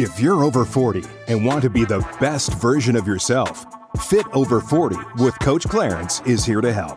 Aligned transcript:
If 0.00 0.20
you're 0.20 0.44
over 0.44 0.64
40 0.64 1.02
and 1.26 1.44
want 1.44 1.62
to 1.62 1.68
be 1.68 1.84
the 1.84 2.06
best 2.20 2.54
version 2.60 2.94
of 2.94 3.04
yourself, 3.04 3.66
Fit 4.02 4.24
Over 4.32 4.60
40 4.60 4.94
with 5.16 5.36
Coach 5.40 5.64
Clarence 5.64 6.20
is 6.20 6.44
here 6.44 6.60
to 6.60 6.72
help. 6.72 6.96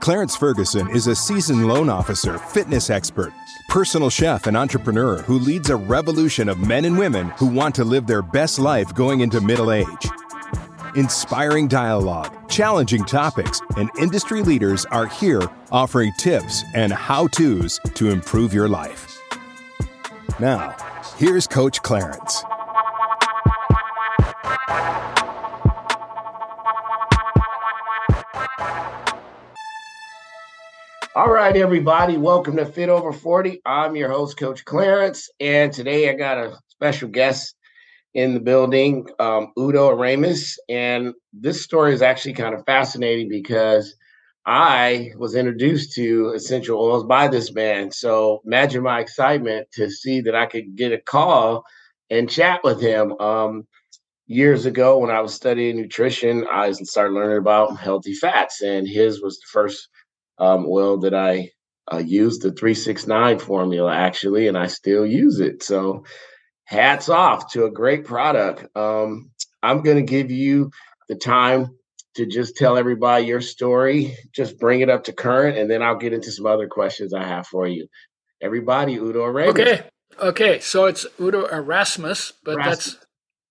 Clarence 0.00 0.34
Ferguson 0.34 0.90
is 0.90 1.06
a 1.06 1.14
seasoned 1.14 1.68
loan 1.68 1.88
officer, 1.88 2.38
fitness 2.38 2.90
expert, 2.90 3.32
personal 3.68 4.10
chef, 4.10 4.48
and 4.48 4.56
entrepreneur 4.56 5.18
who 5.18 5.38
leads 5.38 5.70
a 5.70 5.76
revolution 5.76 6.48
of 6.48 6.58
men 6.58 6.84
and 6.84 6.98
women 6.98 7.28
who 7.36 7.46
want 7.46 7.76
to 7.76 7.84
live 7.84 8.08
their 8.08 8.22
best 8.22 8.58
life 8.58 8.92
going 8.92 9.20
into 9.20 9.40
middle 9.40 9.70
age. 9.70 10.08
Inspiring 10.96 11.68
dialogue, 11.68 12.48
challenging 12.50 13.04
topics, 13.04 13.60
and 13.76 13.88
industry 14.00 14.42
leaders 14.42 14.84
are 14.86 15.06
here 15.06 15.42
offering 15.70 16.12
tips 16.18 16.64
and 16.74 16.92
how 16.92 17.28
to's 17.28 17.78
to 17.94 18.10
improve 18.10 18.52
your 18.52 18.68
life. 18.68 19.16
Now, 20.40 20.74
here's 21.22 21.46
Coach 21.46 21.80
Clarence. 21.82 22.42
All 31.14 31.30
right, 31.30 31.56
everybody, 31.56 32.16
welcome 32.16 32.56
to 32.56 32.66
Fit 32.66 32.88
Over 32.88 33.12
40. 33.12 33.62
I'm 33.64 33.94
your 33.94 34.08
host, 34.08 34.36
Coach 34.36 34.64
Clarence, 34.64 35.30
and 35.38 35.72
today 35.72 36.10
I 36.10 36.14
got 36.14 36.38
a 36.38 36.58
special 36.66 37.08
guest 37.08 37.54
in 38.14 38.34
the 38.34 38.40
building, 38.40 39.06
um, 39.20 39.52
Udo 39.56 39.90
Erasmus. 39.90 40.58
And 40.68 41.14
this 41.32 41.62
story 41.62 41.94
is 41.94 42.02
actually 42.02 42.32
kind 42.32 42.52
of 42.52 42.64
fascinating 42.66 43.28
because 43.28 43.94
I 44.44 45.12
was 45.16 45.34
introduced 45.34 45.92
to 45.94 46.32
essential 46.34 46.80
oils 46.80 47.04
by 47.04 47.28
this 47.28 47.52
man. 47.52 47.92
So 47.92 48.42
imagine 48.44 48.82
my 48.82 49.00
excitement 49.00 49.68
to 49.74 49.90
see 49.90 50.20
that 50.22 50.34
I 50.34 50.46
could 50.46 50.76
get 50.76 50.92
a 50.92 50.98
call 50.98 51.64
and 52.10 52.28
chat 52.28 52.60
with 52.64 52.80
him. 52.80 53.12
Um, 53.20 53.66
years 54.26 54.66
ago, 54.66 54.98
when 54.98 55.10
I 55.10 55.20
was 55.20 55.34
studying 55.34 55.76
nutrition, 55.76 56.46
I 56.50 56.72
started 56.72 57.14
learning 57.14 57.38
about 57.38 57.78
healthy 57.78 58.14
fats, 58.14 58.62
and 58.62 58.88
his 58.88 59.22
was 59.22 59.38
the 59.38 59.46
first 59.52 59.88
um, 60.38 60.66
oil 60.68 60.98
that 61.00 61.14
I 61.14 61.50
uh, 61.92 61.98
used, 61.98 62.42
the 62.42 62.52
369 62.52 63.38
formula, 63.38 63.94
actually, 63.94 64.48
and 64.48 64.56
I 64.56 64.66
still 64.66 65.06
use 65.06 65.40
it. 65.40 65.62
So 65.62 66.04
hats 66.64 67.08
off 67.08 67.52
to 67.52 67.64
a 67.64 67.70
great 67.70 68.04
product. 68.04 68.74
Um, 68.76 69.30
I'm 69.62 69.82
going 69.82 69.98
to 69.98 70.10
give 70.10 70.30
you 70.30 70.70
the 71.08 71.16
time 71.16 71.76
to 72.14 72.26
just 72.26 72.56
tell 72.56 72.76
everybody 72.76 73.26
your 73.26 73.40
story, 73.40 74.16
just 74.32 74.58
bring 74.58 74.80
it 74.80 74.90
up 74.90 75.04
to 75.04 75.12
current, 75.12 75.56
and 75.58 75.70
then 75.70 75.82
I'll 75.82 75.96
get 75.96 76.12
into 76.12 76.30
some 76.32 76.46
other 76.46 76.68
questions 76.68 77.14
I 77.14 77.24
have 77.24 77.46
for 77.46 77.66
you. 77.66 77.86
Everybody, 78.42 78.94
Udo 78.96 79.24
Erasmus. 79.24 79.60
Okay. 79.60 79.82
Okay. 80.20 80.60
So 80.60 80.86
it's 80.86 81.06
Udo 81.20 81.46
Erasmus, 81.46 82.32
but 82.44 82.52
Erasmus. 82.54 82.84
that's 82.94 83.06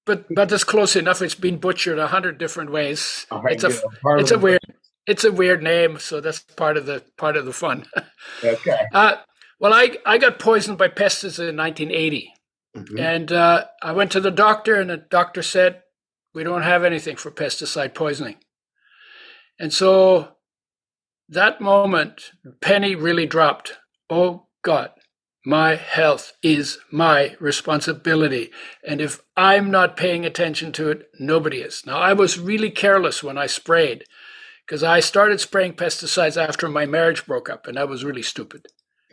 but 0.05 0.25
but 0.35 0.49
that's 0.49 0.63
close 0.63 0.95
enough. 0.95 1.21
It's 1.21 1.35
been 1.35 1.57
butchered 1.57 1.97
a 1.99 2.07
hundred 2.07 2.37
different 2.37 2.71
ways. 2.71 3.25
Right, 3.31 3.53
it's 3.53 3.63
a. 3.63 3.81
It's 4.19 4.31
a 4.31 4.39
weird 4.39 4.59
it's 5.07 5.23
a 5.23 5.31
weird 5.31 5.63
name, 5.63 5.97
so 5.97 6.21
that's 6.21 6.39
part 6.39 6.77
of 6.77 6.85
the 6.85 7.03
part 7.17 7.35
of 7.37 7.45
the 7.45 7.53
fun. 7.53 7.85
Okay. 8.43 8.77
Uh, 8.93 9.15
well, 9.59 9.73
I 9.73 9.97
I 10.05 10.17
got 10.17 10.39
poisoned 10.39 10.77
by 10.77 10.87
pesticides 10.89 11.49
in 11.49 11.55
1980, 11.55 12.33
Mhm. 12.75 12.99
and 12.99 13.31
uh, 13.31 13.65
I 13.81 13.91
went 13.93 14.11
to 14.13 14.19
the 14.19 14.31
doctor, 14.31 14.75
and 14.75 14.89
the 14.89 14.97
doctor 14.97 15.41
said 15.43 15.81
we 16.33 16.43
don't 16.43 16.63
have 16.63 16.83
anything 16.83 17.15
for 17.15 17.29
pesticide 17.31 17.93
poisoning. 17.93 18.37
And 19.61 19.71
so 19.71 20.29
that 21.29 21.61
moment, 21.61 22.31
penny 22.61 22.95
really 22.95 23.27
dropped. 23.27 23.73
Oh 24.09 24.47
God, 24.63 24.89
my 25.45 25.75
health 25.75 26.33
is 26.41 26.79
my 26.91 27.35
responsibility. 27.39 28.49
And 28.83 28.99
if 28.99 29.21
I'm 29.37 29.69
not 29.69 29.95
paying 29.95 30.25
attention 30.25 30.71
to 30.73 30.89
it, 30.89 31.11
nobody 31.19 31.59
is. 31.59 31.83
Now, 31.85 31.99
I 31.99 32.13
was 32.13 32.39
really 32.39 32.71
careless 32.71 33.21
when 33.21 33.37
I 33.37 33.45
sprayed 33.45 34.05
because 34.65 34.83
I 34.83 34.99
started 34.99 35.39
spraying 35.39 35.73
pesticides 35.73 36.41
after 36.41 36.67
my 36.67 36.87
marriage 36.87 37.27
broke 37.27 37.47
up, 37.47 37.67
and 37.67 37.77
that 37.77 37.87
was 37.87 38.03
really 38.03 38.23
stupid. 38.23 38.65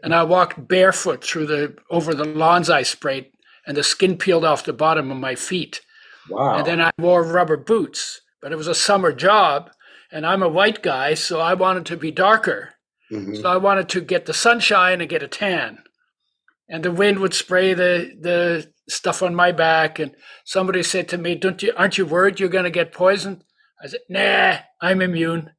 And 0.02 0.14
I 0.14 0.22
walked 0.22 0.66
barefoot 0.66 1.22
through 1.22 1.46
the 1.46 1.76
over 1.90 2.14
the 2.14 2.24
lawns 2.24 2.70
I 2.70 2.84
sprayed, 2.84 3.32
and 3.66 3.76
the 3.76 3.82
skin 3.82 4.16
peeled 4.16 4.46
off 4.46 4.64
the 4.64 4.72
bottom 4.72 5.10
of 5.10 5.18
my 5.18 5.34
feet. 5.34 5.82
Wow. 6.30 6.56
And 6.56 6.66
then 6.66 6.80
I 6.80 6.90
wore 6.98 7.22
rubber 7.22 7.58
boots, 7.58 8.22
but 8.40 8.50
it 8.50 8.56
was 8.56 8.68
a 8.68 8.74
summer 8.74 9.12
job, 9.12 9.72
and 10.12 10.26
I'm 10.26 10.42
a 10.42 10.48
white 10.48 10.82
guy, 10.82 11.14
so 11.14 11.40
I 11.40 11.54
wanted 11.54 11.86
to 11.86 11.96
be 11.96 12.10
darker. 12.10 12.74
Mhm. 13.12 13.40
So 13.40 13.48
I 13.48 13.56
wanted 13.56 13.88
to 13.90 14.00
get 14.00 14.26
the 14.26 14.34
sunshine 14.34 15.00
and 15.00 15.08
get 15.10 15.22
a 15.22 15.28
tan. 15.28 15.78
And 16.68 16.84
the 16.84 16.92
wind 16.92 17.18
would 17.20 17.34
spray 17.34 17.72
the 17.74 18.12
the 18.20 18.70
stuff 18.88 19.22
on 19.22 19.34
my 19.34 19.52
back. 19.52 19.98
And 19.98 20.14
somebody 20.44 20.82
said 20.82 21.08
to 21.08 21.18
me, 21.18 21.34
"Don't 21.34 21.62
you? 21.62 21.72
Aren't 21.76 21.96
you 21.98 22.04
worried 22.06 22.38
you're 22.40 22.48
going 22.50 22.64
to 22.64 22.70
get 22.70 22.92
poisoned?" 22.92 23.44
I 23.82 23.86
said, 23.88 24.00
"Nah, 24.08 24.58
I'm 24.80 25.00
immune." 25.00 25.52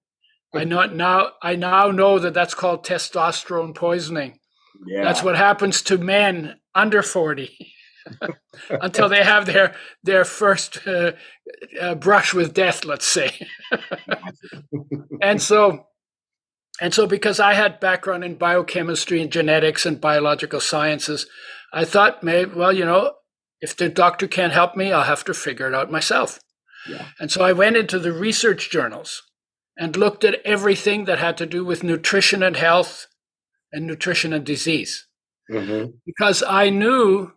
I 0.54 0.64
know 0.72 0.86
now. 0.86 1.32
I 1.42 1.56
now 1.56 1.90
know 1.92 2.20
that 2.20 2.34
that's 2.34 2.54
called 2.54 2.86
testosterone 2.86 3.74
poisoning. 3.76 4.40
yeah. 4.88 5.04
That's 5.04 5.24
what 5.24 5.36
happens 5.36 5.82
to 5.84 5.98
men 5.98 6.60
under 6.76 7.02
forty 7.02 7.74
until 8.70 9.10
they 9.10 9.24
have 9.24 9.46
their 9.46 9.76
their 10.04 10.26
first 10.26 10.86
uh, 10.88 11.12
uh, 11.82 11.96
brush 11.96 12.34
with 12.34 12.54
death. 12.54 12.86
Let's 12.86 13.06
say. 13.08 13.48
and 15.22 15.42
so 15.42 15.86
and 16.82 16.94
so 16.94 17.06
because 17.08 17.40
i 17.40 17.54
had 17.54 17.80
background 17.80 18.24
in 18.24 18.36
biochemistry 18.36 19.22
and 19.22 19.32
genetics 19.32 19.86
and 19.86 20.00
biological 20.02 20.60
sciences 20.60 21.28
i 21.74 21.84
thought 21.86 22.24
maybe 22.24 22.52
well 22.54 22.72
you 22.72 22.86
know 22.86 23.14
if 23.62 23.76
the 23.76 23.90
doctor 23.90 24.28
can't 24.28 24.54
help 24.54 24.76
me 24.76 24.92
i'll 24.92 25.04
have 25.04 25.24
to 25.26 25.34
figure 25.34 25.68
it 25.68 25.76
out 25.76 25.92
myself 25.92 26.40
Yeah. 26.88 27.06
and 27.20 27.32
so 27.32 27.44
i 27.44 27.52
went 27.54 27.76
into 27.78 28.00
the 28.00 28.14
research 28.14 28.70
journals 28.70 29.22
and 29.78 29.96
looked 29.98 30.24
at 30.24 30.42
everything 30.46 31.06
that 31.06 31.20
had 31.20 31.38
to 31.38 31.46
do 31.46 31.66
with 31.66 31.84
nutrition 31.84 32.44
and 32.44 32.56
health 32.56 33.08
and 33.72 33.86
nutrition 33.86 34.34
and 34.34 34.46
disease 34.46 35.06
Mhm. 35.52 35.94
because 36.06 36.44
I 36.44 36.70
knew 36.70 37.32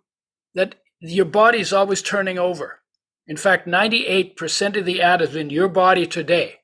that 0.54 0.76
your 1.00 1.24
body 1.24 1.60
is 1.60 1.72
always 1.72 2.02
turning 2.02 2.38
over. 2.38 2.80
In 3.26 3.36
fact, 3.36 3.66
98% 3.66 4.76
of 4.76 4.84
the 4.84 5.00
atoms 5.02 5.36
in 5.36 5.50
your 5.50 5.68
body 5.68 6.06
today, 6.06 6.56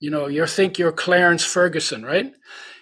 you 0.00 0.10
know, 0.10 0.26
you 0.26 0.46
think 0.46 0.78
you're 0.78 0.92
Clarence 0.92 1.44
Ferguson, 1.44 2.04
right? 2.04 2.32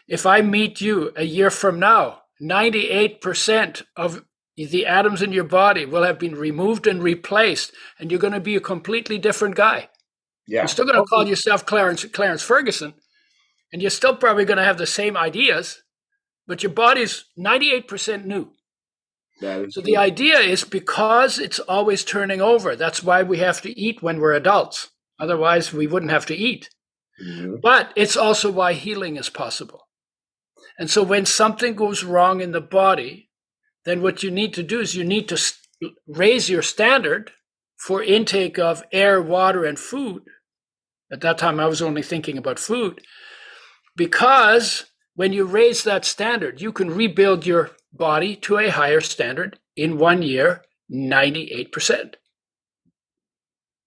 If 0.09 0.27
I 0.27 0.41
meet 0.41 0.81
you 0.81 1.13
a 1.17 1.25
year 1.25 1.51
from 1.51 1.79
now, 1.79 2.23
98% 2.43 3.83
of 3.97 4.25
the 4.57 4.87
atoms 4.87 5.23
in 5.23 5.33
your 5.33 5.45
body 5.45 5.85
will 5.85 6.03
have 6.03 6.19
been 6.19 6.35
removed 6.35 6.87
and 6.87 7.03
replaced, 7.03 7.73
and 7.99 8.11
you're 8.11 8.21
going 8.21 8.33
to 8.33 8.41
be 8.41 8.57
a 8.57 8.61
completely 8.61 9.19
different 9.19 9.57
guy. 9.57 9.89
Yeah. 10.47 10.61
You're 10.61 10.69
still 10.69 10.85
going 10.85 10.99
to 10.99 11.05
call 11.05 11.27
yourself 11.27 11.65
Clarence 11.65 12.05
Clarence 12.05 12.43
Ferguson, 12.43 12.95
and 13.73 13.81
you're 13.81 13.91
still 13.91 14.15
probably 14.15 14.45
going 14.45 14.59
to 14.59 14.65
have 14.65 14.79
the 14.79 14.87
same 14.87 15.17
ideas, 15.17 15.83
but 16.47 16.63
your 16.63 16.73
body's 16.73 17.25
98% 17.39 18.25
new. 18.25 18.53
So 19.41 19.81
the 19.81 19.97
idea 19.97 20.39
is 20.39 20.65
because 20.65 21.39
it's 21.39 21.59
always 21.59 22.05
turning 22.05 22.41
over. 22.41 22.77
That's 22.77 23.03
why 23.03 23.23
we 23.23 23.39
have 23.39 23.61
to 23.63 23.79
eat 23.79 24.03
when 24.03 24.21
we're 24.21 24.33
adults. 24.33 24.91
Otherwise, 25.19 25.73
we 25.73 25.87
wouldn't 25.87 26.13
have 26.13 26.27
to 26.27 26.37
eat. 26.37 26.71
Mhm. 27.23 27.61
But 27.61 27.93
it's 27.97 28.17
also 28.17 28.51
why 28.51 28.73
healing 28.73 29.17
is 29.17 29.29
possible. 29.31 29.89
And 30.79 30.91
so 30.91 31.03
when 31.03 31.27
something 31.27 31.75
goes 31.75 32.03
wrong 32.03 32.41
in 32.41 32.53
the 32.53 32.61
body, 32.61 33.31
then 33.85 34.03
what 34.03 34.23
you 34.23 34.31
need 34.31 34.55
to 34.55 34.63
do 34.63 34.81
is 34.81 34.97
you 34.97 35.05
need 35.05 35.29
to 35.29 35.39
raise 36.07 36.51
your 36.51 36.63
standard 36.63 37.33
for 37.77 38.03
intake 38.03 38.59
of 38.59 38.83
air, 38.93 39.21
water, 39.21 39.65
and 39.65 39.79
food. 39.79 40.23
At 41.13 41.21
that 41.21 41.39
time, 41.39 41.61
I 41.61 41.67
was 41.67 41.83
only 41.83 42.03
thinking 42.03 42.39
about 42.39 42.59
food. 42.59 43.03
Because 43.95 44.87
when 45.15 45.33
you 45.33 45.45
raise 45.45 45.85
that 45.85 46.05
standard, 46.05 46.61
you 46.61 46.73
can 46.73 46.91
rebuild 46.91 47.47
your 47.47 47.71
body 47.97 48.37
to 48.37 48.59
a 48.59 48.69
higher 48.69 49.01
standard 49.01 49.59
in 49.77 49.99
one 49.99 50.23
year, 50.23 50.63
98%. 50.93 52.15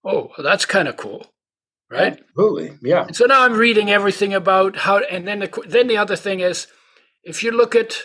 Oh, 0.04 0.30
well, 0.36 0.44
that's 0.44 0.64
kind 0.64 0.88
of 0.88 0.96
cool, 0.96 1.26
right? 1.90 2.20
Absolutely. 2.20 2.78
Yeah. 2.82 3.04
And 3.06 3.16
so 3.16 3.26
now 3.26 3.44
I'm 3.44 3.54
reading 3.54 3.90
everything 3.90 4.32
about 4.32 4.76
how, 4.76 4.98
and 4.98 5.26
then 5.26 5.40
the, 5.40 5.62
then 5.66 5.86
the 5.86 5.96
other 5.96 6.16
thing 6.16 6.40
is, 6.40 6.66
if 7.22 7.42
you 7.42 7.50
look 7.50 7.74
at 7.74 7.98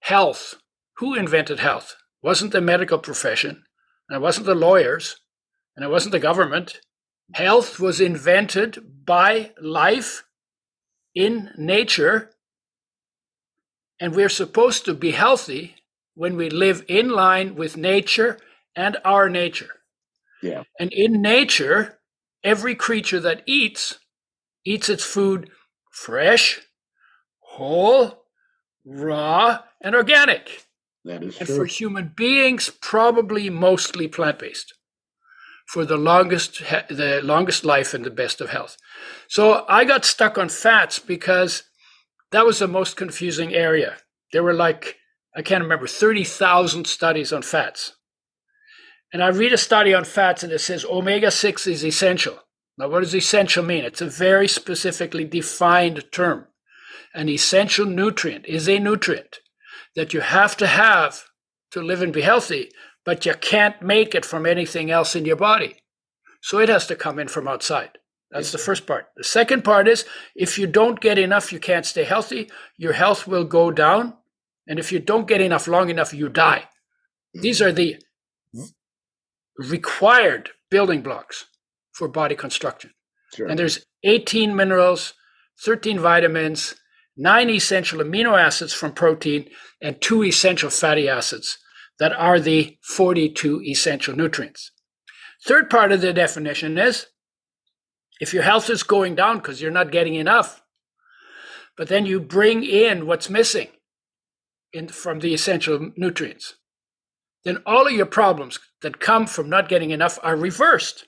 health, 0.00 0.54
who 0.98 1.14
invented 1.14 1.58
health? 1.58 1.96
wasn't 2.22 2.52
the 2.52 2.60
medical 2.60 2.98
profession, 2.98 3.64
and 4.08 4.16
it 4.16 4.20
wasn't 4.20 4.46
the 4.46 4.54
lawyers, 4.54 5.16
and 5.76 5.84
it 5.84 5.88
wasn't 5.88 6.12
the 6.12 6.18
government. 6.18 6.80
Health 7.34 7.78
was 7.78 8.00
invented 8.00 9.04
by 9.04 9.52
life 9.60 10.24
in 11.14 11.50
nature, 11.56 12.30
and 14.00 14.14
we're 14.14 14.28
supposed 14.28 14.84
to 14.84 14.94
be 14.94 15.12
healthy 15.12 15.76
when 16.14 16.36
we 16.36 16.50
live 16.50 16.84
in 16.88 17.10
line 17.10 17.54
with 17.54 17.76
nature 17.76 18.38
and 18.74 18.96
our 19.04 19.28
nature. 19.28 19.70
Yeah. 20.42 20.62
And 20.78 20.92
in 20.92 21.20
nature, 21.20 21.98
every 22.44 22.74
creature 22.74 23.20
that 23.20 23.42
eats 23.46 23.98
eats 24.64 24.88
its 24.88 25.04
food 25.04 25.50
fresh, 25.90 26.60
whole, 27.40 28.24
raw, 28.84 29.60
and 29.80 29.94
organic. 29.94 30.66
That 31.04 31.22
is 31.22 31.38
and 31.38 31.46
true. 31.46 31.56
for 31.56 31.64
human 31.64 32.12
beings, 32.14 32.70
probably 32.80 33.50
mostly 33.50 34.08
plant 34.08 34.38
based 34.38 34.74
for 35.68 35.84
the 35.84 35.96
longest 35.96 36.60
the 36.88 37.20
longest 37.22 37.64
life 37.64 37.94
and 37.94 38.04
the 38.04 38.10
best 38.10 38.40
of 38.40 38.50
health. 38.50 38.76
So 39.28 39.64
I 39.68 39.84
got 39.84 40.04
stuck 40.04 40.38
on 40.38 40.48
fats 40.48 40.98
because 40.98 41.64
that 42.32 42.46
was 42.46 42.58
the 42.58 42.68
most 42.68 42.96
confusing 42.96 43.54
area. 43.54 43.96
There 44.32 44.42
were 44.42 44.54
like 44.54 44.96
I 45.36 45.42
can't 45.42 45.62
remember 45.62 45.86
30,000 45.86 46.86
studies 46.86 47.32
on 47.32 47.42
fats. 47.42 47.94
And 49.12 49.22
I 49.22 49.28
read 49.28 49.52
a 49.52 49.58
study 49.58 49.94
on 49.94 50.04
fats 50.04 50.42
and 50.42 50.52
it 50.52 50.58
says 50.58 50.84
omega 50.84 51.30
6 51.30 51.66
is 51.66 51.84
essential. 51.84 52.40
Now, 52.76 52.88
what 52.88 53.00
does 53.00 53.14
essential 53.14 53.64
mean? 53.64 53.84
It's 53.84 54.00
a 54.00 54.06
very 54.06 54.48
specifically 54.48 55.24
defined 55.24 56.04
term. 56.12 56.46
An 57.14 57.28
essential 57.28 57.86
nutrient 57.86 58.46
is 58.46 58.68
a 58.68 58.78
nutrient 58.78 59.40
that 59.96 60.12
you 60.12 60.20
have 60.20 60.56
to 60.58 60.66
have 60.66 61.24
to 61.72 61.82
live 61.82 62.02
and 62.02 62.12
be 62.12 62.22
healthy, 62.22 62.70
but 63.04 63.26
you 63.26 63.34
can't 63.34 63.82
make 63.82 64.14
it 64.14 64.24
from 64.24 64.46
anything 64.46 64.90
else 64.90 65.16
in 65.16 65.24
your 65.24 65.36
body. 65.36 65.76
So 66.42 66.58
it 66.58 66.68
has 66.68 66.86
to 66.86 66.96
come 66.96 67.18
in 67.18 67.28
from 67.28 67.48
outside. 67.48 67.97
That's 68.30 68.52
the 68.52 68.58
first 68.58 68.86
part. 68.86 69.06
The 69.16 69.24
second 69.24 69.64
part 69.64 69.88
is 69.88 70.04
if 70.34 70.58
you 70.58 70.66
don't 70.66 71.00
get 71.00 71.18
enough, 71.18 71.52
you 71.52 71.58
can't 71.58 71.86
stay 71.86 72.04
healthy. 72.04 72.50
Your 72.76 72.92
health 72.92 73.26
will 73.26 73.44
go 73.44 73.70
down. 73.70 74.14
And 74.66 74.78
if 74.78 74.92
you 74.92 74.98
don't 74.98 75.26
get 75.26 75.40
enough 75.40 75.66
long 75.66 75.88
enough, 75.88 76.12
you 76.12 76.28
die. 76.28 76.68
These 77.32 77.62
are 77.62 77.72
the 77.72 77.96
required 79.56 80.50
building 80.70 81.02
blocks 81.02 81.46
for 81.92 82.06
body 82.06 82.34
construction. 82.34 82.92
Sure. 83.34 83.46
And 83.46 83.58
there's 83.58 83.84
18 84.04 84.54
minerals, 84.54 85.14
13 85.64 85.98
vitamins, 85.98 86.74
nine 87.16 87.50
essential 87.50 88.00
amino 88.00 88.38
acids 88.38 88.72
from 88.72 88.92
protein, 88.92 89.48
and 89.82 90.00
two 90.00 90.22
essential 90.22 90.70
fatty 90.70 91.08
acids 91.08 91.58
that 91.98 92.12
are 92.12 92.38
the 92.38 92.78
42 92.82 93.62
essential 93.62 94.14
nutrients. 94.14 94.70
Third 95.46 95.70
part 95.70 95.92
of 95.92 96.00
the 96.00 96.12
definition 96.12 96.78
is 96.78 97.06
if 98.20 98.34
your 98.34 98.42
health 98.42 98.68
is 98.70 98.82
going 98.82 99.14
down 99.14 99.38
because 99.38 99.60
you're 99.60 99.70
not 99.70 99.92
getting 99.92 100.14
enough, 100.14 100.62
but 101.76 101.88
then 101.88 102.06
you 102.06 102.20
bring 102.20 102.64
in 102.64 103.06
what's 103.06 103.30
missing 103.30 103.68
in, 104.72 104.88
from 104.88 105.20
the 105.20 105.32
essential 105.34 105.90
nutrients, 105.96 106.54
then 107.44 107.58
all 107.64 107.86
of 107.86 107.92
your 107.92 108.06
problems 108.06 108.58
that 108.82 109.00
come 109.00 109.26
from 109.26 109.48
not 109.48 109.68
getting 109.68 109.90
enough 109.90 110.18
are 110.22 110.36
reversed 110.36 111.06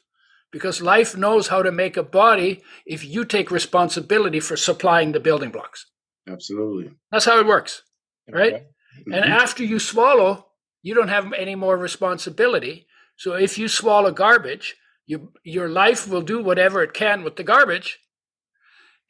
because 0.52 0.80
life 0.82 1.16
knows 1.16 1.48
how 1.48 1.62
to 1.62 1.70
make 1.72 1.96
a 1.96 2.02
body 2.02 2.62
if 2.86 3.04
you 3.04 3.24
take 3.24 3.50
responsibility 3.50 4.40
for 4.40 4.56
supplying 4.56 5.12
the 5.12 5.20
building 5.20 5.50
blocks. 5.50 5.86
Absolutely. 6.28 6.92
That's 7.10 7.24
how 7.24 7.38
it 7.38 7.46
works, 7.46 7.82
right? 8.28 8.54
Okay. 8.54 8.66
And 9.06 9.24
Mhm. 9.24 9.28
after 9.28 9.64
you 9.64 9.78
swallow, 9.78 10.50
you 10.82 10.94
don't 10.94 11.08
have 11.08 11.32
any 11.32 11.54
more 11.54 11.76
responsibility. 11.76 12.86
So 13.16 13.34
if 13.34 13.58
you 13.58 13.68
swallow 13.68 14.10
garbage, 14.12 14.76
you, 15.10 15.32
your 15.42 15.68
life 15.68 16.06
will 16.08 16.22
do 16.22 16.40
whatever 16.40 16.84
it 16.84 16.94
can 16.94 17.24
with 17.24 17.34
the 17.34 17.42
garbage. 17.42 17.98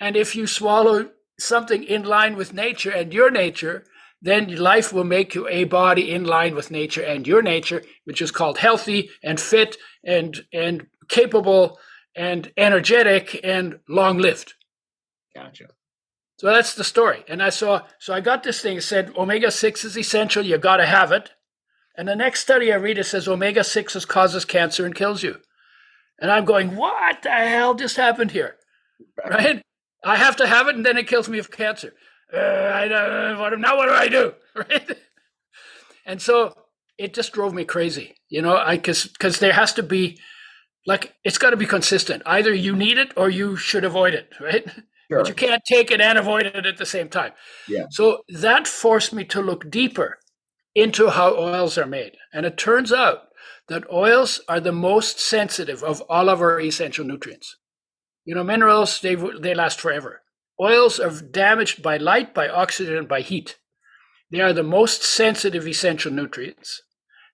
And 0.01 0.17
if 0.17 0.35
you 0.35 0.47
swallow 0.47 1.11
something 1.39 1.83
in 1.85 2.05
line 2.05 2.37
with 2.37 2.55
nature 2.55 2.91
and 2.91 3.13
your 3.13 3.31
nature, 3.31 3.85
then 4.23 4.57
life 4.57 4.95
will 4.95 5.05
make 5.05 5.35
you 5.35 5.47
a 5.49 5.65
body 5.65 6.11
in 6.11 6.25
line 6.25 6.55
with 6.55 6.71
nature 6.71 7.03
and 7.03 7.27
your 7.27 7.43
nature, 7.43 7.83
which 8.05 8.23
is 8.23 8.31
called 8.31 8.57
healthy 8.57 9.11
and 9.23 9.39
fit 9.39 9.77
and 10.03 10.41
and 10.55 10.87
capable 11.09 11.79
and 12.17 12.51
energetic 12.57 13.39
and 13.45 13.81
long 13.87 14.17
lived. 14.17 14.55
Gotcha. 15.35 15.67
So 16.39 16.47
that's 16.47 16.75
the 16.75 16.85
story. 16.85 17.25
And 17.29 17.43
I 17.43 17.51
saw, 17.51 17.83
so 17.99 18.15
I 18.15 18.21
got 18.21 18.43
this 18.43 18.63
thing. 18.63 18.79
It 18.79 18.83
said 18.83 19.13
omega 19.17 19.51
6 19.51 19.85
is 19.85 19.99
essential. 19.99 20.43
You 20.43 20.57
got 20.57 20.79
to 20.79 20.87
have 20.87 21.13
it. 21.13 21.31
And 21.95 22.09
the 22.09 22.17
next 22.17 22.41
study 22.41 22.73
I 22.73 22.77
read, 22.77 22.97
it 22.97 23.05
says 23.05 23.29
omega 23.29 23.63
6 23.63 24.05
causes 24.07 24.47
cancer 24.47 24.87
and 24.87 24.95
kills 24.95 25.23
you. 25.23 25.37
And 26.21 26.31
I'm 26.31 26.45
going, 26.45 26.77
what 26.77 27.23
the 27.23 27.31
hell 27.31 27.75
just 27.75 27.97
happened 27.97 28.31
here? 28.31 28.57
Right? 29.29 29.63
I 30.05 30.17
have 30.17 30.37
to 30.37 30.47
have 30.47 30.69
it 30.69 30.77
and 30.77 30.85
then 30.85 30.97
it 30.99 31.09
kills 31.09 31.29
me 31.29 31.39
of 31.39 31.51
cancer. 31.51 31.95
Uh, 32.33 32.39
I 32.39 32.89
don't, 32.89 33.39
what, 33.39 33.59
now 33.59 33.77
what 33.77 33.87
do 33.87 33.93
I 33.93 34.09
do? 34.09 34.35
Right? 34.55 34.99
And 36.05 36.21
so 36.21 36.55
it 36.99 37.15
just 37.15 37.33
drove 37.33 37.55
me 37.55 37.65
crazy, 37.65 38.17
you 38.29 38.43
know, 38.43 38.57
I 38.57 38.77
because 38.77 39.05
because 39.05 39.39
there 39.39 39.53
has 39.53 39.73
to 39.75 39.83
be 39.83 40.19
like 40.87 41.15
it's 41.25 41.39
got 41.39 41.51
to 41.51 41.57
be 41.57 41.67
consistent. 41.67 42.23
Either 42.27 42.53
you 42.53 42.75
need 42.75 42.99
it 42.99 43.13
or 43.17 43.31
you 43.31 43.57
should 43.57 43.85
avoid 43.85 44.15
it, 44.15 44.33
right? 44.41 44.65
Sure. 45.11 45.21
But 45.21 45.29
you 45.29 45.35
can't 45.35 45.63
take 45.65 45.91
it 45.91 46.01
and 46.01 46.19
avoid 46.19 46.47
it 46.47 46.67
at 46.67 46.79
the 46.79 46.87
same 46.87 47.09
time. 47.09 47.33
Yeah. 47.69 47.87
So 47.91 48.23
that 48.29 48.67
forced 48.67 49.13
me 49.13 49.25
to 49.27 49.41
look 49.41 49.71
deeper 49.71 50.19
into 50.75 51.11
how 51.11 51.37
oils 51.37 51.79
are 51.79 51.87
made. 51.87 52.17
And 52.33 52.47
it 52.47 52.57
turns 52.57 52.93
out 52.93 53.23
that 53.71 53.89
oils 53.91 54.41
are 54.49 54.59
the 54.59 54.73
most 54.73 55.21
sensitive 55.21 55.83
of 55.85 56.03
all 56.09 56.29
of 56.29 56.41
our 56.41 56.61
essential 56.61 57.05
nutrients. 57.05 57.57
You 58.25 58.35
know, 58.35 58.43
minerals, 58.43 59.01
they, 59.01 59.15
they 59.15 59.55
last 59.55 59.81
forever. 59.81 60.23
Oils 60.61 60.99
are 60.99 61.23
damaged 61.23 61.81
by 61.81 61.97
light, 61.97 62.35
by 62.35 62.49
oxygen, 62.49 63.07
by 63.07 63.21
heat. 63.21 63.59
They 64.31 64.41
are 64.41 64.53
the 64.53 64.65
most 64.65 65.05
sensitive 65.05 65.69
essential 65.69 66.11
nutrients. 66.13 66.83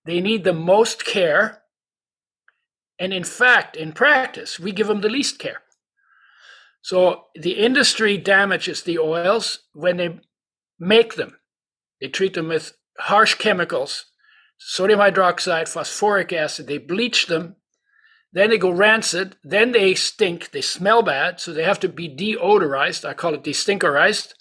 They 0.04 0.20
need 0.20 0.44
the 0.44 0.52
most 0.52 1.06
care. 1.06 1.62
And 2.98 3.14
in 3.14 3.24
fact, 3.24 3.74
in 3.74 3.92
practice, 3.92 4.60
we 4.60 4.72
give 4.72 4.88
them 4.88 5.00
the 5.00 5.08
least 5.08 5.38
care. 5.38 5.62
So 6.82 7.24
the 7.34 7.52
industry 7.52 8.18
damages 8.18 8.82
the 8.82 8.98
oils 8.98 9.60
when 9.72 9.96
they 9.96 10.20
make 10.78 11.14
them. 11.14 11.38
They 11.98 12.08
treat 12.08 12.34
them 12.34 12.48
with 12.48 12.74
harsh 12.98 13.36
chemicals, 13.36 14.04
sodium 14.58 15.00
hydroxide, 15.00 15.68
phosphoric 15.68 16.32
acid. 16.32 16.66
They 16.66 16.78
bleach 16.78 17.26
them. 17.26 17.56
Then 18.32 18.50
they 18.50 18.58
go 18.58 18.70
rancid. 18.70 19.36
Then 19.42 19.72
they 19.72 19.94
stink. 19.94 20.50
They 20.50 20.60
smell 20.60 21.02
bad. 21.02 21.40
So 21.40 21.52
they 21.52 21.62
have 21.62 21.80
to 21.80 21.88
be 21.88 22.08
deodorized. 22.08 23.04
I 23.04 23.14
call 23.14 23.34
it 23.34 23.44
destinkerized, 23.44 24.34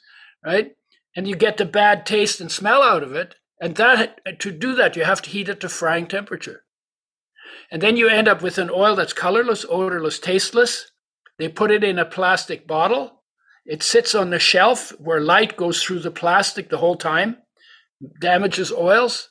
right? 0.45 0.75
And 1.15 1.27
you 1.27 1.35
get 1.35 1.57
the 1.57 1.65
bad 1.65 2.05
taste 2.05 2.41
and 2.41 2.51
smell 2.51 2.81
out 2.81 3.03
of 3.03 3.13
it. 3.13 3.35
And 3.61 3.75
that 3.75 4.19
to 4.39 4.51
do 4.51 4.75
that, 4.75 4.95
you 4.95 5.05
have 5.05 5.21
to 5.21 5.29
heat 5.29 5.47
it 5.47 5.61
to 5.61 5.69
frying 5.69 6.07
temperature. 6.07 6.63
And 7.71 7.81
then 7.81 7.95
you 7.97 8.09
end 8.09 8.27
up 8.27 8.41
with 8.41 8.57
an 8.57 8.69
oil 8.69 8.95
that's 8.95 9.13
colorless, 9.13 9.65
odorless, 9.69 10.19
tasteless. 10.19 10.91
They 11.37 11.47
put 11.47 11.71
it 11.71 11.83
in 11.83 11.97
a 11.97 12.05
plastic 12.05 12.67
bottle. 12.67 13.23
It 13.65 13.81
sits 13.81 14.13
on 14.13 14.29
the 14.29 14.39
shelf 14.39 14.89
where 14.99 15.19
light 15.19 15.57
goes 15.57 15.81
through 15.81 15.99
the 15.99 16.11
plastic 16.11 16.69
the 16.69 16.77
whole 16.77 16.95
time, 16.95 17.37
damages 18.19 18.71
oils. 18.71 19.29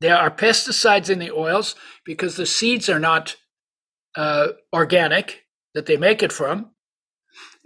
There 0.00 0.16
are 0.16 0.30
pesticides 0.30 1.10
in 1.10 1.18
the 1.18 1.30
oils 1.30 1.74
because 2.04 2.36
the 2.36 2.46
seeds 2.46 2.88
are 2.88 2.98
not 2.98 3.36
uh, 4.16 4.48
organic 4.72 5.44
that 5.74 5.86
they 5.86 5.96
make 5.96 6.22
it 6.22 6.32
from. 6.32 6.70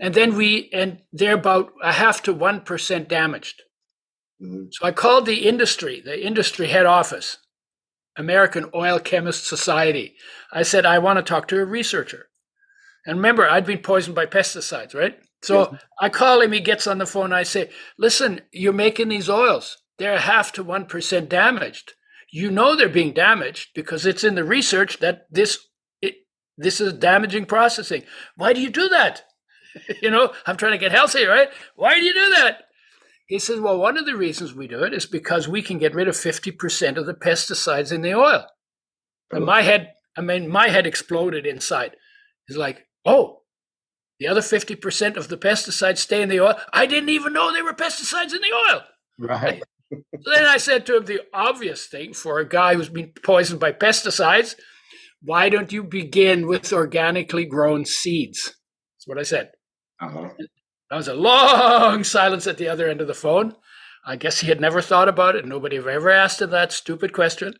And 0.00 0.14
then 0.14 0.37
we, 0.37 0.68
and 0.73 1.00
they're 1.12 1.35
about 1.35 1.73
a 1.82 1.92
half 1.92 2.23
to 2.25 2.35
1% 2.35 3.08
damaged. 3.08 3.62
Mhm. 4.42 4.68
So 4.73 4.85
I 4.87 4.90
called 4.90 5.26
the 5.26 5.47
industry, 5.49 6.00
the 6.04 6.20
industry 6.25 6.66
head 6.66 6.87
office, 6.87 7.38
American 8.16 8.68
Oil 8.75 8.99
Chemist 8.99 9.47
Society. 9.47 10.16
I 10.52 10.64
said, 10.64 10.85
I 10.85 10.99
want 10.99 11.18
to 11.18 11.23
talk 11.23 11.47
to 11.49 11.61
a 11.61 11.64
researcher. 11.64 12.28
And 13.06 13.18
remember, 13.18 13.49
I'd 13.49 13.66
been 13.66 13.78
poisoned 13.78 14.16
by 14.16 14.26
pesticides, 14.26 14.94
right? 14.94 15.18
So 15.44 15.70
Yes. 15.73 15.82
I 16.00 16.08
call 16.08 16.40
him, 16.40 16.52
he 16.52 16.61
gets 16.61 16.87
on 16.87 16.99
the 16.99 17.06
phone, 17.06 17.32
I 17.32 17.42
say, 17.44 17.70
listen, 17.99 18.40
you're 18.50 18.73
making 18.73 19.08
these 19.08 19.28
oils. 19.30 19.76
They're 19.99 20.18
half 20.18 20.52
to 20.52 20.64
1% 20.64 21.28
damaged. 21.28 21.92
You 22.34 22.50
know 22.50 22.74
they're 22.74 22.88
being 22.88 23.12
damaged 23.12 23.68
because 23.76 24.04
it's 24.04 24.24
in 24.24 24.34
the 24.34 24.42
research 24.42 24.98
that 24.98 25.28
this 25.30 25.68
it, 26.02 26.16
this 26.58 26.80
is 26.80 26.92
damaging 26.94 27.46
processing. 27.46 28.02
Why 28.34 28.52
do 28.52 28.60
you 28.60 28.70
do 28.70 28.88
that? 28.88 29.22
you 30.02 30.10
know, 30.10 30.32
I'm 30.44 30.56
trying 30.56 30.72
to 30.72 30.78
get 30.78 30.90
healthy, 30.90 31.26
right? 31.26 31.48
Why 31.76 31.94
do 31.94 32.02
you 32.02 32.12
do 32.12 32.30
that? 32.30 32.64
He 33.28 33.38
says, 33.38 33.60
well, 33.60 33.78
one 33.78 33.96
of 33.96 34.04
the 34.04 34.16
reasons 34.16 34.52
we 34.52 34.66
do 34.66 34.82
it 34.82 34.92
is 34.92 35.06
because 35.06 35.46
we 35.46 35.62
can 35.62 35.78
get 35.78 35.94
rid 35.94 36.08
of 36.08 36.16
50% 36.16 36.96
of 36.96 37.06
the 37.06 37.14
pesticides 37.14 37.92
in 37.92 38.02
the 38.02 38.14
oil. 38.14 38.44
And 39.30 39.46
my 39.46 39.60
oh. 39.60 39.64
head, 39.64 39.92
I 40.18 40.20
mean, 40.20 40.48
my 40.48 40.70
head 40.70 40.88
exploded 40.88 41.46
inside. 41.46 41.94
he's 42.48 42.56
like, 42.56 42.84
oh, 43.04 43.42
the 44.18 44.26
other 44.26 44.40
50% 44.40 45.16
of 45.16 45.28
the 45.28 45.38
pesticides 45.38 45.98
stay 45.98 46.20
in 46.20 46.28
the 46.28 46.40
oil. 46.40 46.56
I 46.72 46.86
didn't 46.86 47.10
even 47.10 47.32
know 47.32 47.52
there 47.52 47.62
were 47.62 47.74
pesticides 47.74 48.34
in 48.34 48.40
the 48.40 48.72
oil. 48.72 48.82
Right. 49.20 49.62
So 49.92 50.32
then 50.34 50.46
I 50.46 50.56
said 50.56 50.86
to 50.86 50.96
him 50.96 51.04
the 51.04 51.20
obvious 51.32 51.86
thing 51.86 52.14
for 52.14 52.38
a 52.38 52.48
guy 52.48 52.74
who's 52.74 52.88
been 52.88 53.12
poisoned 53.22 53.60
by 53.60 53.72
pesticides 53.72 54.54
why 55.24 55.48
don't 55.48 55.72
you 55.72 55.82
begin 55.82 56.46
with 56.46 56.72
organically 56.72 57.46
grown 57.46 57.86
seeds? 57.86 58.54
That's 58.96 59.06
what 59.06 59.18
I 59.18 59.22
said. 59.22 59.52
Uh-huh. 60.00 60.28
That 60.90 60.96
was 60.96 61.08
a 61.08 61.14
long 61.14 62.04
silence 62.04 62.46
at 62.46 62.58
the 62.58 62.68
other 62.68 62.88
end 62.88 63.00
of 63.00 63.06
the 63.06 63.14
phone. 63.14 63.54
I 64.06 64.16
guess 64.16 64.40
he 64.40 64.48
had 64.48 64.60
never 64.60 64.82
thought 64.82 65.08
about 65.08 65.34
it. 65.34 65.46
Nobody 65.46 65.76
had 65.76 65.86
ever 65.86 66.10
asked 66.10 66.42
him 66.42 66.50
that 66.50 66.72
stupid 66.72 67.14
question. 67.14 67.54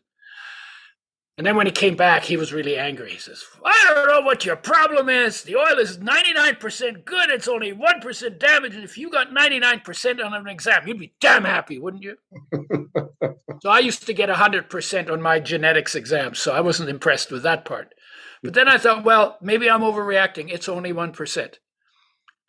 And 1.37 1.45
then 1.45 1.57
when 1.57 1.65
he 1.65 1.71
came 1.71 1.97
back, 1.97 2.23
he 2.23 2.37
was 2.37 2.53
really 2.53 2.77
angry. 2.77 3.11
He 3.11 3.17
says, 3.17 3.43
I 3.63 3.91
don't 3.93 4.07
know 4.07 4.21
what 4.21 4.45
your 4.45 4.55
problem 4.55 5.09
is. 5.09 5.43
The 5.43 5.57
oil 5.57 5.77
is 5.79 5.97
99% 5.97 7.03
good. 7.03 7.29
It's 7.29 7.49
only 7.49 7.73
1% 7.73 8.39
damage. 8.39 8.73
And 8.73 8.85
if 8.85 8.97
you 8.97 9.09
got 9.09 9.31
99% 9.31 10.25
on 10.25 10.33
an 10.33 10.47
exam, 10.47 10.87
you'd 10.87 10.99
be 10.99 11.13
damn 11.19 11.43
happy, 11.43 11.77
wouldn't 11.77 12.03
you? 12.03 12.15
so 13.61 13.69
I 13.69 13.79
used 13.79 14.05
to 14.05 14.13
get 14.13 14.29
100% 14.29 15.11
on 15.11 15.21
my 15.21 15.41
genetics 15.41 15.93
exams. 15.93 16.39
So 16.39 16.53
I 16.53 16.61
wasn't 16.61 16.89
impressed 16.89 17.31
with 17.31 17.43
that 17.43 17.65
part. 17.65 17.93
But 18.41 18.53
then 18.53 18.69
I 18.69 18.77
thought, 18.77 19.03
well, 19.03 19.37
maybe 19.41 19.69
I'm 19.69 19.81
overreacting. 19.81 20.49
It's 20.49 20.69
only 20.69 20.93
1%. 20.93 21.53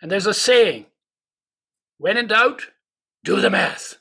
And 0.00 0.10
there's 0.10 0.26
a 0.26 0.34
saying 0.34 0.86
when 1.98 2.16
in 2.16 2.28
doubt, 2.28 2.66
do 3.24 3.40
the 3.40 3.50
math. 3.50 3.96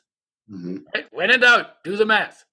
Mm-hmm. 0.52 0.78
Right? 0.94 1.06
When 1.12 1.32
in 1.32 1.40
doubt, 1.40 1.84
do 1.84 1.96
the 1.96 2.06
math. 2.06 2.46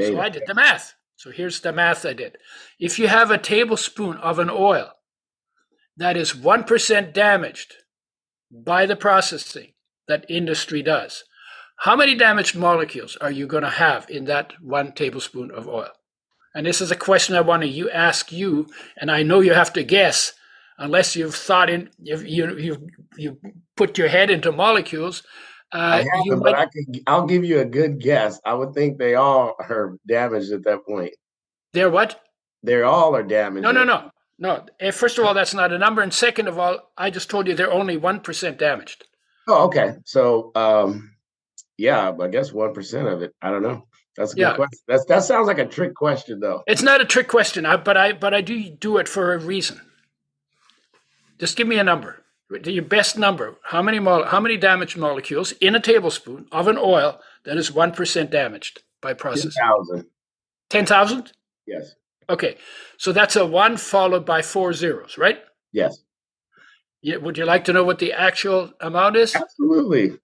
So 0.00 0.18
I 0.18 0.30
did 0.30 0.44
the 0.46 0.54
math. 0.54 0.94
So 1.24 1.30
here's 1.30 1.60
the 1.60 1.72
math 1.72 2.04
I 2.04 2.12
did. 2.12 2.36
If 2.78 2.98
you 2.98 3.08
have 3.08 3.30
a 3.30 3.38
tablespoon 3.38 4.18
of 4.18 4.38
an 4.38 4.50
oil 4.50 4.90
that 5.96 6.18
is 6.18 6.34
1% 6.34 7.14
damaged 7.14 7.76
by 8.52 8.84
the 8.84 8.94
processing 8.94 9.72
that 10.06 10.26
industry 10.28 10.82
does, 10.82 11.24
how 11.78 11.96
many 11.96 12.14
damaged 12.14 12.54
molecules 12.54 13.16
are 13.22 13.30
you 13.30 13.46
going 13.46 13.62
to 13.62 13.70
have 13.70 14.04
in 14.10 14.26
that 14.26 14.52
one 14.60 14.92
tablespoon 14.92 15.50
of 15.50 15.66
oil? 15.66 15.88
And 16.54 16.66
this 16.66 16.82
is 16.82 16.90
a 16.90 16.96
question 16.96 17.34
I 17.34 17.40
want 17.40 17.62
to 17.62 17.68
you 17.70 17.88
ask 17.88 18.30
you, 18.30 18.66
and 18.98 19.10
I 19.10 19.22
know 19.22 19.40
you 19.40 19.54
have 19.54 19.72
to 19.72 19.82
guess 19.82 20.34
unless 20.76 21.16
you've 21.16 21.34
thought 21.34 21.70
in 21.70 21.88
you 22.02 22.54
you 22.58 22.88
you 23.16 23.38
put 23.78 23.96
your 23.96 24.08
head 24.08 24.28
into 24.28 24.52
molecules. 24.52 25.22
Uh, 25.74 25.78
I 26.04 26.06
haven't, 26.14 26.40
but 26.40 26.54
I 26.54 26.66
can. 26.66 27.02
I'll 27.08 27.26
give 27.26 27.44
you 27.44 27.58
a 27.58 27.64
good 27.64 27.98
guess. 27.98 28.40
I 28.44 28.54
would 28.54 28.74
think 28.74 28.96
they 28.96 29.16
all 29.16 29.56
are 29.58 29.98
damaged 30.06 30.52
at 30.52 30.62
that 30.64 30.86
point. 30.86 31.14
They're 31.72 31.90
what? 31.90 32.20
They're 32.62 32.84
all 32.84 33.16
are 33.16 33.24
damaged. 33.24 33.64
No, 33.64 33.72
no, 33.72 33.82
no, 33.82 34.12
no. 34.38 34.64
Eh, 34.78 34.92
first 34.92 35.18
of 35.18 35.24
all, 35.24 35.34
that's 35.34 35.52
not 35.52 35.72
a 35.72 35.78
number, 35.78 36.00
and 36.00 36.14
second 36.14 36.46
of 36.46 36.60
all, 36.60 36.92
I 36.96 37.10
just 37.10 37.28
told 37.28 37.48
you 37.48 37.54
they're 37.54 37.72
only 37.72 37.96
one 37.96 38.20
percent 38.20 38.56
damaged. 38.56 39.08
Oh, 39.48 39.64
okay. 39.64 39.96
So, 40.04 40.52
um, 40.54 41.10
yeah, 41.76 42.14
I 42.20 42.28
guess 42.28 42.52
one 42.52 42.72
percent 42.72 43.08
of 43.08 43.22
it. 43.22 43.34
I 43.42 43.50
don't 43.50 43.64
know. 43.64 43.88
That's 44.16 44.32
a 44.32 44.36
good 44.36 44.42
yeah. 44.42 44.54
question. 44.54 44.78
That's 44.86 45.04
that 45.06 45.24
sounds 45.24 45.48
like 45.48 45.58
a 45.58 45.66
trick 45.66 45.96
question, 45.96 46.38
though. 46.38 46.62
It's 46.68 46.82
not 46.82 47.00
a 47.00 47.04
trick 47.04 47.26
question, 47.26 47.66
I, 47.66 47.78
but 47.78 47.96
I 47.96 48.12
but 48.12 48.32
I 48.32 48.42
do 48.42 48.70
do 48.70 48.98
it 48.98 49.08
for 49.08 49.34
a 49.34 49.38
reason. 49.38 49.80
Just 51.40 51.56
give 51.56 51.66
me 51.66 51.80
a 51.80 51.84
number 51.84 52.23
your 52.64 52.84
best 52.84 53.18
number. 53.18 53.56
How 53.64 53.82
many 53.82 53.98
mo- 53.98 54.24
how 54.24 54.40
many 54.40 54.56
damaged 54.56 54.96
molecules 54.96 55.52
in 55.52 55.74
a 55.74 55.80
tablespoon 55.80 56.46
of 56.52 56.68
an 56.68 56.78
oil 56.78 57.20
that 57.44 57.56
is 57.56 57.72
one 57.72 57.92
percent 57.92 58.30
damaged 58.30 58.82
by 59.00 59.14
processing? 59.14 59.52
Ten 59.52 59.66
thousand. 59.66 60.06
Ten 60.70 60.86
thousand. 60.86 61.32
Yes. 61.66 61.94
Okay, 62.28 62.56
so 62.96 63.12
that's 63.12 63.36
a 63.36 63.44
one 63.44 63.76
followed 63.76 64.24
by 64.24 64.40
four 64.42 64.72
zeros, 64.72 65.18
right? 65.18 65.40
Yes. 65.72 65.98
Yeah, 67.02 67.16
would 67.16 67.36
you 67.36 67.44
like 67.44 67.64
to 67.64 67.72
know 67.74 67.84
what 67.84 67.98
the 67.98 68.14
actual 68.14 68.72
amount 68.80 69.16
is? 69.16 69.34
Absolutely. 69.34 70.18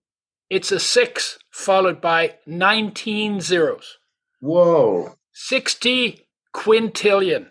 It's 0.48 0.72
a 0.72 0.80
six 0.80 1.38
followed 1.50 2.00
by 2.00 2.38
19 2.46 3.42
zeros. 3.42 3.98
Whoa. 4.40 5.16
60 5.32 6.26
quintillion 6.54 7.48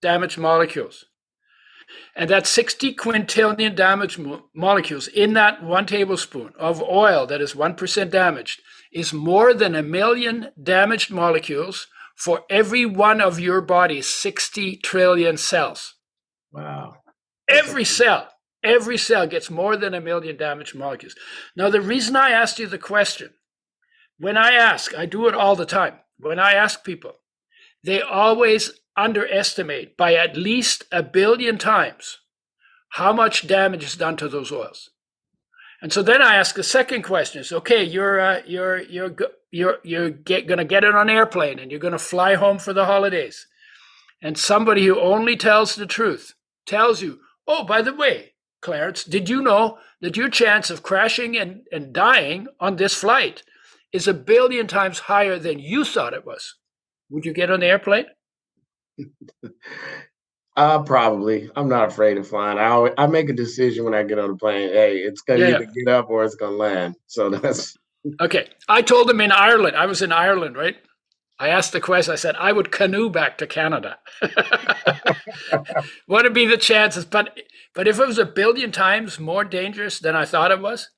damaged 0.00 0.38
molecules. 0.38 1.06
And 2.14 2.28
that 2.30 2.46
60 2.46 2.94
quintillion 2.94 3.74
damaged 3.74 4.18
mo- 4.18 4.44
molecules 4.54 5.08
in 5.08 5.34
that 5.34 5.62
one 5.62 5.86
tablespoon 5.86 6.52
of 6.58 6.82
oil 6.82 7.26
that 7.26 7.40
is 7.40 7.54
1% 7.54 8.10
damaged 8.10 8.60
is 8.92 9.12
more 9.12 9.54
than 9.54 9.74
a 9.74 9.82
million 9.82 10.50
damaged 10.62 11.10
molecules 11.10 11.86
for 12.16 12.42
every 12.50 12.84
one 12.84 13.20
of 13.20 13.38
your 13.38 13.60
body's 13.60 14.08
60 14.08 14.76
trillion 14.78 15.36
cells. 15.36 15.94
Wow. 16.50 16.96
Every 17.48 17.84
cell, 17.84 18.28
every 18.62 18.98
cell 18.98 19.26
gets 19.26 19.50
more 19.50 19.76
than 19.76 19.94
a 19.94 20.00
million 20.00 20.36
damaged 20.36 20.74
molecules. 20.74 21.14
Now, 21.56 21.70
the 21.70 21.80
reason 21.80 22.16
I 22.16 22.30
asked 22.30 22.58
you 22.58 22.66
the 22.66 22.78
question, 22.78 23.30
when 24.18 24.36
I 24.36 24.52
ask, 24.52 24.94
I 24.94 25.06
do 25.06 25.28
it 25.28 25.34
all 25.34 25.54
the 25.54 25.66
time. 25.66 26.00
When 26.18 26.40
I 26.40 26.54
ask 26.54 26.82
people, 26.82 27.12
they 27.84 28.02
always 28.02 28.72
underestimate 28.98 29.96
by 29.96 30.14
at 30.14 30.36
least 30.36 30.84
a 30.90 31.02
billion 31.02 31.56
times 31.56 32.18
how 32.90 33.12
much 33.12 33.46
damage 33.46 33.84
is 33.84 33.96
done 33.96 34.16
to 34.16 34.28
those 34.28 34.50
oils. 34.50 34.90
And 35.80 35.92
so 35.92 36.02
then 36.02 36.20
I 36.20 36.34
ask 36.34 36.58
a 36.58 36.62
second 36.62 37.02
question: 37.02 37.40
Is 37.40 37.52
okay, 37.52 37.84
you're 37.84 38.20
uh, 38.20 38.40
you're 38.46 38.80
you're 38.80 39.14
you're 39.50 39.78
you're 39.84 40.10
get, 40.10 40.48
gonna 40.48 40.64
get 40.64 40.84
it 40.84 40.94
on 40.94 41.08
an 41.08 41.16
airplane 41.16 41.58
and 41.58 41.70
you're 41.70 41.80
gonna 41.80 41.98
fly 41.98 42.34
home 42.34 42.58
for 42.58 42.72
the 42.72 42.86
holidays, 42.86 43.46
and 44.20 44.36
somebody 44.36 44.86
who 44.86 44.98
only 44.98 45.36
tells 45.36 45.76
the 45.76 45.86
truth 45.86 46.34
tells 46.66 47.00
you, 47.00 47.20
"Oh, 47.46 47.64
by 47.64 47.82
the 47.82 47.94
way, 47.94 48.34
Clarence, 48.60 49.04
did 49.04 49.28
you 49.28 49.40
know 49.40 49.78
that 50.00 50.16
your 50.16 50.28
chance 50.28 50.70
of 50.70 50.82
crashing 50.82 51.36
and, 51.36 51.62
and 51.70 51.92
dying 51.92 52.48
on 52.58 52.76
this 52.76 52.94
flight 52.94 53.44
is 53.92 54.08
a 54.08 54.14
billion 54.14 54.66
times 54.66 55.00
higher 55.00 55.38
than 55.38 55.60
you 55.60 55.84
thought 55.84 56.14
it 56.14 56.26
was?" 56.26 56.56
Would 57.10 57.24
you 57.24 57.32
get 57.32 57.50
on 57.50 57.60
the 57.60 57.66
airplane? 57.66 58.06
Uh, 60.58 60.82
probably. 60.82 61.48
I'm 61.54 61.68
not 61.68 61.86
afraid 61.86 62.18
of 62.18 62.26
flying. 62.26 62.58
I 62.58 62.66
always, 62.66 62.92
I 62.98 63.06
make 63.06 63.28
a 63.28 63.32
decision 63.32 63.84
when 63.84 63.94
I 63.94 64.02
get 64.02 64.18
on 64.18 64.30
the 64.30 64.36
plane. 64.36 64.70
Hey, 64.70 64.96
it's 64.96 65.20
gonna 65.20 65.38
yeah. 65.38 65.54
either 65.54 65.66
get 65.66 65.86
up 65.86 66.10
or 66.10 66.24
it's 66.24 66.34
gonna 66.34 66.56
land. 66.56 66.96
So 67.06 67.30
that's 67.30 67.76
okay. 68.20 68.48
I 68.68 68.82
told 68.82 69.08
him 69.08 69.20
in 69.20 69.30
Ireland. 69.30 69.76
I 69.76 69.86
was 69.86 70.02
in 70.02 70.10
Ireland, 70.10 70.56
right? 70.56 70.74
I 71.38 71.50
asked 71.50 71.70
the 71.70 71.80
question. 71.80 72.12
I 72.12 72.16
said 72.16 72.34
I 72.34 72.50
would 72.50 72.72
canoe 72.72 73.08
back 73.08 73.38
to 73.38 73.46
Canada. 73.46 73.98
what 76.06 76.24
would 76.24 76.34
be 76.34 76.46
the 76.46 76.56
chances? 76.56 77.04
But 77.04 77.38
but 77.72 77.86
if 77.86 78.00
it 78.00 78.08
was 78.08 78.18
a 78.18 78.26
billion 78.26 78.72
times 78.72 79.20
more 79.20 79.44
dangerous 79.44 80.00
than 80.00 80.16
I 80.16 80.24
thought 80.24 80.50
it 80.50 80.60
was, 80.60 80.90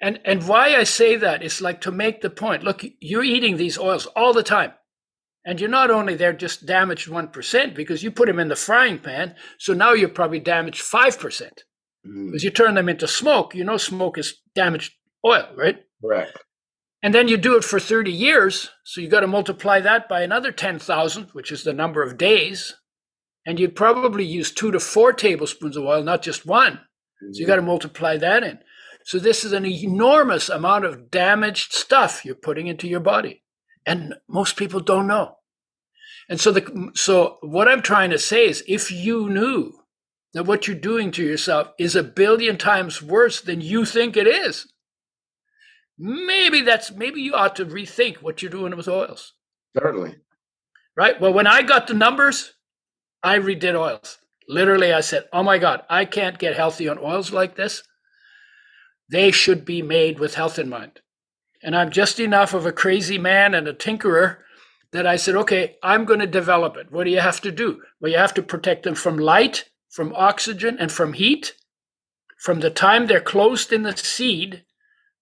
and 0.00 0.18
and 0.24 0.48
why 0.48 0.74
I 0.74 0.82
say 0.82 1.14
that 1.14 1.44
is 1.44 1.60
like 1.60 1.80
to 1.82 1.92
make 1.92 2.20
the 2.20 2.30
point. 2.30 2.64
Look, 2.64 2.84
you're 2.98 3.22
eating 3.22 3.58
these 3.58 3.78
oils 3.78 4.06
all 4.06 4.32
the 4.32 4.42
time. 4.42 4.72
And 5.44 5.60
you're 5.60 5.68
not 5.68 5.90
only 5.90 6.14
there 6.14 6.32
just 6.32 6.64
damaged 6.64 7.08
1% 7.08 7.74
because 7.74 8.02
you 8.02 8.10
put 8.10 8.26
them 8.26 8.38
in 8.38 8.48
the 8.48 8.56
frying 8.56 8.98
pan. 8.98 9.34
So 9.58 9.74
now 9.74 9.92
you're 9.92 10.08
probably 10.08 10.40
damaged 10.40 10.82
5%. 10.82 11.42
Mm. 12.06 12.26
Because 12.26 12.44
you 12.44 12.50
turn 12.50 12.74
them 12.74 12.88
into 12.88 13.06
smoke. 13.06 13.54
You 13.54 13.64
know, 13.64 13.76
smoke 13.76 14.16
is 14.16 14.40
damaged 14.54 14.94
oil, 15.24 15.48
right? 15.54 15.76
Right. 16.02 16.28
And 17.02 17.14
then 17.14 17.28
you 17.28 17.36
do 17.36 17.56
it 17.56 17.64
for 17.64 17.78
30 17.78 18.10
years. 18.10 18.70
So 18.84 19.02
you 19.02 19.08
got 19.08 19.20
to 19.20 19.26
multiply 19.26 19.80
that 19.80 20.08
by 20.08 20.22
another 20.22 20.50
10,000, 20.50 21.28
which 21.32 21.52
is 21.52 21.62
the 21.62 21.74
number 21.74 22.02
of 22.02 22.16
days. 22.16 22.74
And 23.46 23.60
you'd 23.60 23.76
probably 23.76 24.24
use 24.24 24.50
two 24.50 24.70
to 24.70 24.80
four 24.80 25.12
tablespoons 25.12 25.76
of 25.76 25.84
oil, 25.84 26.02
not 26.02 26.22
just 26.22 26.46
one. 26.46 26.80
Mm. 27.22 27.34
So 27.34 27.40
you 27.40 27.46
got 27.46 27.56
to 27.56 27.62
multiply 27.62 28.16
that 28.16 28.42
in. 28.42 28.60
So 29.04 29.18
this 29.18 29.44
is 29.44 29.52
an 29.52 29.66
enormous 29.66 30.48
amount 30.48 30.86
of 30.86 31.10
damaged 31.10 31.74
stuff 31.74 32.24
you're 32.24 32.34
putting 32.34 32.68
into 32.68 32.88
your 32.88 33.00
body 33.00 33.43
and 33.86 34.14
most 34.28 34.56
people 34.56 34.80
don't 34.80 35.06
know. 35.06 35.36
And 36.28 36.40
so 36.40 36.52
the 36.52 36.90
so 36.94 37.38
what 37.42 37.68
I'm 37.68 37.82
trying 37.82 38.10
to 38.10 38.18
say 38.18 38.48
is 38.48 38.64
if 38.66 38.90
you 38.90 39.28
knew 39.28 39.72
that 40.32 40.46
what 40.46 40.66
you're 40.66 40.76
doing 40.76 41.10
to 41.12 41.24
yourself 41.24 41.68
is 41.78 41.94
a 41.94 42.02
billion 42.02 42.56
times 42.56 43.02
worse 43.02 43.40
than 43.40 43.60
you 43.60 43.84
think 43.84 44.16
it 44.16 44.26
is, 44.26 44.72
maybe 45.98 46.62
that's 46.62 46.90
maybe 46.92 47.20
you 47.20 47.34
ought 47.34 47.56
to 47.56 47.66
rethink 47.66 48.16
what 48.16 48.42
you're 48.42 48.50
doing 48.50 48.76
with 48.76 48.88
oils. 48.88 49.34
Certainly. 49.76 50.16
Right? 50.96 51.20
Well, 51.20 51.32
when 51.32 51.46
I 51.46 51.62
got 51.62 51.86
the 51.86 51.94
numbers, 51.94 52.52
I 53.22 53.38
redid 53.38 53.74
oils. 53.74 54.18
Literally, 54.48 54.92
I 54.92 55.00
said, 55.00 55.24
Oh 55.32 55.42
my 55.42 55.58
God, 55.58 55.82
I 55.88 56.04
can't 56.04 56.38
get 56.38 56.56
healthy 56.56 56.88
on 56.88 56.98
oils 56.98 57.32
like 57.32 57.56
this. 57.56 57.82
They 59.10 59.30
should 59.30 59.64
be 59.64 59.82
made 59.82 60.18
with 60.18 60.34
health 60.34 60.58
in 60.58 60.68
mind. 60.68 61.00
And 61.64 61.74
I'm 61.74 61.90
just 61.90 62.20
enough 62.20 62.52
of 62.52 62.66
a 62.66 62.72
crazy 62.72 63.16
man 63.16 63.54
and 63.54 63.66
a 63.66 63.72
tinkerer 63.72 64.36
that 64.92 65.06
I 65.06 65.16
said, 65.16 65.34
okay, 65.34 65.76
I'm 65.82 66.04
going 66.04 66.20
to 66.20 66.26
develop 66.26 66.76
it. 66.76 66.92
What 66.92 67.04
do 67.04 67.10
you 67.10 67.20
have 67.20 67.40
to 67.40 67.50
do? 67.50 67.80
Well, 67.98 68.12
you 68.12 68.18
have 68.18 68.34
to 68.34 68.42
protect 68.42 68.82
them 68.82 68.94
from 68.94 69.16
light, 69.16 69.70
from 69.88 70.12
oxygen, 70.14 70.76
and 70.78 70.92
from 70.92 71.14
heat. 71.14 71.54
From 72.36 72.60
the 72.60 72.68
time 72.68 73.06
they're 73.06 73.20
closed 73.20 73.72
in 73.72 73.82
the 73.82 73.96
seed, 73.96 74.64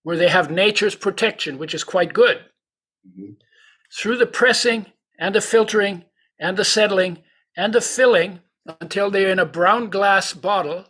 where 0.03 0.17
they 0.17 0.29
have 0.29 0.51
nature's 0.51 0.97
protection, 0.97 1.59
which 1.59 1.75
is 1.75 1.85
quite 1.85 2.13
good, 2.13 2.39
mm-hmm. 3.09 3.35
through 3.97 4.17
the 4.17 4.27
pressing 4.27 4.87
and 5.21 5.37
the 5.37 5.41
filtering 5.41 6.05
and 6.41 6.57
the 6.57 6.65
settling 6.65 7.23
and 7.57 7.73
the 7.73 7.81
filling 7.81 8.41
until 8.81 9.13
they're 9.13 9.31
in 9.31 9.39
a 9.39 9.47
brown 9.47 9.91
glass 9.91 10.33
bottle 10.33 10.87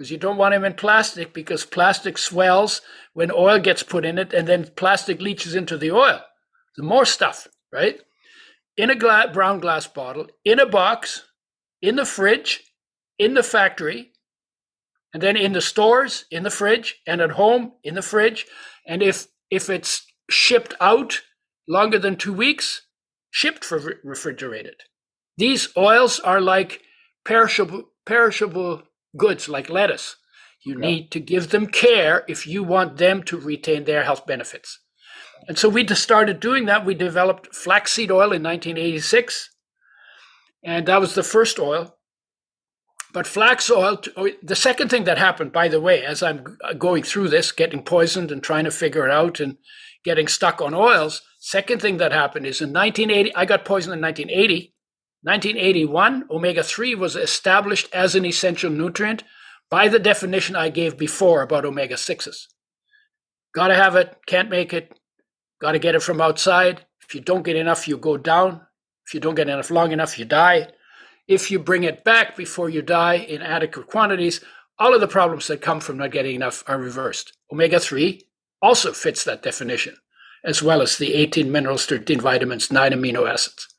because 0.00 0.10
you 0.10 0.16
don't 0.16 0.38
want 0.38 0.54
them 0.54 0.64
in 0.64 0.72
plastic 0.72 1.34
because 1.34 1.66
plastic 1.66 2.16
swells 2.16 2.80
when 3.12 3.30
oil 3.30 3.58
gets 3.58 3.82
put 3.82 4.06
in 4.06 4.16
it 4.16 4.32
and 4.32 4.48
then 4.48 4.66
plastic 4.74 5.20
leaches 5.20 5.54
into 5.54 5.76
the 5.76 5.90
oil. 5.90 6.22
The 6.78 6.82
more 6.82 7.04
stuff, 7.04 7.46
right? 7.70 8.00
In 8.78 8.88
a 8.88 8.94
gla- 8.94 9.28
brown 9.30 9.60
glass 9.60 9.86
bottle, 9.86 10.28
in 10.42 10.58
a 10.58 10.64
box, 10.64 11.26
in 11.82 11.96
the 11.96 12.06
fridge, 12.06 12.62
in 13.18 13.34
the 13.34 13.42
factory, 13.42 14.12
and 15.12 15.22
then 15.22 15.36
in 15.36 15.52
the 15.52 15.60
stores, 15.60 16.24
in 16.30 16.44
the 16.44 16.50
fridge, 16.50 16.96
and 17.06 17.20
at 17.20 17.32
home, 17.32 17.72
in 17.84 17.94
the 17.94 18.00
fridge. 18.00 18.46
And 18.86 19.02
if 19.02 19.26
if 19.50 19.68
it's 19.68 20.06
shipped 20.30 20.72
out 20.80 21.20
longer 21.68 21.98
than 21.98 22.16
two 22.16 22.32
weeks, 22.32 22.86
shipped 23.30 23.66
for 23.66 24.00
refrigerated. 24.02 24.76
These 25.36 25.68
oils 25.76 26.20
are 26.20 26.40
like 26.40 26.80
perishable 27.26 27.90
perishable 28.06 28.84
goods 29.16 29.48
like 29.48 29.68
lettuce. 29.68 30.16
You 30.64 30.78
yeah. 30.78 30.86
need 30.86 31.10
to 31.12 31.20
give 31.20 31.50
them 31.50 31.66
care 31.66 32.24
if 32.28 32.46
you 32.46 32.62
want 32.62 32.98
them 32.98 33.22
to 33.24 33.38
retain 33.38 33.84
their 33.84 34.04
health 34.04 34.26
benefits. 34.26 34.78
And 35.48 35.58
so 35.58 35.68
we 35.68 35.84
just 35.84 36.02
started 36.02 36.38
doing 36.38 36.66
that. 36.66 36.84
We 36.84 36.94
developed 36.94 37.54
flaxseed 37.54 38.10
oil 38.10 38.32
in 38.32 38.42
1986, 38.42 39.50
and 40.62 40.86
that 40.86 41.00
was 41.00 41.14
the 41.14 41.22
first 41.22 41.58
oil. 41.58 41.96
But 43.12 43.26
flax 43.26 43.70
oil, 43.70 44.00
oh, 44.16 44.28
the 44.42 44.54
second 44.54 44.88
thing 44.88 45.04
that 45.04 45.18
happened, 45.18 45.50
by 45.50 45.66
the 45.68 45.80
way, 45.80 46.04
as 46.04 46.22
I'm 46.22 46.58
uh, 46.62 46.74
going 46.74 47.02
through 47.02 47.28
this, 47.28 47.50
getting 47.50 47.82
poisoned 47.82 48.30
and 48.30 48.42
trying 48.42 48.64
to 48.64 48.70
figure 48.70 49.04
it 49.04 49.10
out 49.10 49.40
and 49.40 49.56
getting 50.04 50.28
stuck 50.28 50.60
on 50.60 50.74
oils, 50.74 51.22
second 51.40 51.82
thing 51.82 51.96
that 51.96 52.12
happened 52.12 52.46
is 52.46 52.60
in 52.60 52.72
1980, 52.72 53.34
I 53.34 53.44
got 53.46 53.64
poisoned 53.64 53.94
in 53.94 54.00
1980. 54.00 54.69
1981, 55.22 56.24
omega 56.30 56.62
3 56.62 56.94
was 56.94 57.14
established 57.14 57.88
as 57.92 58.14
an 58.14 58.24
essential 58.24 58.70
nutrient 58.70 59.22
by 59.68 59.86
the 59.86 59.98
definition 59.98 60.56
I 60.56 60.70
gave 60.70 60.96
before 60.96 61.42
about 61.42 61.66
omega 61.66 61.94
6s. 61.94 62.46
Got 63.54 63.68
to 63.68 63.74
have 63.74 63.96
it, 63.96 64.16
can't 64.26 64.48
make 64.48 64.72
it, 64.72 64.98
got 65.60 65.72
to 65.72 65.78
get 65.78 65.94
it 65.94 66.02
from 66.02 66.20
outside. 66.20 66.86
If 67.02 67.14
you 67.14 67.20
don't 67.20 67.42
get 67.42 67.56
enough, 67.56 67.86
you 67.86 67.98
go 67.98 68.16
down. 68.16 68.62
If 69.06 69.14
you 69.14 69.20
don't 69.20 69.34
get 69.34 69.48
enough 69.48 69.70
long 69.70 69.92
enough, 69.92 70.18
you 70.18 70.24
die. 70.24 70.68
If 71.28 71.50
you 71.50 71.58
bring 71.58 71.84
it 71.84 72.02
back 72.02 72.36
before 72.36 72.70
you 72.70 72.80
die 72.80 73.16
in 73.16 73.42
adequate 73.42 73.88
quantities, 73.88 74.40
all 74.78 74.94
of 74.94 75.00
the 75.00 75.08
problems 75.08 75.46
that 75.48 75.60
come 75.60 75.80
from 75.80 75.98
not 75.98 76.12
getting 76.12 76.34
enough 76.34 76.64
are 76.66 76.78
reversed. 76.78 77.36
Omega 77.52 77.78
3 77.78 78.22
also 78.62 78.92
fits 78.92 79.24
that 79.24 79.42
definition, 79.42 79.96
as 80.44 80.62
well 80.62 80.80
as 80.80 80.96
the 80.96 81.14
18 81.14 81.52
minerals, 81.52 81.84
13 81.84 82.20
vitamins, 82.20 82.72
9 82.72 82.92
amino 82.92 83.30
acids. 83.30 83.69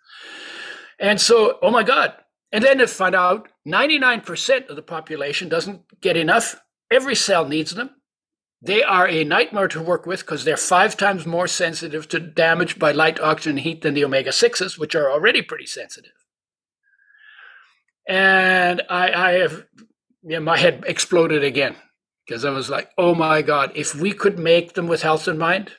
And 1.01 1.19
so, 1.19 1.57
oh 1.63 1.71
my 1.71 1.83
God. 1.83 2.13
And 2.51 2.63
then 2.63 2.77
to 2.77 2.87
find 2.87 3.15
out 3.15 3.49
99% 3.67 4.69
of 4.69 4.75
the 4.75 4.81
population 4.83 5.49
doesn't 5.49 5.99
get 5.99 6.15
enough. 6.15 6.61
Every 6.91 7.15
cell 7.15 7.47
needs 7.47 7.71
them. 7.71 7.89
They 8.61 8.83
are 8.83 9.07
a 9.07 9.23
nightmare 9.23 9.67
to 9.69 9.81
work 9.81 10.05
with 10.05 10.19
because 10.19 10.43
they're 10.43 10.57
five 10.57 10.95
times 10.95 11.25
more 11.25 11.47
sensitive 11.47 12.07
to 12.09 12.19
damage 12.19 12.77
by 12.77 12.91
light, 12.91 13.19
oxygen, 13.19 13.57
heat 13.57 13.81
than 13.81 13.95
the 13.95 14.05
omega 14.05 14.29
6s, 14.29 14.77
which 14.77 14.93
are 14.93 15.09
already 15.09 15.41
pretty 15.41 15.65
sensitive. 15.65 16.11
And 18.07 18.83
I, 18.87 19.11
I 19.11 19.31
have, 19.39 19.65
know, 20.21 20.39
my 20.41 20.57
head 20.57 20.83
exploded 20.85 21.43
again 21.43 21.75
because 22.27 22.45
I 22.45 22.51
was 22.51 22.69
like, 22.69 22.91
oh 22.99 23.15
my 23.15 23.41
God, 23.41 23.71
if 23.73 23.95
we 23.95 24.11
could 24.11 24.37
make 24.37 24.73
them 24.73 24.87
with 24.87 25.01
health 25.01 25.27
in 25.27 25.39
mind 25.39 25.71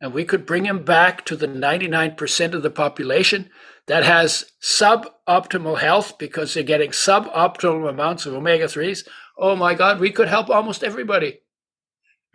and 0.00 0.14
we 0.14 0.24
could 0.24 0.46
bring 0.46 0.64
them 0.64 0.84
back 0.84 1.24
to 1.24 1.34
the 1.34 1.48
99% 1.48 2.54
of 2.54 2.62
the 2.62 2.70
population 2.70 3.50
that 3.90 4.04
has 4.04 4.52
suboptimal 4.62 5.80
health 5.80 6.16
because 6.16 6.54
they're 6.54 6.62
getting 6.62 6.90
suboptimal 6.90 7.90
amounts 7.90 8.24
of 8.24 8.34
omega 8.34 8.66
3s, 8.66 9.04
oh 9.36 9.56
my 9.56 9.74
God, 9.74 9.98
we 9.98 10.12
could 10.12 10.28
help 10.28 10.48
almost 10.48 10.84
everybody. 10.84 11.40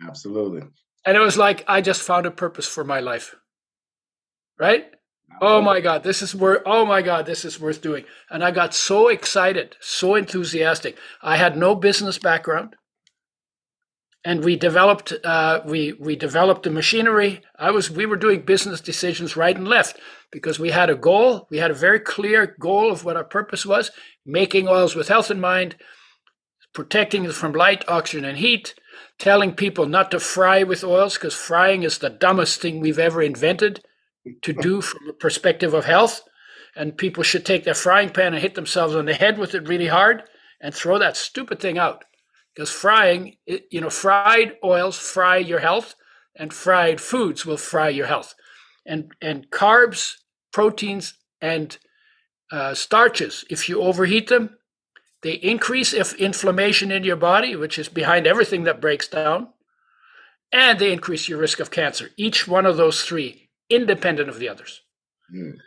Absolutely. 0.06 0.64
And 1.06 1.16
it 1.16 1.20
was 1.20 1.38
like 1.38 1.64
I 1.66 1.80
just 1.80 2.02
found 2.02 2.26
a 2.26 2.30
purpose 2.30 2.68
for 2.68 2.84
my 2.84 3.00
life. 3.00 3.34
Right? 4.58 4.84
Oh 5.40 5.62
my 5.62 5.80
God, 5.80 6.02
this 6.02 6.20
is 6.20 6.34
worth 6.34 6.60
oh 6.66 6.84
my 6.84 7.00
God, 7.00 7.24
this 7.24 7.42
is 7.42 7.58
worth 7.58 7.80
doing. 7.80 8.04
And 8.28 8.44
I 8.44 8.50
got 8.50 8.74
so 8.74 9.08
excited, 9.08 9.76
so 9.80 10.14
enthusiastic. 10.14 10.98
I 11.22 11.38
had 11.38 11.56
no 11.56 11.74
business 11.74 12.18
background. 12.18 12.76
And 14.26 14.44
we 14.44 14.56
developed 14.56 15.12
uh, 15.22 15.60
we 15.64 15.92
we 15.92 16.16
developed 16.16 16.64
the 16.64 16.70
machinery. 16.70 17.42
I 17.60 17.70
was 17.70 17.92
we 17.92 18.06
were 18.06 18.16
doing 18.16 18.40
business 18.40 18.80
decisions 18.80 19.36
right 19.36 19.56
and 19.56 19.68
left 19.68 20.00
because 20.32 20.58
we 20.58 20.72
had 20.72 20.90
a 20.90 20.96
goal. 20.96 21.46
We 21.48 21.58
had 21.58 21.70
a 21.70 21.74
very 21.86 22.00
clear 22.00 22.56
goal 22.58 22.90
of 22.90 23.04
what 23.04 23.16
our 23.16 23.22
purpose 23.22 23.64
was: 23.64 23.92
making 24.24 24.66
oils 24.66 24.96
with 24.96 25.06
health 25.06 25.30
in 25.30 25.40
mind, 25.40 25.76
protecting 26.74 27.24
it 27.24 27.34
from 27.34 27.52
light, 27.52 27.84
oxygen, 27.86 28.24
and 28.24 28.38
heat, 28.38 28.74
telling 29.16 29.54
people 29.54 29.86
not 29.86 30.10
to 30.10 30.18
fry 30.18 30.64
with 30.64 30.82
oils 30.82 31.14
because 31.14 31.34
frying 31.34 31.84
is 31.84 31.98
the 31.98 32.10
dumbest 32.10 32.60
thing 32.60 32.80
we've 32.80 32.98
ever 32.98 33.22
invented 33.22 33.84
to 34.42 34.52
do 34.52 34.80
from 34.80 35.08
a 35.08 35.12
perspective 35.12 35.72
of 35.72 35.84
health. 35.84 36.22
And 36.74 36.98
people 36.98 37.22
should 37.22 37.46
take 37.46 37.62
their 37.62 37.74
frying 37.74 38.10
pan 38.10 38.34
and 38.34 38.42
hit 38.42 38.56
themselves 38.56 38.96
on 38.96 39.04
the 39.04 39.14
head 39.14 39.38
with 39.38 39.54
it 39.54 39.68
really 39.68 39.86
hard 39.86 40.24
and 40.60 40.74
throw 40.74 40.98
that 40.98 41.16
stupid 41.16 41.60
thing 41.60 41.78
out. 41.78 42.04
Because 42.56 42.70
frying, 42.70 43.36
you 43.46 43.82
know, 43.82 43.90
fried 43.90 44.56
oils 44.64 44.98
fry 44.98 45.36
your 45.36 45.58
health, 45.58 45.94
and 46.34 46.52
fried 46.52 47.02
foods 47.02 47.44
will 47.44 47.58
fry 47.58 47.90
your 47.90 48.06
health. 48.06 48.34
And 48.86 49.12
and 49.20 49.50
carbs, 49.50 50.14
proteins, 50.52 51.14
and 51.40 51.76
uh, 52.50 52.74
starches, 52.74 53.44
if 53.50 53.68
you 53.68 53.82
overheat 53.82 54.28
them, 54.28 54.56
they 55.22 55.32
increase 55.32 55.92
if 55.92 56.14
inflammation 56.14 56.90
in 56.90 57.04
your 57.04 57.16
body, 57.16 57.56
which 57.56 57.78
is 57.78 57.88
behind 57.88 58.26
everything 58.26 58.64
that 58.64 58.80
breaks 58.80 59.08
down, 59.08 59.48
and 60.52 60.78
they 60.78 60.92
increase 60.92 61.28
your 61.28 61.38
risk 61.38 61.60
of 61.60 61.70
cancer. 61.70 62.10
Each 62.16 62.48
one 62.48 62.64
of 62.64 62.76
those 62.76 63.02
three, 63.02 63.50
independent 63.68 64.28
of 64.28 64.38
the 64.38 64.48
others. 64.48 64.80
Mm. 65.34 65.58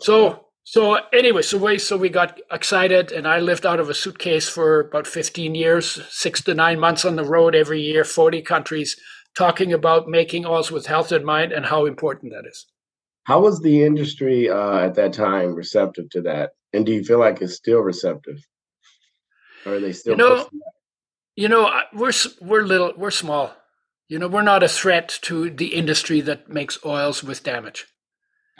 So 0.00 0.47
so 0.70 0.98
anyway, 1.14 1.40
so 1.40 1.56
we 1.56 1.78
so 1.78 1.96
we 1.96 2.10
got 2.10 2.38
excited, 2.52 3.10
and 3.10 3.26
I 3.26 3.38
lived 3.40 3.64
out 3.64 3.80
of 3.80 3.88
a 3.88 3.94
suitcase 3.94 4.50
for 4.50 4.80
about 4.80 5.06
15 5.06 5.54
years, 5.54 5.98
six 6.10 6.42
to 6.42 6.52
nine 6.52 6.78
months 6.78 7.06
on 7.06 7.16
the 7.16 7.24
road 7.24 7.54
every 7.54 7.80
year, 7.80 8.04
40 8.04 8.42
countries, 8.42 8.94
talking 9.34 9.72
about 9.72 10.08
making 10.08 10.44
oils 10.44 10.70
with 10.70 10.84
health 10.84 11.10
in 11.10 11.24
mind 11.24 11.52
and 11.52 11.64
how 11.64 11.86
important 11.86 12.32
that 12.32 12.46
is. 12.46 12.66
How 13.24 13.40
was 13.40 13.60
the 13.60 13.82
industry 13.82 14.50
uh, 14.50 14.80
at 14.80 14.94
that 14.96 15.14
time 15.14 15.54
receptive 15.54 16.10
to 16.10 16.20
that, 16.20 16.50
and 16.74 16.84
do 16.84 16.92
you 16.92 17.02
feel 17.02 17.18
like 17.18 17.40
it's 17.40 17.54
still 17.54 17.80
receptive? 17.80 18.36
Or 19.64 19.76
are 19.76 19.80
they 19.80 19.94
still? 19.94 20.12
You 20.12 20.18
know, 20.18 20.48
you 21.34 21.48
know, 21.48 21.80
we're 21.94 22.12
we're 22.42 22.64
little, 22.64 22.92
we're 22.94 23.10
small. 23.10 23.56
You 24.10 24.18
know, 24.18 24.28
we're 24.28 24.42
not 24.42 24.62
a 24.62 24.68
threat 24.68 25.18
to 25.22 25.48
the 25.48 25.68
industry 25.68 26.20
that 26.20 26.50
makes 26.50 26.78
oils 26.84 27.24
with 27.24 27.42
damage. 27.42 27.86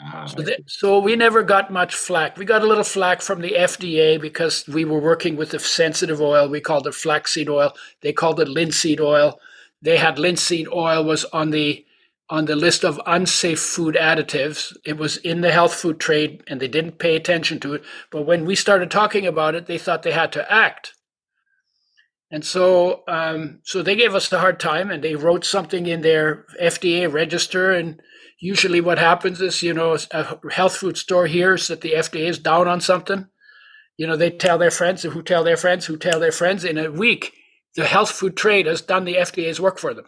Ah, 0.01 0.25
so, 0.25 0.41
the, 0.41 0.57
so, 0.65 0.99
we 0.99 1.15
never 1.15 1.43
got 1.43 1.71
much 1.71 1.93
flack. 1.93 2.37
We 2.37 2.45
got 2.45 2.61
a 2.61 2.67
little 2.67 2.85
flack 2.85 3.21
from 3.21 3.41
the 3.41 3.51
FDA 3.51 4.19
because 4.19 4.65
we 4.67 4.85
were 4.85 4.99
working 4.99 5.35
with 5.35 5.53
a 5.53 5.59
sensitive 5.59 6.21
oil. 6.21 6.47
We 6.47 6.61
called 6.61 6.87
it 6.87 6.93
flaxseed 6.93 7.49
oil. 7.49 7.73
They 8.01 8.13
called 8.13 8.39
it 8.39 8.47
linseed 8.47 9.01
oil. 9.01 9.39
They 9.81 9.97
had 9.97 10.17
linseed 10.17 10.67
oil 10.69 11.03
was 11.03 11.25
on 11.25 11.51
the 11.51 11.85
on 12.29 12.45
the 12.45 12.55
list 12.55 12.85
of 12.85 13.01
unsafe 13.07 13.59
food 13.59 13.95
additives. 13.95 14.75
It 14.85 14.97
was 14.97 15.17
in 15.17 15.41
the 15.41 15.51
health 15.51 15.73
food 15.73 15.99
trade 15.99 16.43
and 16.47 16.59
they 16.59 16.67
didn't 16.67 16.99
pay 16.99 17.15
attention 17.15 17.59
to 17.61 17.73
it. 17.73 17.83
But 18.11 18.27
when 18.27 18.45
we 18.45 18.55
started 18.55 18.91
talking 18.91 19.25
about 19.25 19.55
it, 19.55 19.65
they 19.65 19.79
thought 19.79 20.03
they 20.03 20.11
had 20.11 20.31
to 20.33 20.51
act. 20.51 20.93
And 22.31 22.45
so, 22.45 23.03
um, 23.07 23.59
so 23.63 23.81
they 23.81 23.95
gave 23.95 24.13
us 24.13 24.31
a 24.31 24.39
hard 24.39 24.59
time, 24.59 24.91
and 24.91 25.03
they 25.03 25.15
wrote 25.15 25.43
something 25.43 25.87
in 25.87 26.01
their 26.01 26.45
FDA 26.61 27.11
register. 27.11 27.71
And 27.71 28.01
usually, 28.39 28.81
what 28.81 28.99
happens 28.99 29.41
is, 29.41 29.61
you 29.61 29.73
know, 29.73 29.97
a 30.11 30.51
health 30.51 30.77
food 30.77 30.97
store 30.97 31.27
hears 31.27 31.67
that 31.67 31.81
the 31.81 31.93
FDA 31.93 32.27
is 32.27 32.39
down 32.39 32.67
on 32.67 32.81
something. 32.81 33.27
You 33.97 34.07
know, 34.07 34.15
they 34.15 34.31
tell 34.31 34.57
their 34.57 34.71
friends, 34.71 35.03
who 35.03 35.21
tell 35.21 35.43
their 35.43 35.57
friends, 35.57 35.85
who 35.85 35.97
tell 35.97 36.19
their 36.19 36.31
friends. 36.31 36.63
In 36.63 36.77
a 36.77 36.91
week, 36.91 37.33
the 37.75 37.85
health 37.85 38.11
food 38.11 38.37
trade 38.37 38.65
has 38.65 38.81
done 38.81 39.05
the 39.05 39.15
FDA's 39.15 39.59
work 39.59 39.77
for 39.77 39.93
them. 39.93 40.05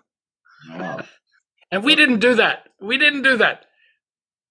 Wow. 0.69 1.03
And 1.71 1.83
we 1.83 1.95
didn't 1.95 2.19
do 2.19 2.35
that. 2.35 2.69
We 2.79 2.97
didn't 2.97 3.23
do 3.23 3.37
that. 3.37 3.65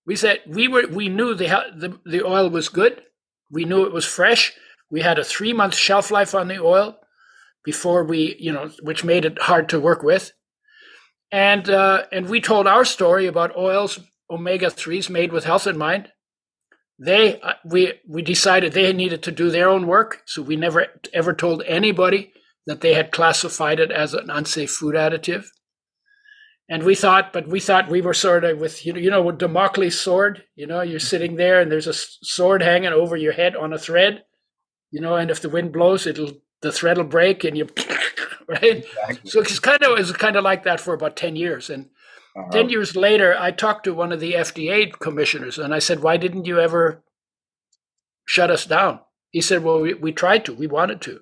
We 0.07 0.17
said 0.17 0.41
we 0.47 0.69
were. 0.69 0.87
We 0.87 1.09
knew 1.09 1.35
the 1.35 1.47
the, 1.77 1.99
the 2.05 2.25
oil 2.25 2.49
was 2.51 2.69
good. 2.69 3.03
We 3.51 3.65
knew 3.65 3.85
it 3.85 3.93
was 3.93 4.07
fresh. 4.07 4.53
We 4.91 5.03
had 5.03 5.19
a 5.19 5.25
three 5.25 5.53
month 5.53 5.75
shelf 5.75 6.11
life 6.11 6.35
on 6.35 6.49
the 6.49 6.59
oil 6.59 6.99
before 7.65 8.05
we, 8.05 8.37
you 8.39 8.53
know, 8.53 8.71
which 8.83 9.05
made 9.05 9.25
it 9.25 9.41
hard 9.43 9.69
to 9.69 9.81
work 9.81 10.03
with. 10.03 10.33
And 11.33 11.69
uh, 11.69 12.05
and 12.11 12.29
we 12.29 12.41
told 12.41 12.67
our 12.67 12.85
story 12.85 13.27
about 13.27 13.57
oils, 13.57 14.01
omega 14.29 14.71
threes 14.71 15.09
made 15.09 15.33
with 15.33 15.45
health 15.45 15.67
in 15.67 15.79
mind. 15.79 16.09
They 16.99 17.41
uh, 17.41 17.55
we 17.65 17.95
we 18.07 18.23
decided 18.23 18.73
they 18.73 18.93
needed 18.93 19.23
to 19.25 19.33
do 19.33 19.51
their 19.51 19.69
own 19.69 19.87
work, 19.87 20.23
so 20.27 20.43
we 20.43 20.57
never 20.57 20.87
ever 21.13 21.33
told 21.33 21.63
anybody 21.67 22.33
that 22.67 22.81
they 22.81 22.95
had 22.95 23.13
classified 23.13 23.81
it 23.81 23.91
as 23.91 24.13
an 24.13 24.29
unsafe 24.29 24.71
food 24.71 24.95
additive. 24.95 25.47
And 26.69 26.85
we 26.85 26.95
thought, 26.95 27.33
but 27.33 27.49
we 27.49 27.59
thought 27.59 27.91
we 27.91 28.01
were 28.01 28.15
sort 28.15 28.45
of 28.45 28.59
with 28.59 28.85
you 28.85 28.93
know, 28.93 29.01
you 29.01 29.11
know, 29.11 29.23
with 29.23 29.39
Damocles 29.39 29.99
sword. 29.99 30.45
You 30.55 30.67
know, 30.67 30.83
you're 30.83 31.01
sitting 31.01 31.37
there 31.37 31.61
and 31.61 31.71
there's 31.71 31.89
a 31.89 31.95
sword 31.95 32.63
hanging 32.63 32.93
over 32.93 33.17
your 33.17 33.33
head 33.33 33.57
on 33.57 33.73
a 33.73 33.79
thread. 33.79 34.25
You 34.91 35.01
know, 35.01 35.17
and 35.17 35.31
if 35.31 35.41
the 35.41 35.49
wind 35.49 35.73
blows, 35.73 36.07
it'll 36.07 36.33
the 36.63 36.71
thread 36.73 36.99
will 36.99 37.05
break 37.05 37.45
and 37.45 37.57
you 37.57 37.65
right 38.63 38.85
exactly. 38.85 39.31
so 39.31 39.41
it's 39.41 39.59
kind 39.59 39.83
of 39.83 39.99
it's 39.99 40.13
kind 40.13 40.37
of 40.37 40.45
like 40.45 40.65
that 40.65 40.81
for 40.81 40.95
about 40.95 41.17
10 41.17 41.37
years 41.37 41.71
and 41.71 41.87
uh-huh. 42.37 42.51
10 42.51 42.69
years 42.71 42.97
later 42.97 43.37
i 43.39 43.51
talked 43.51 43.85
to 43.85 43.95
one 43.95 44.13
of 44.13 44.21
the 44.21 44.33
fda 44.35 44.93
commissioners 44.99 45.59
and 45.59 45.75
i 45.75 45.79
said 45.79 46.03
why 46.03 46.17
didn't 46.17 46.47
you 46.47 46.59
ever 46.59 47.03
shut 48.25 48.51
us 48.51 48.67
down 48.67 49.01
he 49.31 49.41
said 49.41 49.63
well 49.63 49.81
we, 49.81 49.95
we 49.95 50.13
tried 50.13 50.45
to 50.45 50.53
we 50.55 50.67
wanted 50.67 51.01
to 51.01 51.21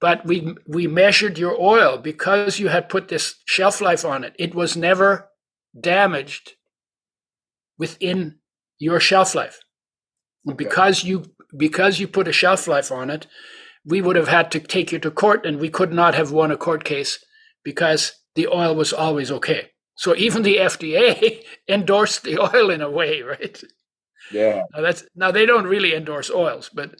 but 0.00 0.24
we 0.24 0.54
we 0.66 0.86
measured 0.86 1.38
your 1.38 1.60
oil 1.60 1.98
because 1.98 2.58
you 2.58 2.68
had 2.68 2.88
put 2.88 3.08
this 3.08 3.36
shelf 3.44 3.80
life 3.80 4.04
on 4.04 4.24
it 4.24 4.34
it 4.38 4.54
was 4.54 4.76
never 4.76 5.30
damaged 5.78 6.52
within 7.78 8.38
your 8.78 9.00
shelf 9.00 9.34
life. 9.34 9.60
Okay. 10.46 10.56
Because 10.56 11.04
you 11.04 11.24
because 11.56 11.98
you 11.98 12.08
put 12.08 12.28
a 12.28 12.32
shelf 12.32 12.66
life 12.66 12.90
on 12.90 13.10
it, 13.10 13.26
we 13.84 14.00
would 14.00 14.16
have 14.16 14.28
had 14.28 14.50
to 14.52 14.60
take 14.60 14.92
you 14.92 14.98
to 14.98 15.10
court 15.10 15.44
and 15.44 15.60
we 15.60 15.68
could 15.68 15.92
not 15.92 16.14
have 16.14 16.32
won 16.32 16.50
a 16.50 16.56
court 16.56 16.84
case 16.84 17.24
because 17.62 18.12
the 18.34 18.48
oil 18.48 18.74
was 18.74 18.92
always 18.92 19.30
okay. 19.30 19.70
So 19.96 20.16
even 20.16 20.42
the 20.42 20.56
FDA 20.56 21.44
endorsed 21.68 22.22
the 22.22 22.38
oil 22.38 22.70
in 22.70 22.80
a 22.80 22.90
way, 22.90 23.22
right? 23.22 23.62
Yeah. 24.32 24.62
Now 24.74 24.82
that's 24.82 25.04
now 25.14 25.30
they 25.30 25.46
don't 25.46 25.66
really 25.66 25.94
endorse 25.94 26.30
oils, 26.30 26.70
but 26.72 26.96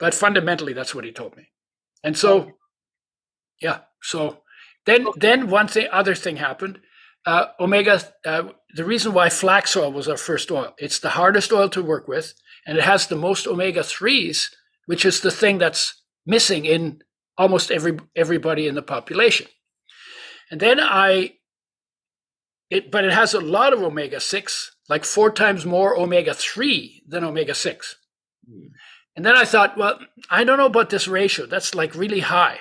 but 0.00 0.14
fundamentally 0.14 0.72
that's 0.72 0.94
what 0.94 1.04
he 1.04 1.12
told 1.12 1.36
me. 1.36 1.48
And 2.02 2.16
so 2.16 2.52
yeah, 3.60 3.80
so 4.02 4.42
then 4.86 5.06
then 5.16 5.48
one 5.48 5.68
thing 5.68 5.88
other 5.92 6.14
thing 6.14 6.36
happened. 6.36 6.80
Uh, 7.26 7.46
omega 7.58 8.02
uh, 8.26 8.48
the 8.74 8.84
reason 8.84 9.12
why 9.12 9.28
flax 9.30 9.76
oil 9.76 9.92
was 9.92 10.08
our 10.08 10.16
first 10.16 10.50
oil. 10.50 10.74
It's 10.78 10.98
the 10.98 11.10
hardest 11.10 11.52
oil 11.52 11.68
to 11.70 11.82
work 11.82 12.08
with 12.08 12.34
and 12.66 12.78
it 12.78 12.84
has 12.84 13.06
the 13.06 13.16
most 13.16 13.46
omega 13.46 13.80
3s, 13.80 14.46
which 14.86 15.04
is 15.04 15.20
the 15.20 15.30
thing 15.30 15.58
that's 15.58 16.02
missing 16.26 16.64
in 16.64 17.02
almost 17.36 17.70
every 17.70 17.98
everybody 18.14 18.66
in 18.66 18.74
the 18.74 18.82
population. 18.82 19.46
And 20.50 20.60
then 20.60 20.78
I 20.80 21.34
it 22.70 22.90
but 22.90 23.04
it 23.04 23.12
has 23.12 23.34
a 23.34 23.40
lot 23.40 23.72
of 23.72 23.82
omega 23.82 24.20
6, 24.20 24.76
like 24.88 25.04
four 25.04 25.30
times 25.30 25.66
more 25.66 25.96
omega 25.96 26.34
3 26.34 27.04
than 27.06 27.24
omega 27.24 27.54
6. 27.54 27.96
Mm. 28.50 28.70
And 29.16 29.24
then 29.24 29.36
I 29.36 29.44
thought, 29.44 29.76
well, 29.76 30.00
I 30.28 30.42
don't 30.42 30.58
know 30.58 30.66
about 30.66 30.90
this 30.90 31.06
ratio. 31.06 31.46
That's 31.46 31.74
like 31.74 31.94
really 31.94 32.20
high. 32.20 32.60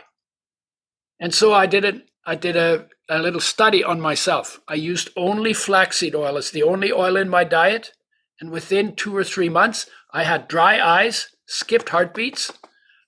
And 1.20 1.34
so 1.34 1.54
I 1.54 1.66
did 1.66 1.84
it 1.86 2.08
I 2.26 2.36
did 2.36 2.56
a, 2.56 2.88
a 3.10 3.20
little 3.20 3.42
study 3.42 3.84
on 3.84 4.00
myself. 4.00 4.62
I 4.68 4.76
used 4.76 5.10
only 5.18 5.54
flaxseed 5.54 6.16
oil. 6.16 6.38
It's 6.38 6.52
the 6.52 6.64
only 6.64 6.92
oil 6.92 7.18
in 7.18 7.28
my 7.28 7.44
diet. 7.44 7.92
And 8.40 8.50
within 8.50 8.96
two 8.96 9.16
or 9.16 9.24
three 9.24 9.50
months, 9.50 9.90
I 10.12 10.24
had 10.24 10.48
dry 10.48 10.80
eyes, 10.80 11.28
skipped 11.46 11.90
heartbeats, 11.90 12.52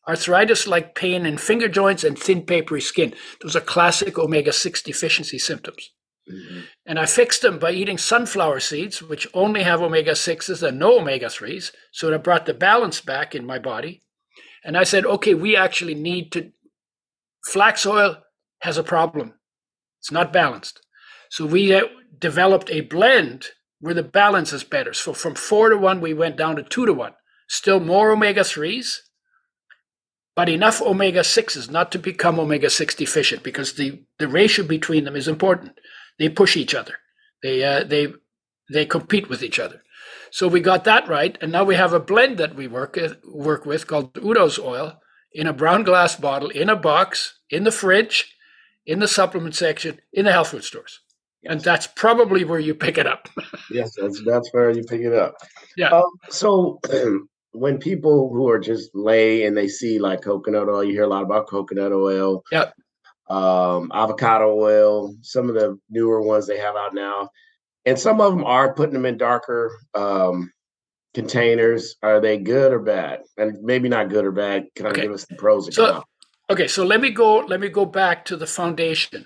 arthritis 0.08 0.68
like 0.68 0.96
pain 0.96 1.26
in 1.26 1.38
finger 1.38 1.68
joints, 1.68 2.04
and 2.04 2.18
thin, 2.18 2.44
papery 2.44 2.82
skin. 2.82 3.13
Those 3.41 3.56
are 3.56 3.62
classic 3.62 4.18
omega 4.18 4.54
6 4.54 4.82
deficiency 4.82 5.39
symptoms. 5.39 5.91
Mm-hmm. 6.32 6.62
And 6.86 7.00
I 7.00 7.06
fixed 7.06 7.41
them 7.41 7.60
by 7.60 7.72
eating 7.72 7.98
sunflower 7.98 8.60
seeds, 8.60 9.02
which 9.02 9.28
only 9.34 9.63
have 9.63 9.82
omega 9.82 10.12
6s 10.12 10.68
and 10.68 10.80
no 10.80 11.00
omega 11.00 11.28
3s. 11.28 11.72
So 11.91 12.12
it 12.12 12.24
brought 12.24 12.46
the 12.46 12.54
balance 12.54 13.02
back 13.02 13.36
in 13.36 13.46
my 13.46 13.60
body. 13.60 14.02
And 14.63 14.76
I 14.76 14.84
said, 14.84 15.06
okay, 15.06 15.34
we 15.34 15.56
actually 15.56 15.94
need 15.94 16.32
to. 16.32 16.52
Flax 17.46 17.86
oil 17.86 18.18
has 18.62 18.78
a 18.78 18.84
problem, 18.84 19.36
it's 20.00 20.12
not 20.12 20.34
balanced. 20.34 20.82
So 21.30 21.46
we 21.46 21.74
uh, 21.74 21.84
developed 22.18 22.72
a 22.72 22.82
blend 22.82 23.48
where 23.80 23.94
the 23.94 24.02
balance 24.02 24.52
is 24.52 24.63
better. 24.63 24.94
So 24.94 25.13
from 25.13 25.36
four 25.36 25.70
to 25.70 25.78
one, 25.78 26.02
we 26.02 26.13
went 26.13 26.38
down 26.38 26.56
to 26.56 26.63
two 26.63 26.88
to 26.88 26.94
one. 26.94 27.13
Still 27.48 27.80
more 27.80 28.10
omega 28.10 28.41
3s, 28.41 28.98
but 30.36 30.50
enough 30.50 30.82
omega 30.82 31.21
6s 31.21 31.69
not 31.69 31.91
to 31.91 32.00
become 32.00 32.39
omega 32.39 32.69
6 32.69 32.95
deficient 32.95 33.43
because 33.43 33.74
the, 33.74 34.04
the 34.19 34.28
ratio 34.28 34.65
between 34.65 35.06
them 35.06 35.15
is 35.15 35.28
important. 35.28 35.80
They 36.19 36.30
push 36.30 36.58
each 36.58 36.76
other, 36.76 36.95
they, 37.41 37.63
uh, 37.63 37.84
they, 37.84 38.13
they 38.71 38.86
compete 38.86 39.30
with 39.30 39.43
each 39.43 39.60
other. 39.60 39.82
So 40.32 40.48
we 40.48 40.60
got 40.60 40.84
that 40.84 41.08
right. 41.08 41.38
And 41.39 41.52
now 41.52 41.63
we 41.63 41.76
have 41.76 41.93
a 41.93 42.00
blend 42.00 42.38
that 42.39 42.56
we 42.56 42.67
work, 42.67 42.98
work 43.24 43.65
with 43.65 43.88
called 43.88 44.13
Udo's 44.15 44.60
oil 44.60 45.00
in 45.32 45.48
a 45.48 45.54
brown 45.54 45.84
glass 45.84 46.15
bottle, 46.15 46.50
in 46.50 46.69
a 46.69 46.76
box, 46.76 47.39
in 47.50 47.63
the 47.63 47.71
fridge, 47.71 48.36
in 48.86 49.00
the 49.00 49.08
supplement 49.08 49.56
section, 49.56 50.00
in 50.12 50.26
the 50.26 50.32
health 50.32 50.50
food 50.50 50.63
stores. 50.63 51.00
Yes. 51.41 51.52
And 51.52 51.62
that's 51.62 51.88
probably 51.88 52.43
where 52.43 52.60
you 52.60 52.74
pick 52.74 52.98
it 52.98 53.08
up. 53.08 53.30
yes, 53.71 53.93
that's 53.98 54.21
that's 54.26 54.50
where 54.52 54.71
you 54.71 54.84
pick 54.84 55.02
it 55.02 55.13
up. 55.13 55.36
Yeah. 55.78 55.89
Um, 55.89 56.12
so 56.30 56.80
when 57.56 57.78
people 57.78 58.30
who 58.34 58.50
are 58.50 58.60
just 58.60 58.91
lay 58.94 59.46
and 59.46 59.56
they 59.56 59.68
see 59.68 60.00
like 60.00 60.22
coconut 60.22 60.70
oil, 60.70 60.84
you 60.84 60.91
hear 60.91 61.04
a 61.04 61.08
lot 61.08 61.24
about 61.24 61.48
coconut 61.48 61.91
oil. 61.91 62.44
Yeah. 62.52 62.72
Um, 63.28 63.91
avocado 63.94 64.54
oil, 64.54 65.15
some 65.22 65.50
of 65.50 65.56
the 65.56 65.80
newer 65.89 66.22
ones 66.22 66.46
they 66.46 66.60
have 66.60 66.76
out 66.76 66.94
now, 66.94 67.30
and 67.86 67.98
some 67.98 68.22
of 68.22 68.34
them 68.34 68.44
are 68.44 68.76
putting 68.76 68.94
them 68.94 69.06
in 69.06 69.18
darker 69.18 69.76
um, 69.96 70.52
containers. 71.15 71.96
Are 72.04 72.20
they 72.20 72.38
good 72.38 72.72
or 72.72 72.80
bad? 72.80 73.22
And 73.38 73.58
maybe 73.63 73.89
not 73.89 74.10
good 74.10 74.26
or 74.26 74.32
bad. 74.32 74.65
Can 74.76 74.86
okay. 74.88 75.02
I 75.02 75.04
give 75.06 75.13
us 75.13 75.26
the 75.26 75.36
pros 75.36 75.65
and 75.65 75.74
so, 75.74 75.91
cons? 75.91 76.06
Okay, 76.52 76.68
so 76.68 76.86
let 76.86 77.02
me 77.02 77.10
go. 77.10 77.38
Let 77.38 77.60
me 77.60 77.70
go 77.70 77.86
back 77.86 78.26
to 78.26 78.38
the 78.38 78.46
foundation 78.46 79.26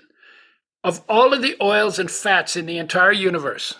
of 0.82 1.02
all 1.06 1.34
of 1.34 1.42
the 1.42 1.56
oils 1.60 1.98
and 1.98 2.10
fats 2.10 2.56
in 2.56 2.64
the 2.64 2.78
entire 2.78 3.12
universe. 3.12 3.74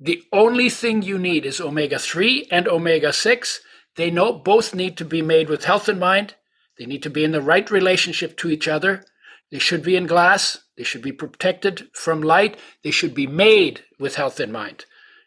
The 0.00 0.22
only 0.32 0.68
thing 0.70 1.02
you 1.02 1.18
need 1.18 1.46
is 1.46 1.60
omega 1.60 1.98
three 1.98 2.48
and 2.50 2.66
omega 2.66 3.12
six. 3.12 3.60
They 4.00 4.10
know 4.10 4.32
both 4.32 4.74
need 4.74 4.96
to 4.96 5.04
be 5.04 5.20
made 5.20 5.50
with 5.50 5.64
health 5.64 5.86
in 5.86 5.98
mind. 5.98 6.34
They 6.78 6.86
need 6.86 7.02
to 7.02 7.10
be 7.10 7.22
in 7.22 7.32
the 7.32 7.42
right 7.42 7.70
relationship 7.70 8.34
to 8.38 8.48
each 8.48 8.66
other. 8.66 9.04
They 9.52 9.58
should 9.58 9.82
be 9.82 9.94
in 9.94 10.06
glass. 10.06 10.56
They 10.78 10.84
should 10.84 11.02
be 11.02 11.12
protected 11.12 11.88
from 11.92 12.22
light. 12.22 12.56
They 12.82 12.92
should 12.92 13.12
be 13.12 13.26
made 13.26 13.84
with 13.98 14.14
health 14.14 14.40
in 14.40 14.50
mind. 14.50 14.86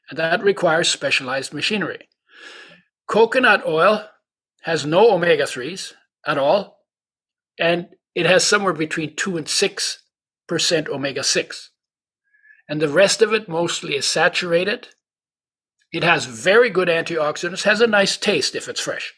And 0.09 0.17
that 0.17 0.41
requires 0.41 0.89
specialized 0.89 1.53
machinery. 1.53 2.09
Coconut 3.07 3.63
oil 3.63 4.09
has 4.63 4.87
no 4.87 5.11
omega 5.11 5.43
3s 5.43 5.93
at 6.25 6.39
all 6.39 6.79
and 7.59 7.89
it 8.15 8.25
has 8.25 8.43
somewhere 8.43 8.73
between 8.73 9.15
2 9.15 9.37
and 9.37 9.45
6% 9.45 10.89
omega 10.89 11.23
6. 11.23 11.69
And 12.67 12.81
the 12.81 12.89
rest 12.89 13.21
of 13.21 13.33
it 13.33 13.47
mostly 13.47 13.95
is 13.95 14.07
saturated. 14.07 14.87
It 15.93 16.03
has 16.03 16.25
very 16.25 16.71
good 16.71 16.87
antioxidants, 16.87 17.63
has 17.63 17.79
a 17.79 17.87
nice 17.87 18.17
taste 18.17 18.55
if 18.55 18.67
it's 18.67 18.81
fresh. 18.81 19.13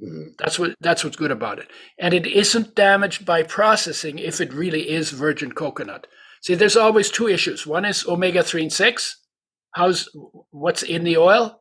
Mm-hmm. 0.00 0.30
That's 0.38 0.58
what 0.58 0.74
that's 0.80 1.04
what's 1.04 1.16
good 1.16 1.30
about 1.30 1.58
it. 1.58 1.68
And 1.98 2.14
it 2.14 2.26
isn't 2.26 2.74
damaged 2.74 3.26
by 3.26 3.42
processing 3.42 4.18
if 4.18 4.40
it 4.40 4.52
really 4.52 4.88
is 4.88 5.10
virgin 5.10 5.52
coconut. 5.52 6.06
See, 6.42 6.54
there's 6.54 6.76
always 6.76 7.10
two 7.10 7.28
issues. 7.28 7.66
One 7.66 7.84
is 7.84 8.06
omega 8.06 8.42
3 8.42 8.62
and 8.62 8.72
6. 8.72 9.16
How's 9.74 10.08
what's 10.50 10.82
in 10.82 11.04
the 11.04 11.16
oil? 11.16 11.60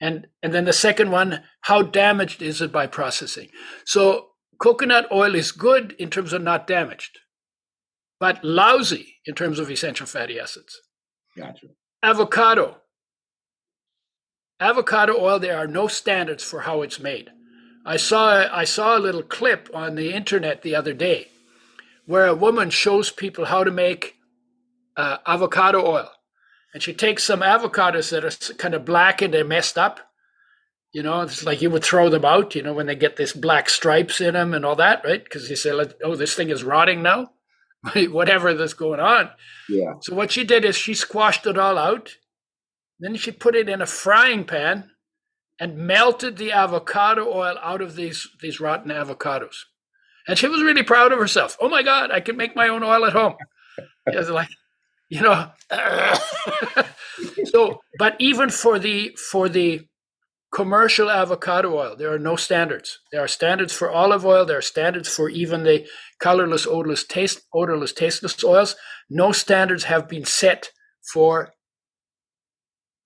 And 0.00 0.26
and 0.42 0.52
then 0.52 0.64
the 0.64 0.72
second 0.72 1.10
one, 1.10 1.42
how 1.62 1.82
damaged 1.82 2.42
is 2.42 2.60
it 2.62 2.72
by 2.72 2.86
processing? 2.86 3.48
So 3.84 4.28
coconut 4.58 5.06
oil 5.12 5.34
is 5.34 5.52
good 5.52 5.94
in 5.98 6.10
terms 6.10 6.32
of 6.32 6.42
not 6.42 6.66
damaged, 6.66 7.18
but 8.18 8.42
lousy 8.44 9.16
in 9.26 9.34
terms 9.34 9.58
of 9.58 9.70
essential 9.70 10.06
fatty 10.06 10.40
acids. 10.40 10.80
Gotcha. 11.36 11.66
Avocado. 12.02 12.79
Avocado 14.60 15.16
oil, 15.18 15.38
there 15.38 15.56
are 15.56 15.66
no 15.66 15.88
standards 15.88 16.44
for 16.44 16.60
how 16.60 16.82
it's 16.82 17.00
made. 17.00 17.30
I 17.84 17.96
saw 17.96 18.46
I 18.52 18.64
saw 18.64 18.96
a 18.96 19.00
little 19.00 19.22
clip 19.22 19.70
on 19.72 19.94
the 19.94 20.12
internet 20.12 20.62
the 20.62 20.74
other 20.74 20.92
day 20.92 21.28
where 22.06 22.26
a 22.26 22.34
woman 22.34 22.70
shows 22.70 23.10
people 23.10 23.46
how 23.46 23.64
to 23.64 23.70
make 23.70 24.16
uh, 24.96 25.18
avocado 25.26 25.86
oil. 25.86 26.10
And 26.74 26.82
she 26.82 26.92
takes 26.92 27.24
some 27.24 27.40
avocados 27.40 28.10
that 28.10 28.24
are 28.24 28.54
kind 28.54 28.74
of 28.74 28.84
black 28.84 29.22
and 29.22 29.32
they're 29.32 29.44
messed 29.44 29.78
up, 29.78 30.10
you 30.92 31.02
know, 31.02 31.20
it's 31.20 31.44
like 31.44 31.62
you 31.62 31.70
would 31.70 31.84
throw 31.84 32.08
them 32.08 32.24
out, 32.24 32.54
you 32.54 32.62
know, 32.62 32.72
when 32.72 32.86
they 32.86 32.96
get 32.96 33.16
this 33.16 33.32
black 33.32 33.70
stripes 33.70 34.20
in 34.20 34.34
them 34.34 34.54
and 34.54 34.64
all 34.64 34.76
that, 34.76 35.04
right? 35.04 35.22
Because 35.22 35.48
you 35.48 35.56
say, 35.56 35.70
oh, 36.02 36.16
this 36.16 36.34
thing 36.34 36.50
is 36.50 36.64
rotting 36.64 37.02
now, 37.02 37.30
whatever 37.94 38.54
that's 38.54 38.74
going 38.74 39.00
on. 39.00 39.30
Yeah. 39.68 39.94
So 40.00 40.14
what 40.14 40.32
she 40.32 40.42
did 40.42 40.64
is 40.64 40.76
she 40.76 40.94
squashed 40.94 41.46
it 41.46 41.58
all 41.58 41.78
out. 41.78 42.16
Then 43.00 43.16
she 43.16 43.32
put 43.32 43.54
it 43.54 43.68
in 43.68 43.80
a 43.82 43.86
frying 43.86 44.44
pan 44.44 44.90
and 45.58 45.76
melted 45.76 46.36
the 46.36 46.52
avocado 46.52 47.26
oil 47.26 47.56
out 47.62 47.80
of 47.80 47.96
these, 47.96 48.28
these 48.40 48.60
rotten 48.60 48.90
avocados. 48.90 49.56
And 50.28 50.38
she 50.38 50.48
was 50.48 50.62
really 50.62 50.82
proud 50.82 51.12
of 51.12 51.18
herself. 51.18 51.56
Oh 51.60 51.68
my 51.68 51.82
God, 51.82 52.10
I 52.10 52.20
can 52.20 52.36
make 52.36 52.54
my 52.54 52.68
own 52.68 52.82
oil 52.82 53.04
at 53.06 53.12
home. 53.12 53.34
She 54.10 54.16
was 54.16 54.30
like, 54.30 54.48
you 55.08 55.22
know. 55.22 55.50
so, 57.46 57.80
but 57.98 58.16
even 58.18 58.50
for 58.50 58.78
the 58.78 59.16
for 59.30 59.48
the 59.48 59.80
commercial 60.52 61.10
avocado 61.10 61.74
oil. 61.76 61.96
There 61.96 62.12
are 62.12 62.18
no 62.18 62.36
standards. 62.36 62.98
There 63.12 63.22
are 63.22 63.28
standards 63.28 63.72
for 63.72 63.90
olive 63.90 64.26
oil. 64.26 64.44
There 64.44 64.58
are 64.58 64.62
standards 64.62 65.08
for 65.08 65.28
even 65.28 65.62
the 65.62 65.86
colorless, 66.18 66.66
odorless, 66.66 67.04
taste, 67.04 67.42
odorless, 67.54 67.92
tasteless 67.92 68.42
oils. 68.42 68.76
No 69.08 69.32
standards 69.32 69.84
have 69.84 70.08
been 70.08 70.24
set 70.24 70.70
for 71.12 71.52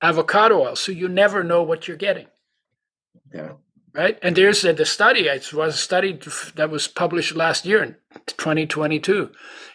avocado 0.05 0.61
oil, 0.61 0.77
so 0.77 0.93
you 0.93 1.09
never 1.09 1.43
know 1.43 1.63
what 1.63 1.89
you're 1.89 1.97
getting. 1.97 2.27
Yeah. 3.33 3.53
Right. 3.95 4.19
And 4.23 4.35
there's 4.35 4.65
a, 4.65 4.73
the 4.73 4.85
study. 4.85 5.29
It 5.29 5.53
was 5.53 5.75
a 5.75 5.79
study 5.79 6.19
that 6.57 6.69
was 6.69 6.89
published 6.89 7.37
last 7.37 7.65
year 7.65 7.83
in 7.83 7.97
2022. 8.27 9.31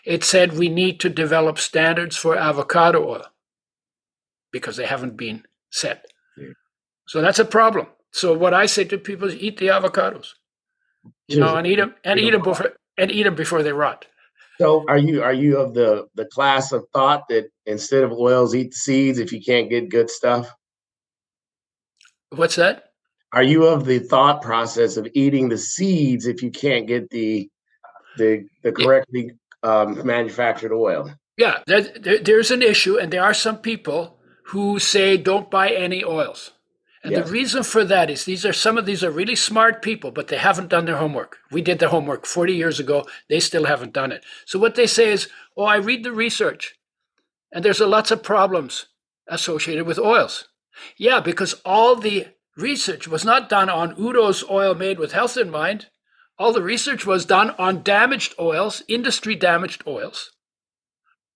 It 0.06 0.24
said 0.26 0.58
we 0.58 0.68
need 0.68 1.00
to 1.00 1.10
develop 1.10 1.58
standards 1.58 2.18
for 2.18 2.38
avocado 2.38 3.08
oil 3.08 3.26
because 4.52 4.76
they 4.76 4.86
haven't 4.86 5.16
been 5.16 5.46
set. 5.70 6.06
So 7.08 7.22
that's 7.22 7.40
a 7.40 7.46
problem. 7.46 7.88
So 8.12 8.38
what 8.38 8.54
I 8.54 8.66
say 8.66 8.84
to 8.86 8.98
people 8.98 9.30
is 9.30 9.36
eat 9.36 9.58
the 9.58 9.68
avocados, 9.68 10.34
you 11.28 11.40
know, 11.40 11.56
and 11.56 11.66
eat 11.66 11.78
them 11.78 11.96
and 12.04 12.20
eat 12.20 12.32
them 12.32 12.42
before 12.42 12.74
and 12.98 13.12
eat 13.12 13.24
them 13.24 13.36
before 13.36 13.64
they 13.64 13.72
rot. 13.72 14.06
So 14.60 14.84
are 14.90 14.98
you 14.98 15.24
are 15.24 15.34
you 15.34 15.58
of 15.58 15.74
the 15.74 16.08
the 16.16 16.26
class 16.26 16.74
of 16.74 16.86
thought 16.94 17.28
that 17.30 17.50
instead 17.66 18.04
of 18.04 18.12
oils, 18.12 18.54
eat 18.54 18.72
the 18.72 18.76
seeds 18.76 19.18
if 19.18 19.32
you 19.32 19.42
can't 19.42 19.70
get 19.70 19.90
good 19.90 20.10
stuff? 20.10 20.54
What's 22.32 22.58
that? 22.58 22.92
Are 23.32 23.44
you 23.44 23.68
of 23.68 23.86
the 23.86 24.00
thought 24.00 24.42
process 24.42 24.98
of 24.98 25.08
eating 25.14 25.50
the 25.50 25.58
seeds 25.58 26.26
if 26.26 26.44
you 26.44 26.52
can't 26.52 26.88
get 26.88 27.10
the 27.10 27.50
the 28.18 28.48
the 28.64 28.74
correctly 28.74 29.32
um, 29.64 30.06
manufactured 30.06 30.74
oil? 30.74 31.10
Yeah, 31.38 31.60
there, 31.66 32.20
there's 32.20 32.52
an 32.52 32.62
issue, 32.62 32.98
and 32.98 33.14
there 33.14 33.24
are 33.24 33.34
some 33.34 33.60
people 33.60 34.20
who 34.48 34.78
say 34.78 35.16
don't 35.16 35.50
buy 35.50 35.70
any 35.70 36.04
oils. 36.04 36.52
And 37.04 37.14
yes. 37.14 37.26
the 37.26 37.32
reason 37.32 37.64
for 37.64 37.86
that 37.86 38.10
is 38.10 38.26
these 38.26 38.46
are 38.46 38.52
some 38.52 38.78
of 38.78 38.86
these 38.86 39.04
are 39.04 39.12
really 39.12 39.36
smart 39.36 39.82
people, 39.82 40.12
but 40.12 40.28
they 40.28 40.38
haven't 40.38 40.70
done 40.70 40.86
their 40.86 40.98
homework. 40.98 41.38
We 41.52 41.62
did 41.62 41.80
the 41.80 41.90
homework 41.90 42.26
40 42.26 42.54
years 42.54 42.80
ago. 42.80 43.06
They 43.30 43.40
still 43.40 43.66
haven't 43.66 43.94
done 43.94 44.12
it. 44.12 44.26
So 44.46 44.60
what 44.60 44.76
they 44.76 44.88
say 44.88 45.12
is, 45.12 45.30
oh, 45.56 45.64
I 45.64 45.78
read 45.78 46.04
the 46.04 46.12
research, 46.12 46.76
and 47.52 47.64
there's 47.64 47.80
a 47.80 47.88
lots 47.88 48.12
of 48.12 48.22
problems 48.22 48.88
associated 49.28 49.86
with 49.86 49.98
oils. 49.98 50.50
Yeah, 50.98 51.22
because 51.22 51.56
all 51.66 51.96
the 51.96 52.28
research 52.58 53.08
was 53.08 53.24
not 53.24 53.50
done 53.50 53.70
on 53.70 53.96
Udo's 53.98 54.44
oil 54.50 54.76
made 54.76 55.00
with 55.00 55.14
health 55.14 55.38
in 55.38 55.50
mind. 55.50 55.88
All 56.38 56.52
the 56.52 56.62
research 56.62 57.06
was 57.06 57.26
done 57.26 57.52
on 57.52 57.84
damaged 57.84 58.34
oils, 58.40 58.84
industry 58.88 59.36
damaged 59.36 59.84
oils, 59.88 60.32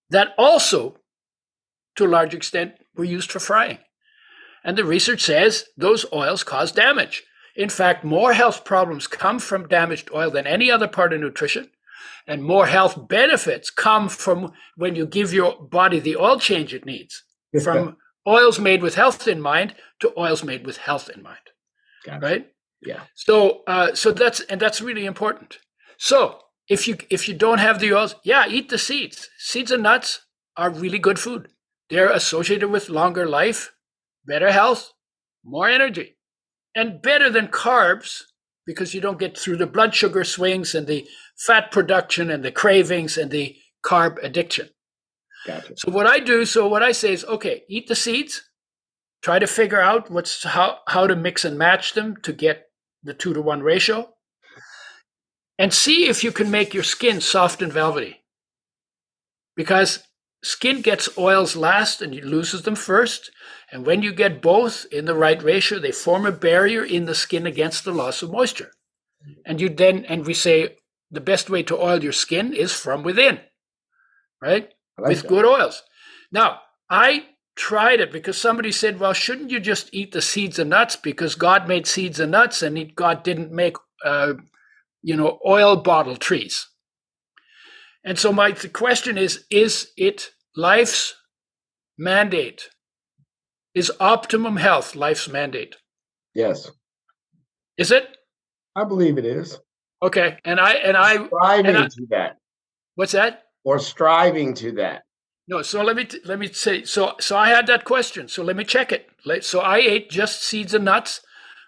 that 0.09 0.33
also, 0.37 0.97
to 1.95 2.05
a 2.05 2.07
large 2.07 2.33
extent, 2.33 2.75
were 2.95 3.03
used 3.03 3.31
for 3.31 3.39
frying. 3.39 3.79
And 4.63 4.77
the 4.77 4.85
research 4.85 5.21
says 5.21 5.65
those 5.77 6.05
oils 6.13 6.43
cause 6.43 6.71
damage. 6.71 7.23
In 7.55 7.69
fact, 7.69 8.03
more 8.03 8.33
health 8.33 8.65
problems 8.65 9.07
come 9.07 9.39
from 9.39 9.67
damaged 9.67 10.09
oil 10.13 10.31
than 10.31 10.47
any 10.47 10.71
other 10.71 10.87
part 10.87 11.13
of 11.13 11.21
nutrition. 11.21 11.69
And 12.25 12.41
more 12.41 12.67
health 12.67 13.07
benefits 13.07 13.69
come 13.69 14.07
from 14.09 14.53
when 14.75 14.95
you 14.95 15.05
give 15.05 15.33
your 15.33 15.61
body 15.61 15.99
the 15.99 16.15
oil 16.15 16.39
change 16.39 16.73
it 16.73 16.85
needs 16.85 17.23
from 17.61 17.97
oils 18.27 18.59
made 18.59 18.81
with 18.81 18.95
health 18.95 19.27
in 19.27 19.41
mind 19.41 19.75
to 19.99 20.17
oils 20.17 20.43
made 20.43 20.65
with 20.65 20.77
health 20.77 21.09
in 21.09 21.21
mind. 21.21 21.37
Gotcha. 22.05 22.25
Right? 22.25 22.47
Yeah. 22.81 23.01
So, 23.15 23.63
uh, 23.67 23.93
so 23.93 24.11
that's 24.11 24.41
and 24.41 24.59
that's 24.59 24.81
really 24.81 25.05
important. 25.05 25.59
So, 25.97 26.39
if 26.67 26.87
you 26.87 26.97
if 27.09 27.27
you 27.27 27.33
don't 27.33 27.59
have 27.59 27.79
the 27.79 27.93
oils, 27.93 28.15
yeah, 28.23 28.47
eat 28.47 28.69
the 28.69 28.77
seeds. 28.77 29.29
Seeds 29.37 29.71
and 29.71 29.83
nuts 29.83 30.21
are 30.57 30.69
really 30.69 30.99
good 30.99 31.19
food. 31.19 31.49
They're 31.89 32.09
associated 32.09 32.69
with 32.69 32.89
longer 32.89 33.27
life, 33.27 33.71
better 34.25 34.51
health, 34.51 34.91
more 35.43 35.69
energy, 35.69 36.17
and 36.75 37.01
better 37.01 37.29
than 37.29 37.47
carbs 37.47 38.21
because 38.65 38.93
you 38.93 39.01
don't 39.01 39.19
get 39.19 39.37
through 39.37 39.57
the 39.57 39.67
blood 39.67 39.93
sugar 39.93 40.23
swings 40.23 40.73
and 40.73 40.87
the 40.87 41.07
fat 41.37 41.71
production 41.71 42.29
and 42.29 42.43
the 42.43 42.51
cravings 42.51 43.17
and 43.17 43.31
the 43.31 43.55
carb 43.85 44.17
addiction. 44.23 44.69
Gotcha. 45.45 45.73
So 45.77 45.91
what 45.91 46.07
I 46.07 46.19
do, 46.19 46.45
so 46.45 46.67
what 46.67 46.83
I 46.83 46.93
say 46.93 47.13
is, 47.13 47.25
okay, 47.25 47.63
eat 47.67 47.87
the 47.87 47.95
seeds, 47.95 48.49
try 49.21 49.39
to 49.39 49.47
figure 49.47 49.81
out 49.81 50.09
what's 50.09 50.43
how 50.43 50.79
how 50.87 51.07
to 51.07 51.15
mix 51.15 51.43
and 51.43 51.57
match 51.57 51.93
them 51.93 52.15
to 52.23 52.31
get 52.31 52.67
the 53.03 53.13
two 53.13 53.33
to 53.33 53.41
one 53.41 53.61
ratio, 53.61 54.13
and 55.59 55.73
see 55.73 56.07
if 56.07 56.23
you 56.23 56.31
can 56.31 56.49
make 56.49 56.73
your 56.73 56.83
skin 56.83 57.19
soft 57.19 57.61
and 57.61 57.73
velvety. 57.73 58.23
Because 59.55 60.03
skin 60.43 60.81
gets 60.81 61.09
oils 61.17 61.55
last 61.55 62.01
and 62.01 62.13
it 62.13 62.23
loses 62.23 62.61
them 62.63 62.75
first. 62.75 63.29
And 63.73 63.87
when 63.87 64.03
you 64.03 64.13
get 64.13 64.39
both 64.39 64.85
in 64.91 65.05
the 65.05 65.15
right 65.15 65.41
ratio, 65.41 65.79
they 65.79 65.91
form 65.91 66.27
a 66.27 66.31
barrier 66.31 66.85
in 66.85 67.05
the 67.05 67.15
skin 67.15 67.47
against 67.47 67.83
the 67.83 67.91
loss 67.91 68.21
of 68.21 68.31
moisture. 68.31 68.71
And 69.47 69.59
you 69.59 69.67
then, 69.67 70.05
and 70.05 70.27
we 70.27 70.35
say 70.35 70.77
the 71.09 71.19
best 71.19 71.49
way 71.49 71.63
to 71.63 71.81
oil 71.81 72.03
your 72.03 72.11
skin 72.11 72.53
is 72.53 72.71
from 72.71 73.01
within, 73.01 73.39
right? 74.39 74.69
Like 74.99 75.09
With 75.09 75.21
that. 75.23 75.27
good 75.27 75.43
oils. 75.43 75.81
Now, 76.31 76.61
I 76.87 77.25
tried 77.55 77.99
it 77.99 78.11
because 78.11 78.37
somebody 78.37 78.71
said, 78.71 78.99
well, 78.99 79.13
shouldn't 79.13 79.49
you 79.49 79.59
just 79.59 79.89
eat 79.91 80.11
the 80.11 80.21
seeds 80.21 80.59
and 80.59 80.69
nuts 80.69 80.95
because 80.95 81.33
God 81.33 81.67
made 81.67 81.87
seeds 81.87 82.19
and 82.19 82.31
nuts 82.31 82.61
and 82.61 82.95
God 82.95 83.23
didn't 83.23 83.51
make, 83.51 83.77
uh, 84.05 84.33
you 85.01 85.15
know, 85.15 85.39
oil 85.47 85.77
bottle 85.77 86.15
trees. 86.15 86.67
And 88.03 88.19
so 88.19 88.31
my 88.31 88.51
question 88.51 89.17
is, 89.17 89.45
is 89.49 89.93
it 89.97 90.29
life's 90.55 91.15
mandate? 91.97 92.69
Is 93.75 93.91
optimum 93.99 94.57
health 94.57 94.95
life's 94.95 95.27
mandate? 95.27 95.75
Yes. 96.35 96.71
Is 97.77 97.91
it? 97.91 98.17
I 98.75 98.83
believe 98.83 99.17
it 99.17 99.25
is. 99.25 99.59
Okay. 100.01 100.37
And 100.45 100.59
I 100.59 100.73
and 100.73 100.97
I 100.97 101.25
striving 101.25 101.65
and 101.67 101.77
I, 101.77 101.87
to 101.87 102.07
that. 102.09 102.37
What's 102.95 103.13
that? 103.13 103.43
Or 103.63 103.79
striving 103.79 104.53
to 104.55 104.71
that. 104.73 105.03
No, 105.47 105.61
so 105.61 105.83
let 105.83 105.95
me 105.95 106.07
let 106.25 106.39
me 106.39 106.47
say 106.47 106.83
so 106.83 107.15
so 107.19 107.35
I 107.37 107.49
had 107.49 107.67
that 107.67 107.85
question. 107.85 108.27
So 108.27 108.43
let 108.43 108.55
me 108.55 108.63
check 108.63 108.91
it. 108.91 109.09
So 109.43 109.59
I 109.59 109.77
ate 109.77 110.09
just 110.09 110.43
seeds 110.43 110.73
and 110.73 110.85
nuts, 110.85 111.21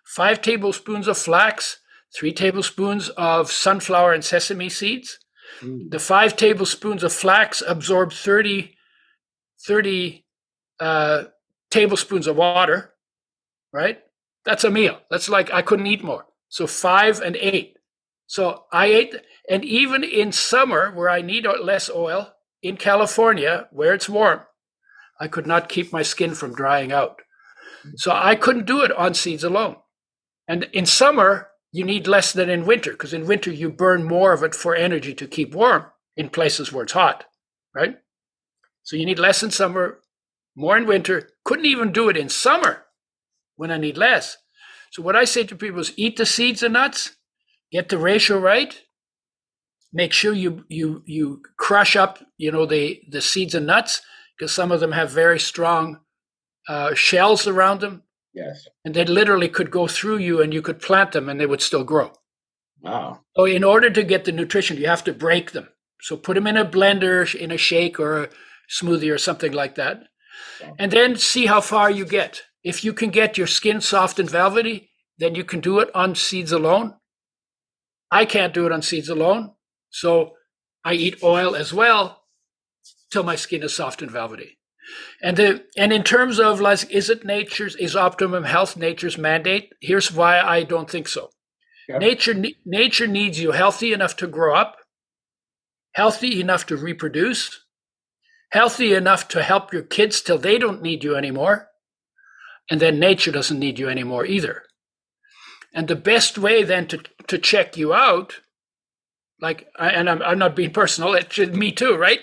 5 0.05 0.41
tablespoons 0.41 1.07
of 1.07 1.17
flax, 1.17 1.79
3 2.17 2.33
tablespoons 2.33 3.09
of 3.09 3.51
sunflower 3.51 4.13
and 4.13 4.23
sesame 4.23 4.69
seeds. 4.69 5.19
Mm. 5.61 5.89
The 5.89 5.99
5 5.99 6.35
tablespoons 6.35 7.03
of 7.03 7.13
flax 7.13 7.63
absorbed 7.65 8.13
30 8.13 8.75
30 9.65 10.25
uh, 10.79 11.23
tablespoons 11.75 12.27
of 12.27 12.37
water, 12.37 12.93
right? 13.73 13.99
That's 14.45 14.63
a 14.63 14.71
meal. 14.71 14.99
That's 15.09 15.29
like 15.29 15.53
I 15.53 15.61
couldn't 15.61 15.87
eat 15.87 16.03
more. 16.03 16.25
So 16.49 16.67
five 16.67 17.21
and 17.21 17.35
eight. 17.35 17.77
So 18.27 18.63
I 18.71 18.85
ate, 18.87 19.15
and 19.49 19.63
even 19.65 20.03
in 20.03 20.31
summer 20.31 20.91
where 20.91 21.09
I 21.09 21.21
need 21.21 21.45
less 21.45 21.89
oil, 21.89 22.31
in 22.61 22.77
California 22.77 23.67
where 23.71 23.93
it's 23.93 24.09
warm, 24.09 24.41
I 25.19 25.27
could 25.27 25.45
not 25.45 25.69
keep 25.69 25.93
my 25.93 26.01
skin 26.01 26.33
from 26.33 26.55
drying 26.55 26.91
out. 26.91 27.19
Mm-hmm. 27.85 27.97
So 27.97 28.11
I 28.11 28.35
couldn't 28.35 28.65
do 28.65 28.81
it 28.81 28.91
on 28.93 29.13
seeds 29.13 29.43
alone. 29.43 29.75
And 30.47 30.63
in 30.73 30.85
summer, 30.85 31.49
you 31.71 31.83
need 31.83 32.07
less 32.07 32.33
than 32.33 32.49
in 32.49 32.65
winter 32.65 32.91
because 32.91 33.13
in 33.13 33.27
winter 33.27 33.51
you 33.51 33.69
burn 33.69 34.03
more 34.03 34.33
of 34.33 34.43
it 34.43 34.55
for 34.55 34.75
energy 34.75 35.13
to 35.13 35.27
keep 35.27 35.53
warm 35.53 35.85
in 36.15 36.29
places 36.29 36.71
where 36.71 36.83
it's 36.83 36.93
hot, 36.93 37.25
right? 37.73 37.97
So 38.83 38.95
you 38.95 39.05
need 39.05 39.19
less 39.19 39.43
in 39.43 39.51
summer, 39.51 39.99
more 40.55 40.77
in 40.77 40.85
winter. 40.85 41.29
Couldn't 41.43 41.65
even 41.65 41.91
do 41.91 42.09
it 42.09 42.17
in 42.17 42.29
summer 42.29 42.85
when 43.55 43.71
I 43.71 43.77
need 43.77 43.97
less. 43.97 44.37
So 44.91 45.01
what 45.01 45.15
I 45.15 45.25
say 45.25 45.43
to 45.43 45.55
people 45.55 45.79
is 45.79 45.93
eat 45.97 46.17
the 46.17 46.25
seeds 46.25 46.63
and 46.63 46.73
nuts, 46.73 47.17
get 47.71 47.89
the 47.89 47.97
ratio 47.97 48.39
right. 48.39 48.81
Make 49.91 50.13
sure 50.13 50.33
you 50.33 50.65
you 50.67 51.03
you 51.05 51.41
crush 51.57 51.95
up, 51.95 52.19
you 52.37 52.51
know, 52.51 52.65
the 52.65 53.01
the 53.09 53.21
seeds 53.21 53.55
and 53.55 53.65
nuts 53.65 54.01
because 54.37 54.51
some 54.51 54.71
of 54.71 54.79
them 54.79 54.91
have 54.91 55.11
very 55.11 55.39
strong 55.39 55.99
uh, 56.67 56.93
shells 56.93 57.47
around 57.47 57.81
them. 57.81 58.03
Yes. 58.33 58.67
And 58.83 58.93
they 58.93 59.05
literally 59.05 59.47
could 59.47 59.71
go 59.71 59.87
through 59.87 60.17
you 60.17 60.41
and 60.41 60.53
you 60.53 60.61
could 60.61 60.81
plant 60.81 61.13
them 61.13 61.29
and 61.29 61.39
they 61.39 61.45
would 61.45 61.61
still 61.61 61.85
grow. 61.85 62.11
Wow. 62.81 63.21
So 63.35 63.45
in 63.45 63.63
order 63.63 63.89
to 63.89 64.03
get 64.03 64.25
the 64.25 64.31
nutrition, 64.31 64.77
you 64.77 64.87
have 64.87 65.03
to 65.05 65.13
break 65.13 65.51
them. 65.51 65.69
So 66.01 66.17
put 66.17 66.35
them 66.35 66.47
in 66.47 66.57
a 66.57 66.65
blender, 66.65 67.33
in 67.33 67.51
a 67.51 67.57
shake 67.57 67.99
or 67.99 68.23
a 68.23 68.29
smoothie 68.69 69.13
or 69.13 69.17
something 69.17 69.53
like 69.53 69.75
that. 69.75 70.03
And 70.79 70.91
then 70.91 71.15
see 71.15 71.45
how 71.45 71.61
far 71.61 71.89
you 71.89 72.05
get. 72.05 72.43
If 72.63 72.83
you 72.83 72.93
can 72.93 73.09
get 73.09 73.37
your 73.37 73.47
skin 73.47 73.81
soft 73.81 74.19
and 74.19 74.29
velvety, 74.29 74.89
then 75.17 75.35
you 75.35 75.43
can 75.43 75.59
do 75.59 75.79
it 75.79 75.89
on 75.95 76.15
seeds 76.15 76.51
alone. 76.51 76.95
I 78.11 78.25
can't 78.25 78.53
do 78.53 78.65
it 78.65 78.71
on 78.71 78.81
seeds 78.81 79.09
alone. 79.09 79.53
So 79.89 80.33
I 80.83 80.93
eat 80.93 81.23
oil 81.23 81.55
as 81.55 81.73
well 81.73 82.23
till 83.11 83.23
my 83.23 83.35
skin 83.35 83.63
is 83.63 83.75
soft 83.75 84.01
and 84.01 84.11
velvety. 84.11 84.57
And 85.21 85.37
the 85.37 85.65
and 85.77 85.91
in 85.91 86.03
terms 86.03 86.39
of 86.39 86.61
like, 86.61 86.89
is 86.91 87.09
it 87.09 87.25
nature's 87.25 87.75
is 87.75 87.95
optimum 87.95 88.43
health 88.43 88.77
nature's 88.77 89.17
mandate? 89.17 89.73
Here's 89.81 90.11
why 90.11 90.39
I 90.39 90.63
don't 90.63 90.89
think 90.89 91.07
so. 91.07 91.31
Nature 91.89 92.35
nature 92.65 93.07
needs 93.07 93.39
you 93.39 93.51
healthy 93.51 93.93
enough 93.93 94.15
to 94.17 94.27
grow 94.27 94.55
up, 94.55 94.77
healthy 95.93 96.39
enough 96.39 96.65
to 96.67 96.77
reproduce, 96.77 97.64
healthy 98.55 98.93
enough 98.93 99.27
to 99.27 99.43
help 99.43 99.73
your 99.73 99.81
kids 99.81 100.21
till 100.21 100.37
they 100.37 100.57
don't 100.57 100.81
need 100.81 101.03
you 101.03 101.13
anymore. 101.13 101.67
And 102.71 102.79
then 102.79 102.99
nature 102.99 103.29
doesn't 103.29 103.59
need 103.59 103.77
you 103.77 103.89
anymore 103.89 104.25
either. 104.25 104.63
And 105.73 105.89
the 105.89 105.95
best 105.97 106.37
way 106.37 106.63
then 106.63 106.87
to, 106.87 106.99
to 107.27 107.37
check 107.37 107.75
you 107.75 107.93
out, 107.93 108.35
like, 109.41 109.67
and 109.77 110.09
I'm, 110.09 110.21
I'm 110.21 110.39
not 110.39 110.55
being 110.55 110.71
personal, 110.71 111.13
it's 111.15 111.37
me 111.37 111.73
too, 111.73 111.97
right? 111.97 112.21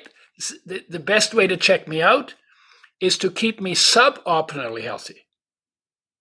The, 0.64 0.82
the 0.88 0.98
best 0.98 1.34
way 1.34 1.46
to 1.46 1.56
check 1.58 1.86
me 1.86 2.00
out 2.00 2.34
is 2.98 3.18
to 3.18 3.30
keep 3.30 3.60
me 3.60 3.74
suboptimally 3.74 4.84
healthy. 4.84 5.26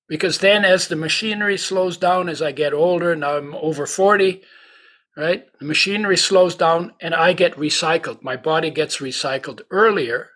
Because 0.09 0.39
then, 0.39 0.65
as 0.65 0.89
the 0.89 0.97
machinery 0.97 1.57
slows 1.57 1.95
down 1.95 2.27
as 2.27 2.41
I 2.41 2.51
get 2.51 2.73
older, 2.73 3.15
now 3.15 3.37
I'm 3.37 3.55
over 3.55 3.85
40, 3.85 4.41
right? 5.15 5.45
The 5.59 5.65
machinery 5.65 6.17
slows 6.17 6.55
down 6.55 6.93
and 7.01 7.13
I 7.13 7.33
get 7.33 7.55
recycled. 7.55 8.23
My 8.23 8.37
body 8.37 8.71
gets 8.71 8.97
recycled 8.97 9.61
earlier 9.69 10.29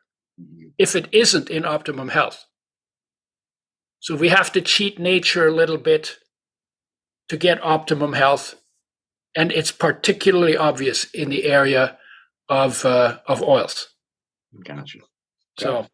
if 0.78 0.96
it 0.96 1.08
isn't 1.12 1.50
in 1.50 1.66
optimum 1.66 2.10
health. 2.10 2.46
So 4.00 4.16
we 4.16 4.30
have 4.30 4.52
to 4.52 4.62
cheat 4.62 5.00
nature 5.00 5.48
a 5.48 5.54
little 5.54 5.78
bit 5.78 6.18
to 7.30 7.38
get 7.38 7.64
optimum 7.64 8.14
health. 8.14 8.56
And 9.36 9.52
it's 9.52 9.72
particularly 9.72 10.56
obvious 10.56 11.06
in 11.06 11.30
the 11.30 11.46
area 11.46 11.98
of 12.48 12.86
uh, 12.86 13.18
of 13.28 13.42
oils. 13.42 13.90
Gotcha. 14.64 15.00
So 15.60 15.88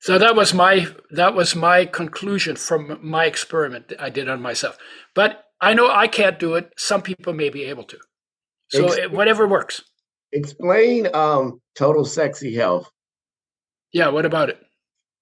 So 0.00 0.18
that 0.18 0.34
was 0.34 0.54
my 0.54 0.86
that 1.10 1.34
was 1.34 1.54
my 1.54 1.84
conclusion 1.84 2.56
from 2.56 2.98
my 3.02 3.26
experiment 3.26 3.92
I 3.98 4.08
did 4.10 4.28
on 4.28 4.40
myself. 4.40 4.78
But 5.14 5.44
I 5.60 5.74
know 5.74 5.90
I 5.90 6.08
can't 6.08 6.38
do 6.38 6.54
it. 6.54 6.72
Some 6.76 7.02
people 7.02 7.34
may 7.34 7.50
be 7.50 7.64
able 7.64 7.84
to. 7.84 7.98
So 8.70 8.86
Ex- 8.86 9.10
whatever 9.10 9.46
works. 9.46 9.82
Explain 10.32 11.08
um, 11.14 11.60
total 11.76 12.04
sexy 12.04 12.54
health. 12.54 12.90
Yeah, 13.92 14.08
what 14.08 14.24
about 14.24 14.48
it? 14.48 14.58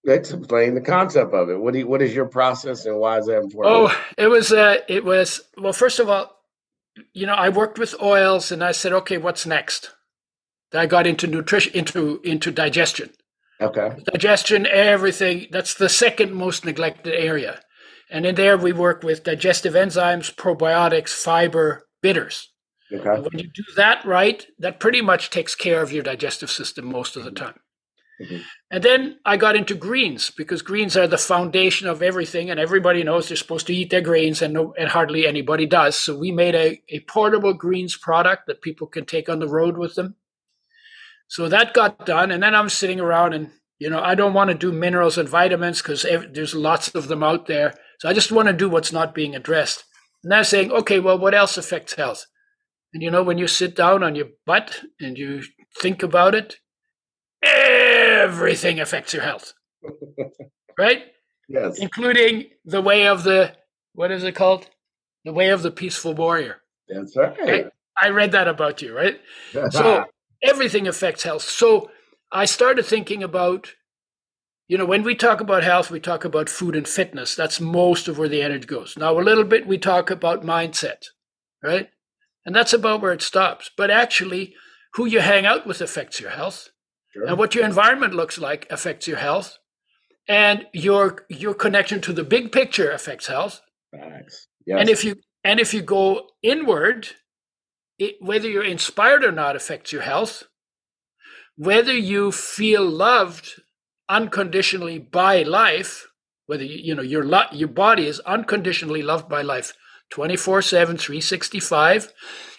Let's 0.05 0.31
explain 0.31 0.75
the 0.75 0.81
concept 0.81 1.35
of 1.35 1.51
it. 1.51 1.59
What 1.59 1.73
do 1.73 1.81
you, 1.81 1.89
what 1.89 2.03
is 2.03 2.15
your 2.15 2.27
process 2.27 2.85
and 2.85 2.99
why 2.99 3.19
is 3.19 3.27
that 3.27 3.39
important? 3.43 3.75
Oh, 3.75 4.05
it 4.17 4.29
was 4.29 4.53
uh, 4.53 4.77
it 4.89 5.05
was 5.05 5.41
well. 5.57 5.73
First 5.73 5.99
of 5.99 6.09
all, 6.09 6.31
you 7.13 7.27
know, 7.27 7.35
I 7.35 7.49
worked 7.49 7.79
with 7.79 8.01
oils, 8.01 8.53
and 8.53 8.63
I 8.63 8.73
said, 8.73 8.93
okay, 8.93 9.19
what's 9.19 9.47
next? 9.47 9.91
I 10.73 10.87
got 10.87 11.07
into 11.07 11.27
nutrition, 11.27 11.73
into 11.75 12.21
into 12.23 12.51
digestion. 12.51 13.11
Okay. 13.61 13.91
Digestion, 14.13 14.67
everything. 14.67 15.47
That's 15.51 15.75
the 15.75 15.89
second 15.89 16.33
most 16.33 16.65
neglected 16.65 17.15
area, 17.15 17.61
and 18.11 18.25
in 18.25 18.35
there 18.35 18.57
we 18.57 18.73
work 18.73 19.03
with 19.03 19.25
digestive 19.25 19.75
enzymes, 19.75 20.35
probiotics, 20.35 21.11
fiber, 21.11 21.87
bitters. 22.03 22.51
Okay. 22.93 23.09
And 23.09 23.25
when 23.25 23.39
you 23.39 23.51
do 23.53 23.65
that 23.77 24.05
right, 24.05 24.47
that 24.59 24.81
pretty 24.81 25.03
much 25.03 25.31
takes 25.31 25.55
care 25.55 25.83
of 25.83 25.93
your 25.93 26.03
digestive 26.03 26.51
system 26.51 26.87
most 26.87 27.17
of 27.17 27.25
the 27.25 27.31
time. 27.31 27.61
Mm-hmm. 28.21 28.39
And 28.71 28.83
then 28.83 29.19
I 29.25 29.37
got 29.37 29.55
into 29.55 29.75
greens 29.75 30.31
because 30.31 30.63
greens 30.63 30.97
are 30.97 31.07
the 31.07 31.19
foundation 31.19 31.87
of 31.87 32.03
everything, 32.03 32.51
and 32.51 32.59
everybody 32.59 33.05
knows 33.05 33.29
they're 33.29 33.37
supposed 33.37 33.67
to 33.69 33.75
eat 33.75 33.91
their 33.91 34.01
greens, 34.01 34.43
and 34.43 34.55
no, 34.55 34.75
and 34.77 34.89
hardly 34.89 35.27
anybody 35.27 35.67
does. 35.67 35.97
So 35.97 36.19
we 36.19 36.33
made 36.33 36.55
a, 36.55 36.83
a 36.89 37.01
portable 37.01 37.55
greens 37.55 37.97
product 37.97 38.47
that 38.47 38.63
people 38.63 38.87
can 38.87 39.05
take 39.05 39.29
on 39.29 39.39
the 39.39 39.49
road 39.49 39.79
with 39.79 39.95
them. 39.95 40.17
So 41.29 41.49
that 41.49 41.75
got 41.75 42.07
done, 42.07 42.31
and 42.31 42.43
then 42.43 42.55
I'm 42.55 42.71
sitting 42.71 42.99
around, 42.99 43.35
and 43.35 43.51
you 43.79 43.89
know 43.89 44.01
I 44.01 44.17
don't 44.17 44.35
want 44.35 44.49
to 44.51 44.55
do 44.55 44.73
minerals 44.73 45.17
and 45.17 45.29
vitamins 45.29 45.81
because 45.81 46.05
there's 46.33 46.55
lots 46.55 46.89
of 46.95 47.07
them 47.07 47.23
out 47.23 47.47
there. 47.47 47.75
So 48.01 48.09
I 48.09 48.15
just 48.15 48.33
want 48.33 48.49
to 48.49 48.53
do 48.55 48.69
what's 48.69 48.93
not 48.93 49.15
being 49.15 49.37
addressed. 49.37 49.85
And 50.25 50.35
I'm 50.35 50.45
saying, 50.45 50.73
okay, 50.73 50.99
well, 50.99 51.19
what 51.19 51.35
else 51.35 51.57
affects 51.57 51.95
health? 51.95 52.27
And 52.95 53.03
you 53.03 53.11
know, 53.11 53.23
when 53.23 53.39
you 53.39 53.47
sit 53.47 53.77
down 53.77 54.03
on 54.03 54.15
your 54.15 54.29
butt 54.47 54.81
and 55.01 55.19
you 55.19 55.43
think 55.81 56.03
about 56.03 56.35
it, 56.35 56.57
everything 57.43 58.81
affects 58.81 59.13
your 59.13 59.23
health, 59.23 59.53
right? 60.79 61.03
Yes. 61.49 61.79
Including 61.79 62.47
the 62.65 62.83
way 62.83 63.07
of 63.07 63.23
the, 63.25 63.55
what 63.95 64.11
is 64.11 64.25
it 64.25 64.35
called? 64.35 64.69
The 65.25 65.33
way 65.33 65.51
of 65.51 65.63
the 65.63 65.71
peaceful 65.71 66.15
warrior. 66.15 66.57
That's 66.89 67.17
right. 67.17 67.37
I, 68.01 68.07
I 68.07 68.11
read 68.11 68.33
that 68.33 68.49
about 68.49 68.81
you, 68.83 68.97
right? 68.97 69.21
so 69.71 70.05
everything 70.43 70.87
affects 70.89 71.23
health. 71.23 71.43
So 71.43 71.91
I 72.33 72.45
started 72.45 72.85
thinking 72.87 73.23
about, 73.23 73.75
you 74.69 74.79
know, 74.79 74.85
when 74.85 75.03
we 75.03 75.15
talk 75.15 75.41
about 75.41 75.65
health, 75.65 75.91
we 75.91 76.01
talk 76.01 76.25
about 76.25 76.49
food 76.49 76.77
and 76.77 76.87
fitness. 76.87 77.35
That's 77.35 77.61
most 77.61 78.09
of 78.09 78.19
where 78.19 78.29
the 78.29 78.43
energy 78.43 78.67
goes. 78.67 78.97
Now, 78.97 79.19
a 79.19 79.21
little 79.21 79.45
bit, 79.45 79.67
we 79.67 79.79
talk 79.79 80.11
about 80.11 80.45
mindset, 80.45 81.07
right? 81.63 81.89
And 82.49 82.57
that's 82.57 82.73
about 82.73 83.03
where 83.03 83.13
it 83.13 83.21
stops. 83.21 83.71
But 83.77 83.91
actually, 83.91 84.55
who 84.95 85.05
you 85.05 85.21
hang 85.21 85.45
out 85.45 85.67
with 85.67 85.83
affects 85.83 86.19
your 86.19 86.31
health. 86.31 86.71
Sure. 87.13 87.27
And 87.27 87.37
what 87.37 87.55
your 87.55 87.63
environment 87.63 88.15
looks 88.15 88.39
like 88.39 88.67
affects 88.71 89.07
your 89.07 89.19
health. 89.19 89.59
And 90.27 90.65
your 90.73 91.27
your 91.29 91.53
connection 91.53 92.01
to 92.01 92.13
the 92.15 92.25
big 92.25 92.51
picture 92.51 92.91
affects 92.91 93.27
health. 93.27 93.61
Yes. 93.93 94.47
And 94.67 94.89
if 94.89 95.05
you 95.05 95.17
and 95.45 95.61
if 95.61 95.75
you 95.75 95.83
go 95.83 96.31
inward, 96.43 97.09
it, 97.99 98.17
whether 98.21 98.49
you're 98.49 98.65
inspired 98.65 99.25
or 99.25 99.33
not 99.33 99.55
affects 99.55 99.93
your 99.93 100.03
health. 100.03 100.45
Whether 101.57 101.95
you 101.95 102.33
feel 102.33 102.89
loved 102.89 103.61
unconditionally 104.09 104.99
by 104.99 105.43
life, 105.43 106.07
whether 106.47 106.65
you, 106.65 106.79
you 106.83 106.95
know 106.95 107.03
your 107.03 107.27
your 107.53 107.69
body 107.69 108.07
is 108.07 108.21
unconditionally 108.21 109.03
loved 109.03 109.29
by 109.29 109.43
life 109.43 109.75
24/7 110.11 110.99
365. 110.99 112.13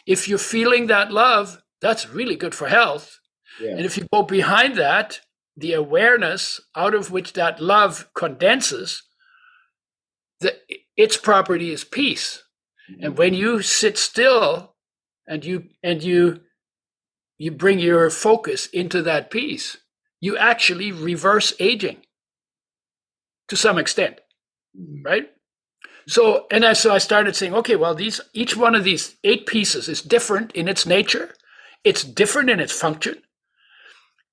If 0.05 0.27
you're 0.27 0.37
feeling 0.37 0.87
that 0.87 1.11
love, 1.11 1.61
that's 1.81 2.09
really 2.09 2.35
good 2.35 2.55
for 2.55 2.67
health 2.67 3.19
yeah. 3.59 3.71
And 3.71 3.81
if 3.81 3.97
you 3.97 4.07
go 4.11 4.23
behind 4.23 4.75
that, 4.75 5.19
the 5.57 5.73
awareness 5.73 6.61
out 6.75 6.95
of 6.95 7.11
which 7.11 7.33
that 7.33 7.61
love 7.61 8.09
condenses, 8.13 9.03
the, 10.39 10.55
its 10.95 11.17
property 11.17 11.71
is 11.71 11.83
peace. 11.83 12.43
Mm-hmm. 12.89 13.05
And 13.05 13.17
when 13.17 13.33
you 13.33 13.61
sit 13.61 13.97
still 13.97 14.75
and 15.27 15.43
you 15.43 15.65
and 15.83 16.01
you 16.01 16.41
you 17.37 17.51
bring 17.51 17.79
your 17.79 18.09
focus 18.09 18.67
into 18.67 19.01
that 19.03 19.31
peace, 19.31 19.77
you 20.19 20.37
actually 20.37 20.91
reverse 20.91 21.53
aging 21.59 21.97
to 23.49 23.55
some 23.55 23.77
extent. 23.77 24.19
Mm-hmm. 24.77 25.05
Right? 25.05 25.29
So 26.09 26.47
and 26.49 26.65
I, 26.65 26.73
so 26.73 26.91
I 26.91 26.97
started 26.97 27.35
saying, 27.35 27.53
okay, 27.53 27.75
well, 27.75 27.93
these 27.93 28.19
each 28.33 28.57
one 28.57 28.73
of 28.73 28.83
these 28.83 29.15
eight 29.23 29.45
pieces 29.45 29.87
is 29.87 30.01
different 30.01 30.51
in 30.53 30.67
its 30.67 30.87
nature, 30.87 31.35
it's 31.83 32.03
different 32.03 32.49
in 32.49 32.59
its 32.59 32.73
function, 32.73 33.21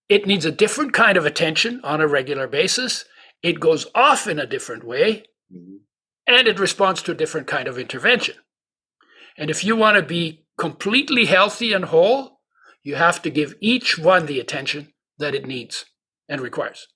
it 0.08 0.26
needs 0.26 0.46
a 0.46 0.50
different 0.50 0.94
kind 0.94 1.18
of 1.18 1.26
attention 1.26 1.82
on 1.84 2.00
a 2.00 2.08
regular 2.08 2.46
basis. 2.46 3.04
It 3.42 3.60
goes 3.60 3.86
off 3.94 4.26
in 4.26 4.38
a 4.38 4.46
different 4.46 4.84
way, 4.84 5.24
mm-hmm. 5.54 5.76
and 6.26 6.48
it 6.48 6.58
responds 6.58 7.02
to 7.02 7.12
a 7.12 7.14
different 7.14 7.46
kind 7.46 7.68
of 7.68 7.78
intervention. 7.78 8.36
And 9.36 9.50
if 9.50 9.62
you 9.62 9.76
want 9.76 9.98
to 9.98 10.02
be 10.02 10.46
completely 10.56 11.26
healthy 11.26 11.74
and 11.74 11.84
whole, 11.84 12.40
you 12.82 12.94
have 12.94 13.20
to 13.20 13.30
give 13.30 13.54
each 13.60 13.98
one 13.98 14.24
the 14.24 14.40
attention 14.40 14.94
that 15.18 15.34
it 15.34 15.46
needs 15.46 15.84
and 16.26 16.40
requires. 16.40 16.88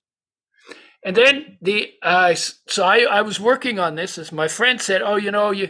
And 1.03 1.15
then 1.15 1.57
the 1.61 1.91
uh, 2.03 2.35
so 2.35 2.83
I, 2.83 2.99
I 2.99 3.21
was 3.21 3.39
working 3.39 3.79
on 3.79 3.95
this 3.95 4.17
as 4.17 4.31
my 4.31 4.47
friend 4.47 4.79
said, 4.79 5.01
"Oh, 5.01 5.15
you 5.15 5.31
know, 5.31 5.51
you 5.51 5.69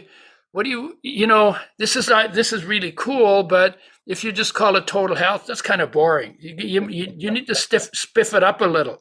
what 0.52 0.64
do 0.64 0.70
you 0.70 0.98
you 1.02 1.26
know 1.26 1.56
this 1.78 1.96
is 1.96 2.08
not 2.08 2.34
this 2.34 2.52
is 2.52 2.64
really 2.64 2.92
cool, 2.92 3.42
but 3.42 3.78
if 4.06 4.24
you 4.24 4.32
just 4.32 4.54
call 4.54 4.76
it 4.76 4.86
total 4.86 5.16
health, 5.16 5.46
that's 5.46 5.62
kind 5.62 5.80
of 5.80 5.92
boring. 5.92 6.36
You, 6.40 6.88
you, 6.88 7.14
you, 7.16 7.30
need 7.30 7.46
to 7.46 7.54
stiff, 7.54 7.92
spiff 7.92 8.34
it 8.34 8.42
up 8.42 8.60
a 8.60 8.64
little. 8.64 8.98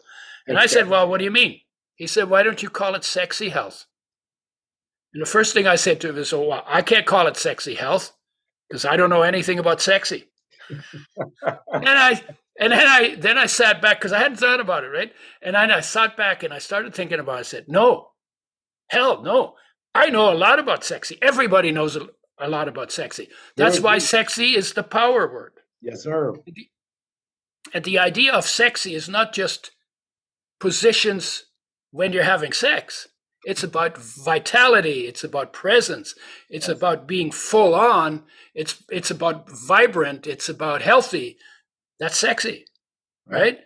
And 0.48 0.58
I 0.58 0.68
said, 0.68 0.88
Well, 0.88 1.10
what 1.10 1.18
do 1.18 1.24
you 1.24 1.32
mean? 1.32 1.60
He 1.96 2.08
said, 2.08 2.30
Why 2.30 2.44
don't 2.44 2.62
you 2.62 2.70
call 2.70 2.96
it 2.96 3.04
sexy 3.04 3.50
health? 3.50 3.86
And 5.14 5.22
the 5.22 5.30
first 5.30 5.54
thing 5.54 5.68
I 5.68 5.76
said 5.76 6.00
to 6.02 6.10
him 6.10 6.18
is, 6.18 6.34
Oh, 6.34 6.48
well, 6.48 6.64
I 6.68 6.82
can't 6.82 7.06
call 7.06 7.28
it 7.28 7.38
sexy 7.38 7.76
health 7.76 8.12
because 8.70 8.86
I 8.86 8.96
don't 8.96 9.10
know 9.10 9.24
anything 9.24 9.60
about 9.60 9.82
sexy. 9.82 10.30
and 10.70 10.80
I 11.74 12.22
and 12.60 12.72
then 12.72 12.88
I 12.88 13.16
then 13.16 13.38
I 13.38 13.46
sat 13.46 13.82
back 13.82 14.00
because 14.00 14.12
I 14.12 14.20
hadn't 14.20 14.38
thought 14.38 14.60
about 14.60 14.84
it, 14.84 14.88
right? 14.90 15.12
And 15.42 15.56
then 15.56 15.72
I 15.72 15.80
sat 15.80 16.18
back 16.18 16.44
and 16.44 16.54
I 16.54 16.60
started 16.60 16.94
thinking 16.94 17.20
about 17.20 17.38
it. 17.38 17.40
I 17.40 17.44
said, 17.44 17.66
No, 17.68 18.10
hell 18.90 19.22
no. 19.22 19.56
I 19.94 20.10
know 20.10 20.32
a 20.32 20.36
lot 20.36 20.60
about 20.60 20.84
sexy. 20.84 21.18
Everybody 21.22 21.72
knows 21.72 21.98
a 22.40 22.50
lot 22.50 22.68
about 22.68 22.92
sexy. 22.92 23.30
That's 23.58 23.80
why 23.80 23.98
sexy 23.98 24.56
is 24.56 24.74
the 24.74 24.84
power 24.84 25.32
word. 25.32 25.54
Yes, 25.82 26.04
sir. 26.04 26.34
And 27.74 27.84
the 27.84 28.00
idea 28.00 28.34
of 28.34 28.46
sexy 28.46 28.96
is 28.96 29.10
not 29.10 29.34
just 29.34 29.72
positions 30.60 31.46
when 31.92 32.14
you're 32.14 32.24
having 32.24 32.54
sex. 32.54 33.08
It's 33.44 33.64
about 33.64 33.98
vitality. 33.98 35.08
It's 35.08 35.24
about 35.24 35.52
presence. 35.52 36.14
It's 36.50 36.68
yes. 36.68 36.78
about 36.78 37.08
being 37.08 37.32
full 37.32 37.74
on. 37.74 38.24
It's 38.54 38.84
it's 38.90 39.10
about 39.10 39.50
vibrant. 39.50 40.28
It's 40.28 40.48
about 40.48 40.84
healthy. 40.84 41.38
That's 42.02 42.18
sexy, 42.18 42.66
right? 43.28 43.42
right? 43.42 43.60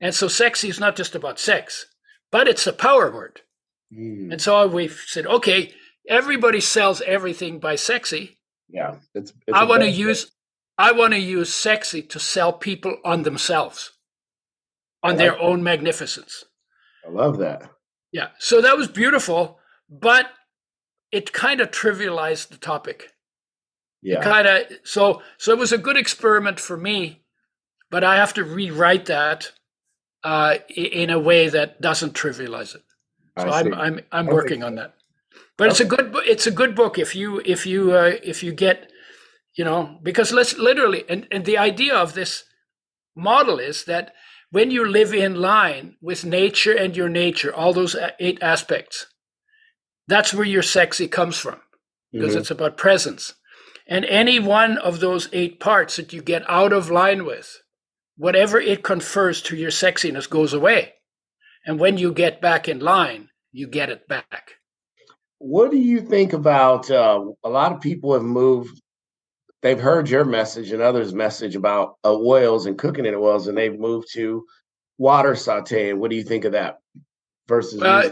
And 0.00 0.14
so 0.14 0.28
sexy 0.28 0.68
is 0.68 0.78
not 0.78 0.96
just 0.96 1.16
about 1.16 1.40
sex, 1.40 1.86
but 2.30 2.46
it's 2.46 2.66
a 2.66 2.72
power 2.72 3.12
word. 3.12 3.40
Mm. 3.92 4.32
And 4.32 4.40
so 4.40 4.66
we've 4.68 5.02
said, 5.06 5.26
okay, 5.26 5.72
everybody 6.08 6.60
sells 6.60 7.00
everything 7.02 7.58
by 7.58 7.74
sexy. 7.74 8.38
Yeah, 8.68 8.96
it's. 9.12 9.32
it's 9.46 9.58
I 9.58 9.64
want 9.64 9.82
to 9.82 9.90
use. 9.90 10.30
I 10.78 10.92
want 10.92 11.12
to 11.14 11.18
use 11.18 11.52
sexy 11.52 12.00
to 12.02 12.20
sell 12.20 12.52
people 12.52 12.96
on 13.04 13.24
themselves, 13.24 13.90
on 15.02 15.10
like 15.10 15.18
their 15.18 15.32
that. 15.32 15.40
own 15.40 15.62
magnificence. 15.62 16.44
I 17.04 17.10
love 17.10 17.38
that. 17.38 17.68
Yeah, 18.12 18.28
so 18.38 18.60
that 18.60 18.76
was 18.76 18.86
beautiful, 18.86 19.58
but 19.90 20.26
it 21.10 21.32
kind 21.32 21.60
of 21.60 21.72
trivialized 21.72 22.48
the 22.48 22.56
topic. 22.56 23.12
Yeah, 24.00 24.22
kind 24.22 24.46
of. 24.46 24.62
So, 24.84 25.22
so 25.36 25.52
it 25.52 25.58
was 25.58 25.72
a 25.72 25.78
good 25.78 25.96
experiment 25.96 26.60
for 26.60 26.76
me, 26.76 27.19
but 27.90 28.04
I 28.04 28.16
have 28.16 28.34
to 28.34 28.44
rewrite 28.44 29.06
that 29.06 29.50
uh, 30.22 30.56
in 30.74 31.10
a 31.10 31.18
way 31.18 31.48
that 31.48 31.80
doesn't 31.80 32.14
trivialize 32.14 32.74
it. 32.74 32.82
So 33.38 33.50
I'm 33.50 33.74
I'm 33.74 34.00
I'm 34.12 34.26
okay. 34.26 34.34
working 34.34 34.62
on 34.62 34.74
that. 34.76 34.94
But 35.56 35.64
okay. 35.64 35.70
it's 35.70 35.80
a 35.80 35.84
good 35.84 36.14
it's 36.26 36.46
a 36.46 36.50
good 36.50 36.74
book 36.74 36.98
if 36.98 37.14
you 37.14 37.40
if 37.44 37.66
you 37.66 37.92
uh, 37.92 38.12
if 38.22 38.42
you 38.42 38.52
get 38.52 38.90
you 39.56 39.64
know 39.64 39.98
because 40.02 40.32
let's 40.32 40.56
literally 40.56 41.04
and, 41.08 41.26
and 41.30 41.44
the 41.44 41.58
idea 41.58 41.94
of 41.94 42.14
this 42.14 42.44
model 43.16 43.58
is 43.58 43.84
that 43.84 44.14
when 44.50 44.70
you 44.70 44.86
live 44.86 45.14
in 45.14 45.34
line 45.34 45.96
with 46.00 46.24
nature 46.24 46.72
and 46.72 46.96
your 46.96 47.08
nature 47.08 47.54
all 47.54 47.72
those 47.72 47.96
eight 48.18 48.38
aspects 48.40 49.06
that's 50.06 50.32
where 50.32 50.46
your 50.46 50.62
sexy 50.62 51.08
comes 51.08 51.36
from 51.36 51.60
because 52.12 52.30
mm-hmm. 52.30 52.38
it's 52.38 52.50
about 52.50 52.76
presence 52.76 53.34
and 53.86 54.04
any 54.04 54.38
one 54.38 54.78
of 54.78 55.00
those 55.00 55.28
eight 55.32 55.60
parts 55.60 55.96
that 55.96 56.12
you 56.12 56.22
get 56.22 56.48
out 56.48 56.72
of 56.72 56.90
line 56.90 57.24
with 57.24 57.59
whatever 58.20 58.60
it 58.60 58.82
confers 58.82 59.40
to 59.40 59.56
your 59.56 59.70
sexiness 59.70 60.28
goes 60.28 60.52
away 60.52 60.92
And 61.64 61.80
when 61.80 61.96
you 61.96 62.12
get 62.12 62.40
back 62.40 62.68
in 62.68 62.78
line, 62.80 63.30
you 63.52 63.66
get 63.66 63.88
it 63.88 64.06
back. 64.08 64.52
What 65.38 65.70
do 65.70 65.78
you 65.78 66.00
think 66.02 66.34
about 66.34 66.90
uh, 66.90 67.24
a 67.44 67.48
lot 67.48 67.72
of 67.72 67.80
people 67.80 68.12
have 68.12 68.22
moved? 68.22 68.80
They've 69.62 69.80
heard 69.80 70.08
your 70.10 70.24
message 70.24 70.72
and 70.72 70.82
others' 70.82 71.14
message 71.14 71.56
about 71.56 71.96
uh, 72.04 72.14
oils 72.14 72.66
and 72.66 72.78
cooking 72.78 73.06
in 73.06 73.14
oils, 73.14 73.46
and 73.46 73.56
they've 73.56 73.78
moved 73.78 74.08
to 74.14 74.44
water 74.98 75.32
sauteing. 75.32 75.98
What 75.98 76.10
do 76.10 76.16
you 76.16 76.24
think 76.24 76.44
of 76.44 76.52
that 76.52 76.78
versus? 77.48 77.80
Uh, 77.80 78.10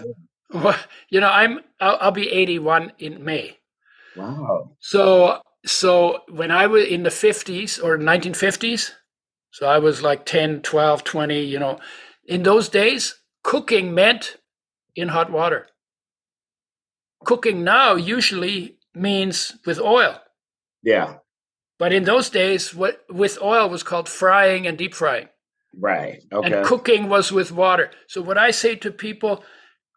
well, 0.52 0.78
you 1.10 1.20
know, 1.20 1.30
I'm 1.30 1.60
I'll, 1.80 1.98
I'll 2.00 2.12
be 2.12 2.30
81 2.30 2.92
in 2.98 3.24
May. 3.24 3.58
Wow. 4.16 4.72
So 4.80 5.40
so 5.64 6.20
when 6.30 6.50
I 6.50 6.66
was 6.66 6.86
in 6.86 7.02
the 7.02 7.10
50s 7.10 7.82
or 7.82 7.98
1950s, 7.98 8.92
so 9.50 9.66
I 9.66 9.78
was 9.78 10.02
like 10.02 10.26
10, 10.26 10.62
12, 10.62 11.04
20, 11.04 11.40
you 11.40 11.58
know, 11.58 11.78
in 12.26 12.42
those 12.42 12.68
days, 12.68 13.20
cooking 13.42 13.94
meant 13.94 14.36
in 14.94 15.08
hot 15.08 15.30
water. 15.30 15.66
Cooking 17.24 17.64
now 17.64 17.94
usually 17.94 18.78
means 18.94 19.56
with 19.64 19.80
oil. 19.80 20.20
Yeah. 20.82 21.16
But 21.78 21.92
in 21.92 22.04
those 22.04 22.28
days, 22.30 22.74
what 22.74 23.04
with 23.08 23.38
oil 23.40 23.68
was 23.68 23.82
called 23.82 24.08
frying 24.08 24.66
and 24.66 24.76
deep 24.76 24.94
frying. 24.94 25.28
Right. 25.78 26.22
Okay. 26.32 26.52
And 26.52 26.66
cooking 26.66 27.08
was 27.08 27.30
with 27.30 27.52
water. 27.52 27.90
So 28.08 28.20
what 28.20 28.38
I 28.38 28.50
say 28.50 28.74
to 28.76 28.90
people, 28.90 29.44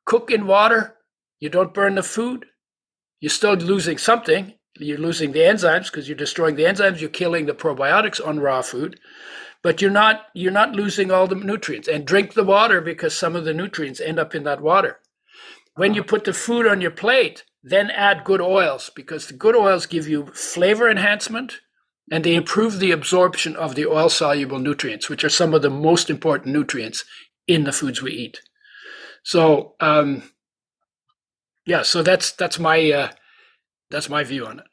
cook 0.06 0.32
in 0.32 0.46
water, 0.46 0.96
you 1.40 1.50
don't 1.50 1.74
burn 1.74 1.96
the 1.96 2.04
food, 2.04 2.46
you're 3.20 3.30
still 3.30 3.56
losing 3.56 3.98
something. 3.98 4.54
You're 4.82 4.98
losing 4.98 5.32
the 5.32 5.40
enzymes 5.40 5.86
because 5.86 6.08
you're 6.10 6.18
destroying 6.18 6.56
the 6.56 6.64
enzymes, 6.64 7.00
you're 7.00 7.10
killing 7.10 7.46
the 7.46 7.54
probiotics 7.54 8.26
on 8.26 8.40
raw 8.40 8.62
food 8.62 9.00
but 9.62 9.82
you're 9.82 9.92
not 9.92 10.28
you're 10.34 10.52
not 10.52 10.74
losing 10.74 11.12
all 11.12 11.28
the 11.28 11.36
nutrients. 11.36 11.88
And 11.88 12.06
drink 12.06 12.34
the 12.34 12.44
water 12.44 12.82
because 12.82 13.18
some 13.18 13.36
of 13.36 13.46
the 13.46 13.54
nutrients 13.54 14.00
end 14.00 14.20
up 14.20 14.34
in 14.36 14.44
that 14.44 14.62
water. 14.62 15.00
When 15.76 15.94
you 15.94 16.04
put 16.04 16.26
the 16.26 16.34
food 16.34 16.68
on 16.68 16.82
your 16.82 16.92
plate 16.92 17.44
then 17.64 17.92
add 17.92 18.24
good 18.24 18.42
oils 18.42 18.90
because 18.96 19.28
the 19.28 19.36
good 19.36 19.56
oils 19.56 19.86
give 19.86 20.08
you 20.08 20.26
flavor 20.34 20.90
enhancement 20.90 21.60
and 22.12 22.24
they 22.24 22.34
improve 22.34 22.80
the 22.80 22.90
absorption 22.90 23.56
of 23.56 23.76
the 23.76 23.86
oil 23.86 24.10
soluble 24.10 24.58
nutrients 24.58 25.10
which 25.10 25.24
are 25.24 25.30
some 25.30 25.54
of 25.54 25.62
the 25.62 25.70
most 25.70 26.10
important 26.10 26.52
nutrients 26.52 27.06
in 27.48 27.64
the 27.64 27.72
foods 27.72 28.02
we 28.02 28.12
eat. 28.12 28.42
So 29.24 29.76
um 29.80 30.24
yeah 31.66 31.84
so 31.84 32.02
that's 32.02 32.32
that's 32.32 32.58
my 32.58 32.92
uh 32.92 33.10
that's 33.92 34.10
my 34.10 34.24
view 34.24 34.46
on 34.48 34.60
it 34.60 34.66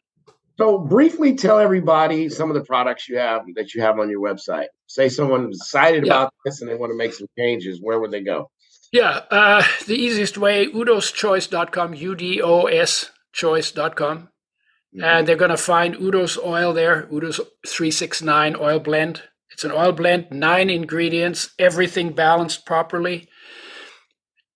so, 0.59 0.78
briefly 0.78 1.34
tell 1.36 1.61
everybody 1.61 2.28
some 2.28 2.50
of 2.50 2.54
the 2.54 2.64
products 2.64 3.09
you 3.09 3.16
have 3.16 3.42
that 3.54 3.74
you 3.74 3.82
have 3.82 4.00
on 4.00 4.11
your 4.11 4.20
website. 4.20 4.66
Say 4.88 5.09
someone's 5.09 5.56
excited 5.59 6.04
yeah. 6.04 6.12
about 6.12 6.34
this 6.44 6.61
and 6.61 6.68
they 6.68 6.74
want 6.74 6.90
to 6.90 6.96
make 6.96 7.12
some 7.12 7.28
changes. 7.38 7.78
Where 7.80 8.00
would 8.00 8.11
they 8.11 8.22
go? 8.22 8.50
Yeah, 8.90 9.20
uh, 9.30 9.62
the 9.86 9.94
easiest 9.94 10.36
way, 10.36 10.66
udoschoice.com, 10.66 11.94
U-D-O-S 11.94 13.11
choice.com. 13.32 14.18
Mm-hmm. 14.18 15.04
And 15.04 15.28
they're 15.28 15.36
going 15.36 15.50
to 15.50 15.56
find 15.56 15.94
Udo's 15.94 16.38
oil 16.38 16.72
there, 16.72 17.06
Udo's 17.12 17.36
369 17.66 18.56
oil 18.59 18.80
blend. 18.80 19.22
It's 19.52 19.64
an 19.64 19.70
oil 19.70 19.92
blend, 19.92 20.30
nine 20.32 20.70
ingredients, 20.70 21.50
everything 21.59 22.12
balanced 22.12 22.66
properly. 22.66 23.28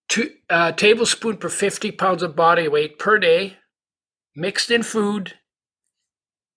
Two 0.09 0.30
uh, 0.50 0.72
tablespoon 0.72 1.36
per 1.36 1.48
50 1.48 1.92
pounds 1.92 2.22
of 2.22 2.34
body 2.34 2.66
weight 2.66 2.98
per 2.98 3.18
day, 3.18 3.59
mixed 4.34 4.70
in 4.70 4.82
food, 4.82 5.34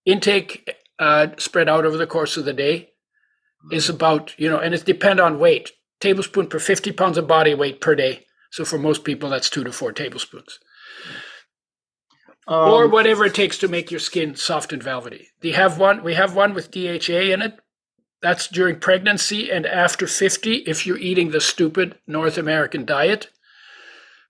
intake 0.05 0.69
uh, 0.99 1.27
spread 1.37 1.67
out 1.67 1.85
over 1.85 1.97
the 1.97 2.07
course 2.07 2.37
of 2.37 2.45
the 2.45 2.53
day 2.53 2.91
is 3.71 3.89
about 3.89 4.37
you 4.37 4.49
know 4.49 4.59
and 4.59 4.73
it 4.73 4.85
depend 4.85 5.19
on 5.19 5.39
weight. 5.39 5.71
Tablespoon 5.99 6.47
per 6.47 6.59
50 6.59 6.91
pounds 6.91 7.17
of 7.17 7.27
body 7.27 7.53
weight 7.53 7.81
per 7.81 7.95
day. 7.95 8.25
So 8.51 8.63
for 8.63 8.77
most 8.77 9.03
people 9.03 9.29
that's 9.29 9.49
two 9.49 9.63
to 9.63 9.71
four 9.71 9.91
tablespoons. 9.91 10.59
Um, 12.47 12.69
or 12.69 12.87
whatever 12.87 13.25
it 13.25 13.33
takes 13.33 13.57
to 13.59 13.67
make 13.67 13.89
your 13.89 13.99
skin 13.99 14.35
soft 14.35 14.71
and 14.71 14.83
velvety. 14.83 15.29
They 15.41 15.51
have 15.51 15.79
one 15.79 16.03
we 16.03 16.13
have 16.13 16.35
one 16.35 16.53
with 16.53 16.71
dha 16.71 17.33
in 17.33 17.41
it. 17.41 17.59
That's 18.21 18.47
during 18.47 18.79
pregnancy 18.79 19.51
and 19.51 19.65
after 19.65 20.07
50 20.07 20.57
if 20.67 20.85
you're 20.85 20.97
eating 20.97 21.31
the 21.31 21.41
stupid 21.41 21.97
north 22.07 22.37
american 22.37 22.85
diet. 22.85 23.29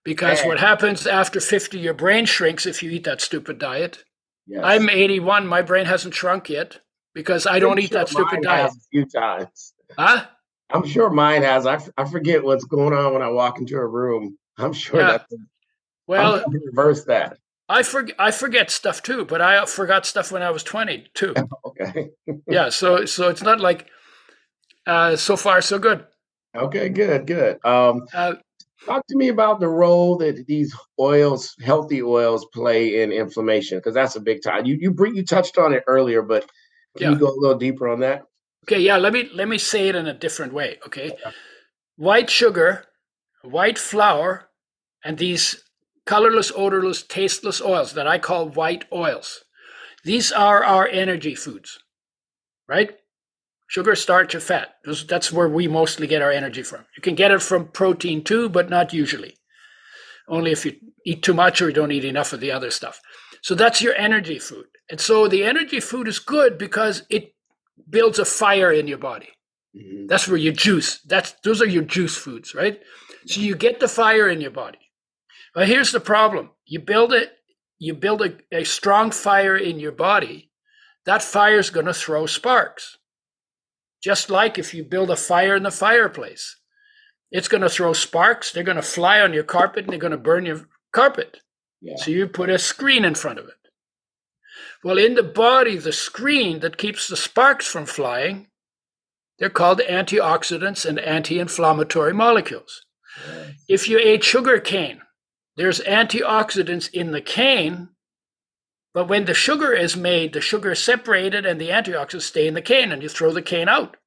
Because 0.04 0.44
what 0.44 0.60
happens 0.60 1.08
after 1.08 1.40
50 1.40 1.80
your 1.80 1.94
brain 1.94 2.26
shrinks 2.26 2.66
if 2.66 2.84
you 2.84 2.92
eat 2.92 3.04
that 3.06 3.22
stupid 3.22 3.60
diet 3.60 4.04
Yes. 4.48 4.62
I'm 4.64 4.90
81. 4.90 5.48
My 5.48 5.62
brain 5.62 5.86
hasn't 5.86 6.14
shrunk 6.14 6.50
yet 6.50 6.80
because 7.14 7.48
I 7.48 7.60
don't 7.60 7.80
eat 7.80 7.90
sure 7.90 8.00
that 8.00 8.10
stupid 8.10 8.42
diet. 8.42 8.72
a 8.72 8.80
few 8.92 9.06
times. 9.06 9.74
Huh? 9.98 10.26
I'm 10.70 10.86
sure 10.86 11.10
mine 11.10 11.44
has. 11.44 11.66
I, 11.66 11.80
I 11.98 12.06
forget 12.06 12.44
what's 12.44 12.66
going 12.66 12.94
on 12.94 13.14
when 13.14 13.22
I 13.22 13.30
walk 13.30 13.60
into 13.60 13.76
a 13.78 13.86
room. 13.86 14.38
I'm 14.58 14.74
sure 14.74 15.00
yeah. 15.00 15.08
that. 15.12 15.28
Well, 16.08 16.44
reverse 16.48 17.06
that. 17.06 17.38
I 17.68 17.82
forget. 17.84 18.16
I 18.20 18.32
forget 18.32 18.70
stuff 18.70 19.02
too, 19.02 19.26
but 19.26 19.42
I 19.42 19.66
forgot 19.66 20.06
stuff 20.06 20.32
when 20.32 20.44
I 20.44 20.52
was 20.52 20.64
20 20.64 21.08
too. 21.14 21.34
okay. 21.66 22.10
yeah. 22.48 22.70
So 22.70 23.06
so 23.06 23.30
it's 23.30 23.42
not 23.42 23.60
like. 23.60 23.88
Uh, 24.88 25.16
so 25.16 25.36
far, 25.36 25.62
so 25.62 25.80
good. 25.80 26.06
Okay. 26.56 26.90
Good. 26.90 27.26
Good. 27.26 27.66
Um. 27.66 28.06
Uh, 28.14 28.36
Talk 28.86 29.08
to 29.08 29.18
me 29.18 29.30
about 29.30 29.60
the 29.60 29.68
role 29.68 30.18
that 30.18 30.46
these 30.46 30.76
oils, 31.00 31.56
healthy 31.64 32.04
oils, 32.04 32.46
play 32.54 33.02
in 33.02 33.12
inflammation, 33.12 33.80
because 33.80 33.96
that's 33.96 34.16
a 34.16 34.22
big 34.22 34.44
time. 34.44 34.66
You 34.66 34.78
you 34.80 34.92
bring, 34.92 35.16
you 35.16 35.26
touched 35.26 35.58
on 35.58 35.74
it 35.74 35.84
earlier, 35.88 36.22
but 36.22 36.42
can 36.96 37.08
yeah. 37.08 37.10
you 37.12 37.20
go 37.20 37.28
a 37.28 37.40
little 37.40 37.58
deeper 37.58 37.88
on 37.88 38.02
that? 38.02 38.24
Okay, 38.66 38.80
yeah. 38.80 38.98
Let 38.98 39.14
me 39.14 39.30
let 39.34 39.48
me 39.48 39.58
say 39.58 39.88
it 39.90 39.96
in 39.96 40.08
a 40.08 40.14
different 40.14 40.54
way. 40.54 40.78
Okay, 40.86 41.12
white 41.96 42.30
sugar, 42.30 42.86
white 43.42 43.80
flour, 43.80 44.50
and 45.04 45.18
these 45.18 45.64
colorless, 46.06 46.52
odorless, 46.56 47.02
tasteless 47.04 47.62
oils 47.62 47.94
that 47.94 48.08
I 48.08 48.20
call 48.20 48.50
white 48.50 48.86
oils. 48.94 49.44
These 50.04 50.32
are 50.32 50.64
our 50.64 50.88
energy 50.88 51.34
foods, 51.34 51.80
right? 52.68 52.92
Sugar, 53.68 53.96
starch, 53.96 54.36
or 54.36 54.40
fat. 54.40 54.76
That's 55.08 55.32
where 55.32 55.50
we 55.50 55.68
mostly 55.68 56.08
get 56.08 56.22
our 56.22 56.32
energy 56.32 56.64
from. 56.64 56.86
You 56.96 57.02
can 57.02 57.16
get 57.16 57.32
it 57.32 57.42
from 57.42 57.68
protein 57.70 58.24
too, 58.24 58.48
but 58.50 58.70
not 58.70 58.94
usually. 58.94 59.38
Only 60.28 60.52
if 60.52 60.66
you 60.66 60.76
eat 61.06 61.24
too 61.24 61.34
much 61.34 61.62
or 61.62 61.68
you 61.68 61.74
don't 61.74 61.92
eat 61.92 62.06
enough 62.06 62.34
of 62.34 62.40
the 62.40 62.52
other 62.52 62.72
stuff. 62.72 63.02
So 63.42 63.56
that's 63.56 63.82
your 63.82 63.96
energy 63.96 64.40
food. 64.40 64.66
And 64.90 65.00
so 65.00 65.28
the 65.28 65.44
energy 65.44 65.80
food 65.80 66.08
is 66.08 66.20
good 66.20 66.58
because 66.58 67.04
it 67.10 67.34
builds 67.90 68.20
a 68.20 68.26
fire 68.26 68.72
in 68.72 68.88
your 68.88 68.98
body. 68.98 69.30
Mm-hmm. 69.76 70.08
That's 70.08 70.28
where 70.28 70.38
your 70.38 70.54
juice, 70.54 71.00
that's 71.02 71.34
those 71.44 71.62
are 71.62 71.68
your 71.68 71.84
juice 71.84 72.16
foods, 72.16 72.56
right? 72.56 72.80
So 73.26 73.42
you 73.42 73.56
get 73.56 73.80
the 73.80 73.88
fire 73.88 74.30
in 74.30 74.42
your 74.42 74.52
body. 74.52 74.80
But 75.54 75.68
here's 75.68 75.92
the 75.92 76.00
problem. 76.00 76.52
You 76.66 76.80
build 76.80 77.14
it, 77.14 77.34
you 77.78 77.94
build 77.94 78.22
a, 78.22 78.36
a 78.52 78.64
strong 78.64 79.12
fire 79.12 79.58
in 79.58 79.80
your 79.80 79.92
body, 79.92 80.52
that 81.06 81.22
fire 81.22 81.60
is 81.60 81.70
going 81.70 81.86
to 81.86 81.94
throw 81.94 82.26
sparks. 82.26 82.98
Just 84.06 84.30
like 84.30 84.60
if 84.60 84.72
you 84.76 84.84
build 84.84 85.10
a 85.10 85.16
fire 85.16 85.56
in 85.56 85.64
the 85.64 85.72
fireplace, 85.72 86.58
it's 87.32 87.48
going 87.48 87.64
to 87.64 87.70
throw 87.70 87.92
sparks. 87.92 88.52
They're 88.52 88.62
going 88.62 88.76
to 88.76 88.84
fly 88.84 89.20
on 89.20 89.34
your 89.34 89.44
carpet 89.44 89.86
and 89.86 89.92
they're 89.92 89.98
going 89.98 90.12
to 90.12 90.18
burn 90.18 90.46
your 90.46 90.70
carpet. 90.94 91.40
Yeah. 91.82 91.96
So 91.98 92.12
you 92.12 92.28
put 92.28 92.52
a 92.52 92.60
screen 92.60 93.04
in 93.04 93.16
front 93.16 93.40
of 93.40 93.48
it. 93.48 93.56
Well, 94.84 95.00
in 95.00 95.16
the 95.16 95.24
body, 95.24 95.78
the 95.78 95.92
screen 95.92 96.60
that 96.60 96.78
keeps 96.78 97.08
the 97.08 97.18
sparks 97.18 97.66
from 97.66 97.88
flying, 97.88 98.50
they're 99.40 99.50
called 99.50 99.80
antioxidants 99.80 100.86
and 100.86 101.00
anti 101.00 101.40
inflammatory 101.40 102.14
molecules. 102.14 102.86
If 103.68 103.90
you 103.90 103.98
ate 103.98 104.24
sugar 104.24 104.60
cane, 104.60 105.02
there's 105.58 105.80
antioxidants 105.82 106.92
in 106.94 107.10
the 107.10 107.22
cane 107.22 107.90
but 108.96 109.10
when 109.10 109.26
the 109.26 109.34
sugar 109.34 109.74
is 109.74 109.98
made, 109.98 110.32
the 110.32 110.40
sugar 110.40 110.72
is 110.72 110.82
separated 110.82 111.46
and 111.46 111.60
the 111.60 111.68
antioxidants 111.68 112.22
stay 112.22 112.48
in 112.48 112.54
the 112.54 112.62
cane 112.62 112.94
and 112.94 113.04
you 113.04 113.10
throw 113.10 113.34
the 113.34 113.42
cane 113.42 113.68
out. 113.68 113.98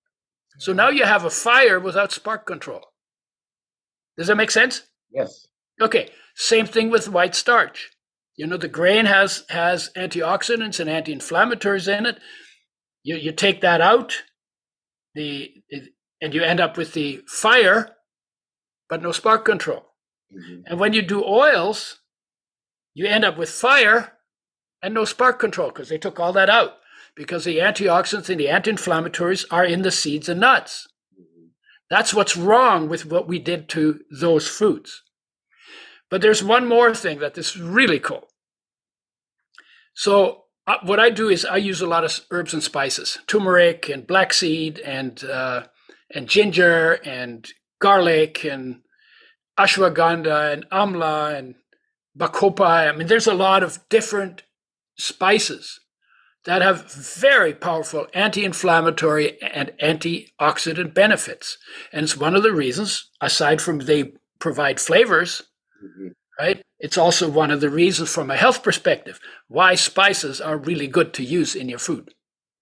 So 0.60 0.72
now 0.72 0.88
you 0.88 1.04
have 1.04 1.26
a 1.26 1.30
fire 1.30 1.78
without 1.78 2.10
spark 2.10 2.46
control. 2.46 2.80
Does 4.16 4.28
that 4.28 4.36
make 4.36 4.50
sense? 4.50 4.88
Yes. 5.12 5.46
Okay. 5.78 6.08
Same 6.36 6.64
thing 6.64 6.88
with 6.88 7.06
white 7.06 7.34
starch. 7.34 7.90
You 8.36 8.46
know, 8.46 8.56
the 8.56 8.66
grain 8.66 9.04
has 9.04 9.44
has 9.50 9.90
antioxidants 9.94 10.80
and 10.80 10.88
anti-inflammatories 10.88 11.86
in 11.86 12.06
it. 12.06 12.18
You 13.02 13.16
you 13.16 13.32
take 13.32 13.60
that 13.60 13.82
out, 13.82 14.22
the 15.14 15.52
and 16.22 16.32
you 16.32 16.42
end 16.42 16.60
up 16.60 16.78
with 16.78 16.94
the 16.94 17.20
fire, 17.26 17.96
but 18.88 19.02
no 19.02 19.12
spark 19.12 19.44
control. 19.44 19.84
Mm-hmm. 20.32 20.62
And 20.66 20.80
when 20.80 20.94
you 20.94 21.02
do 21.02 21.22
oils, 21.24 21.98
you 22.94 23.06
end 23.06 23.24
up 23.24 23.36
with 23.36 23.50
fire, 23.50 24.17
and 24.82 24.94
no 24.94 25.04
spark 25.04 25.38
control 25.38 25.68
because 25.68 25.88
they 25.88 25.98
took 25.98 26.20
all 26.20 26.32
that 26.32 26.50
out 26.50 26.74
because 27.14 27.44
the 27.44 27.58
antioxidants 27.58 28.28
and 28.28 28.38
the 28.38 28.48
anti-inflammatories 28.48 29.44
are 29.50 29.64
in 29.64 29.82
the 29.82 29.90
seeds 29.90 30.28
and 30.28 30.40
nuts. 30.40 30.86
That's 31.90 32.14
what's 32.14 32.36
wrong 32.36 32.88
with 32.88 33.06
what 33.06 33.26
we 33.26 33.38
did 33.38 33.68
to 33.70 34.00
those 34.10 34.46
foods. 34.46 35.02
But 36.10 36.22
there's 36.22 36.44
one 36.44 36.66
more 36.66 36.94
thing 36.94 37.18
that 37.18 37.36
is 37.36 37.58
really 37.58 37.98
cool. 37.98 38.28
So 39.94 40.44
uh, 40.66 40.76
what 40.82 41.00
I 41.00 41.10
do 41.10 41.28
is 41.28 41.44
I 41.44 41.56
use 41.56 41.80
a 41.80 41.86
lot 41.86 42.04
of 42.04 42.20
herbs 42.30 42.54
and 42.54 42.62
spices, 42.62 43.18
turmeric 43.26 43.88
and 43.88 44.06
black 44.06 44.32
seed 44.32 44.78
and 44.80 45.22
uh, 45.24 45.64
and 46.14 46.28
ginger 46.28 46.94
and 47.04 47.50
garlic 47.80 48.44
and 48.44 48.82
ashwagandha 49.58 50.52
and 50.52 50.68
amla 50.70 51.36
and 51.36 51.56
bacopa. 52.16 52.88
I 52.88 52.96
mean, 52.96 53.08
there's 53.08 53.26
a 53.26 53.34
lot 53.34 53.62
of 53.62 53.80
different 53.88 54.42
spices 54.98 55.80
that 56.44 56.62
have 56.62 56.92
very 56.92 57.52
powerful 57.52 58.06
anti-inflammatory 58.14 59.40
and 59.42 59.72
antioxidant 59.82 60.94
benefits. 60.94 61.58
And 61.92 62.04
it's 62.04 62.16
one 62.16 62.34
of 62.34 62.42
the 62.42 62.52
reasons, 62.52 63.10
aside 63.20 63.60
from 63.60 63.80
they 63.80 64.12
provide 64.38 64.80
flavors, 64.80 65.42
mm-hmm. 65.84 66.08
right? 66.38 66.62
It's 66.78 66.96
also 66.96 67.28
one 67.28 67.50
of 67.50 67.60
the 67.60 67.70
reasons 67.70 68.12
from 68.12 68.30
a 68.30 68.36
health 68.36 68.62
perspective 68.62 69.18
why 69.48 69.74
spices 69.74 70.40
are 70.40 70.56
really 70.56 70.86
good 70.86 71.12
to 71.14 71.24
use 71.24 71.54
in 71.54 71.68
your 71.68 71.80
food. 71.80 72.14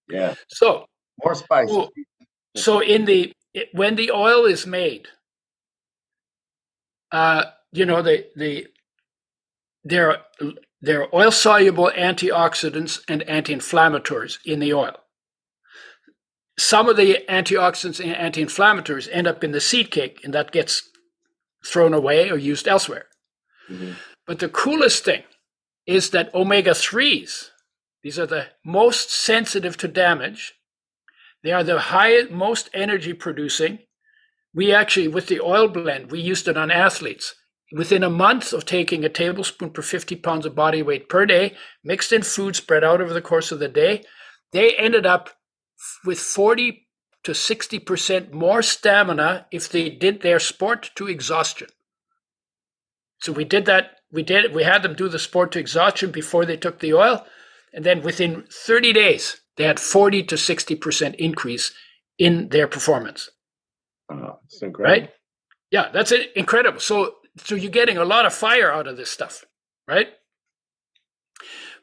Yeah. 0.09 0.35
So 0.47 0.85
more 1.23 1.35
spices. 1.35 1.75
So, 1.75 1.89
so 2.55 2.79
in 2.79 3.05
the 3.05 3.33
when 3.73 3.95
the 3.95 4.11
oil 4.11 4.45
is 4.45 4.65
made, 4.65 5.07
uh, 7.11 7.45
you 7.71 7.85
know 7.85 8.01
the 8.01 8.27
the 8.35 8.67
there 9.83 10.17
there 10.81 11.01
are 11.01 11.15
oil 11.15 11.31
soluble 11.31 11.91
antioxidants 11.95 13.01
and 13.07 13.23
anti-inflammatories 13.23 14.37
in 14.45 14.59
the 14.59 14.73
oil. 14.73 14.95
Some 16.59 16.89
of 16.89 16.97
the 16.97 17.19
antioxidants 17.29 17.99
and 17.99 18.15
anti-inflammatories 18.15 19.09
end 19.11 19.27
up 19.27 19.43
in 19.43 19.51
the 19.51 19.61
seed 19.61 19.91
cake, 19.91 20.21
and 20.23 20.33
that 20.33 20.51
gets 20.51 20.89
thrown 21.65 21.93
away 21.93 22.29
or 22.29 22.37
used 22.37 22.67
elsewhere. 22.67 23.05
Mm-hmm. 23.69 23.93
But 24.25 24.39
the 24.39 24.49
coolest 24.49 25.03
thing 25.03 25.23
is 25.85 26.09
that 26.11 26.33
omega 26.33 26.71
3s, 26.71 27.49
these 28.03 28.19
are 28.19 28.25
the 28.25 28.47
most 28.63 29.11
sensitive 29.11 29.77
to 29.77 29.87
damage. 29.87 30.53
They 31.43 31.51
are 31.51 31.63
the 31.63 31.79
highest, 31.79 32.31
most 32.31 32.69
energy 32.73 33.13
producing. 33.13 33.79
We 34.53 34.73
actually, 34.73 35.07
with 35.07 35.27
the 35.27 35.39
oil 35.39 35.67
blend, 35.67 36.11
we 36.11 36.19
used 36.19 36.47
it 36.47 36.57
on 36.57 36.71
athletes. 36.71 37.35
Within 37.71 38.03
a 38.03 38.09
month 38.09 38.53
of 38.53 38.65
taking 38.65 39.03
a 39.03 39.09
tablespoon 39.09 39.71
per 39.71 39.81
50 39.81 40.15
pounds 40.17 40.45
of 40.45 40.55
body 40.55 40.81
weight 40.81 41.09
per 41.09 41.25
day, 41.25 41.55
mixed 41.83 42.13
in 42.13 42.21
food 42.21 42.55
spread 42.55 42.83
out 42.83 43.01
over 43.01 43.13
the 43.13 43.21
course 43.21 43.51
of 43.51 43.59
the 43.59 43.67
day, 43.67 44.03
they 44.53 44.75
ended 44.75 45.05
up 45.05 45.31
with 46.05 46.19
40 46.19 46.87
to 47.23 47.31
60% 47.33 48.31
more 48.31 48.61
stamina 48.61 49.47
if 49.51 49.69
they 49.69 49.89
did 49.89 50.21
their 50.21 50.39
sport 50.39 50.91
to 50.95 51.07
exhaustion. 51.07 51.67
So 53.19 53.33
we 53.33 53.43
did 53.43 53.65
that. 53.65 53.97
We 54.11 54.23
did. 54.23 54.55
We 54.55 54.63
had 54.63 54.83
them 54.83 54.95
do 54.95 55.09
the 55.09 55.19
sport 55.19 55.51
to 55.51 55.59
exhaustion 55.59 56.11
before 56.11 56.45
they 56.45 56.55
took 56.55 56.79
the 56.79 56.93
oil, 56.93 57.25
and 57.73 57.83
then 57.83 58.01
within 58.01 58.45
30 58.49 58.93
days, 58.93 59.41
they 59.57 59.65
had 59.65 59.79
40 59.79 60.23
to 60.23 60.37
60 60.37 60.75
percent 60.75 61.15
increase 61.15 61.73
in 62.17 62.47
their 62.49 62.67
performance. 62.67 63.29
Oh, 64.09 64.39
that's 64.43 64.61
incredible. 64.61 65.01
Right? 65.01 65.09
Yeah, 65.69 65.89
that's 65.91 66.13
incredible. 66.35 66.79
So, 66.79 67.15
so 67.37 67.55
you're 67.55 67.71
getting 67.71 67.97
a 67.97 68.05
lot 68.05 68.25
of 68.25 68.33
fire 68.33 68.71
out 68.71 68.87
of 68.87 68.97
this 68.97 69.09
stuff, 69.09 69.45
right? 69.87 70.09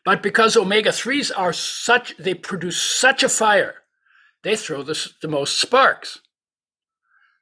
But 0.04 0.22
because 0.22 0.56
omega 0.56 0.90
3s 0.90 1.30
are 1.36 1.52
such, 1.52 2.16
they 2.18 2.34
produce 2.34 2.80
such 2.80 3.22
a 3.22 3.28
fire, 3.28 3.76
they 4.42 4.56
throw 4.56 4.82
the, 4.82 5.12
the 5.22 5.28
most 5.28 5.60
sparks. 5.60 6.20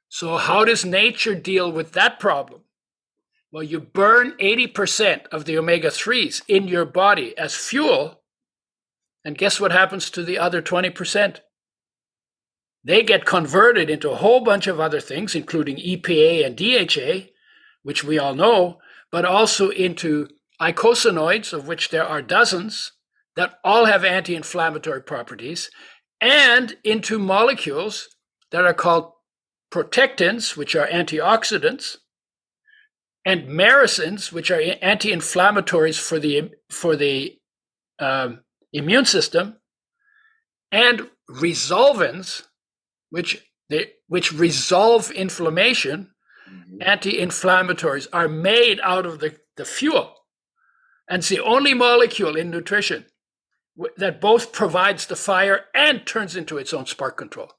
So, 0.07 0.37
how 0.37 0.63
does 0.63 0.85
nature 0.85 1.35
deal 1.35 1.71
with 1.71 1.93
that 1.93 2.19
problem? 2.19 2.61
Well, 3.51 3.63
you 3.63 3.79
burn 3.79 4.33
80% 4.39 5.27
of 5.27 5.45
the 5.45 5.57
omega 5.57 5.89
3s 5.89 6.41
in 6.47 6.67
your 6.67 6.85
body 6.85 7.37
as 7.37 7.55
fuel. 7.55 8.21
And 9.25 9.37
guess 9.37 9.59
what 9.59 9.71
happens 9.71 10.09
to 10.11 10.23
the 10.23 10.37
other 10.37 10.61
20%? 10.61 11.39
They 12.83 13.03
get 13.03 13.25
converted 13.25 13.89
into 13.89 14.11
a 14.11 14.15
whole 14.15 14.41
bunch 14.41 14.67
of 14.67 14.79
other 14.79 14.99
things, 14.99 15.35
including 15.35 15.77
EPA 15.77 16.45
and 16.45 16.55
DHA, 16.57 17.32
which 17.83 18.03
we 18.03 18.17
all 18.17 18.33
know, 18.33 18.79
but 19.11 19.25
also 19.25 19.69
into 19.69 20.27
eicosanoids, 20.61 21.53
of 21.53 21.67
which 21.67 21.89
there 21.89 22.05
are 22.05 22.21
dozens, 22.21 22.93
that 23.35 23.55
all 23.63 23.85
have 23.85 24.03
anti 24.03 24.35
inflammatory 24.35 25.01
properties, 25.01 25.69
and 26.19 26.77
into 26.83 27.19
molecules 27.19 28.09
that 28.51 28.65
are 28.65 28.73
called 28.73 29.11
protectins, 29.71 30.55
which 30.55 30.75
are 30.75 30.87
antioxidants, 30.87 31.97
and 33.25 33.47
maresins, 33.47 34.31
which 34.31 34.51
are 34.51 34.61
anti-inflammatories 34.81 35.99
for 35.99 36.19
the 36.19 36.51
for 36.69 36.95
the 36.95 37.37
um, 37.99 38.41
immune 38.71 39.05
system, 39.05 39.57
and 40.71 41.09
resolvins, 41.29 42.43
which 43.09 43.45
they 43.69 43.91
which 44.07 44.33
resolve 44.33 45.09
inflammation, 45.11 46.12
mm-hmm. 46.49 46.81
anti-inflammatories 46.81 48.07
are 48.13 48.27
made 48.27 48.79
out 48.81 49.05
of 49.05 49.19
the, 49.19 49.37
the 49.57 49.65
fuel. 49.65 50.15
And 51.09 51.19
it's 51.19 51.29
the 51.29 51.41
only 51.41 51.73
molecule 51.73 52.35
in 52.35 52.49
nutrition 52.49 53.05
that 53.97 54.21
both 54.21 54.51
provides 54.51 55.07
the 55.07 55.15
fire 55.15 55.65
and 55.73 56.05
turns 56.05 56.35
into 56.35 56.57
its 56.57 56.73
own 56.73 56.85
spark 56.85 57.17
control. 57.17 57.51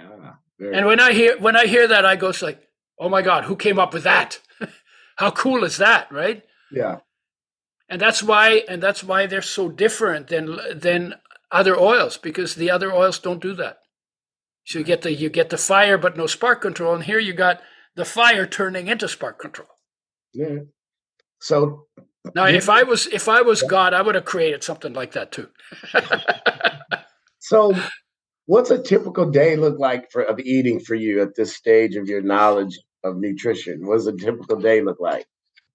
Ah, 0.00 0.38
and 0.58 0.86
when 0.86 1.00
I 1.00 1.12
hear 1.12 1.38
when 1.38 1.56
I 1.56 1.66
hear 1.66 1.86
that, 1.88 2.06
I 2.06 2.16
go 2.16 2.32
like, 2.40 2.62
"Oh 2.98 3.08
my 3.08 3.22
God, 3.22 3.44
who 3.44 3.56
came 3.56 3.78
up 3.78 3.92
with 3.92 4.04
that?" 4.04 4.40
How 5.16 5.30
cool 5.30 5.64
is 5.64 5.76
that, 5.76 6.10
right? 6.10 6.42
Yeah. 6.70 6.98
And 7.88 8.00
that's 8.00 8.22
why 8.22 8.62
and 8.68 8.82
that's 8.82 9.04
why 9.04 9.26
they're 9.26 9.42
so 9.42 9.68
different 9.68 10.28
than 10.28 10.58
than 10.74 11.16
other 11.50 11.78
oils 11.78 12.16
because 12.16 12.54
the 12.54 12.70
other 12.70 12.92
oils 12.92 13.18
don't 13.18 13.42
do 13.42 13.54
that. 13.54 13.78
So 14.64 14.78
you 14.78 14.84
get 14.84 15.02
the 15.02 15.12
you 15.12 15.28
get 15.28 15.50
the 15.50 15.58
fire 15.58 15.98
but 15.98 16.16
no 16.16 16.26
spark 16.26 16.62
control 16.62 16.94
and 16.94 17.04
here 17.04 17.18
you 17.18 17.34
got 17.34 17.60
the 17.96 18.04
fire 18.04 18.46
turning 18.46 18.88
into 18.88 19.08
spark 19.08 19.38
control. 19.38 19.68
Yeah. 20.32 20.60
So 21.40 21.86
now 22.34 22.46
if 22.46 22.68
I 22.68 22.84
was 22.84 23.06
if 23.06 23.28
I 23.28 23.42
was 23.42 23.62
God, 23.62 23.94
I 23.94 24.02
would 24.02 24.14
have 24.14 24.24
created 24.24 24.62
something 24.64 24.92
like 24.92 25.12
that 25.12 25.32
too. 25.32 25.48
so 27.38 27.74
what's 28.46 28.70
a 28.70 28.82
typical 28.82 29.30
day 29.30 29.56
look 29.56 29.78
like 29.78 30.10
for 30.10 30.22
of 30.22 30.38
eating 30.40 30.80
for 30.80 30.94
you 30.94 31.22
at 31.22 31.34
this 31.34 31.54
stage 31.54 31.96
of 31.96 32.08
your 32.08 32.22
knowledge 32.22 32.78
of 33.04 33.16
nutrition? 33.16 33.86
What 33.86 33.94
does 33.94 34.06
a 34.06 34.16
typical 34.16 34.56
day 34.56 34.82
look 34.82 35.00
like? 35.00 35.26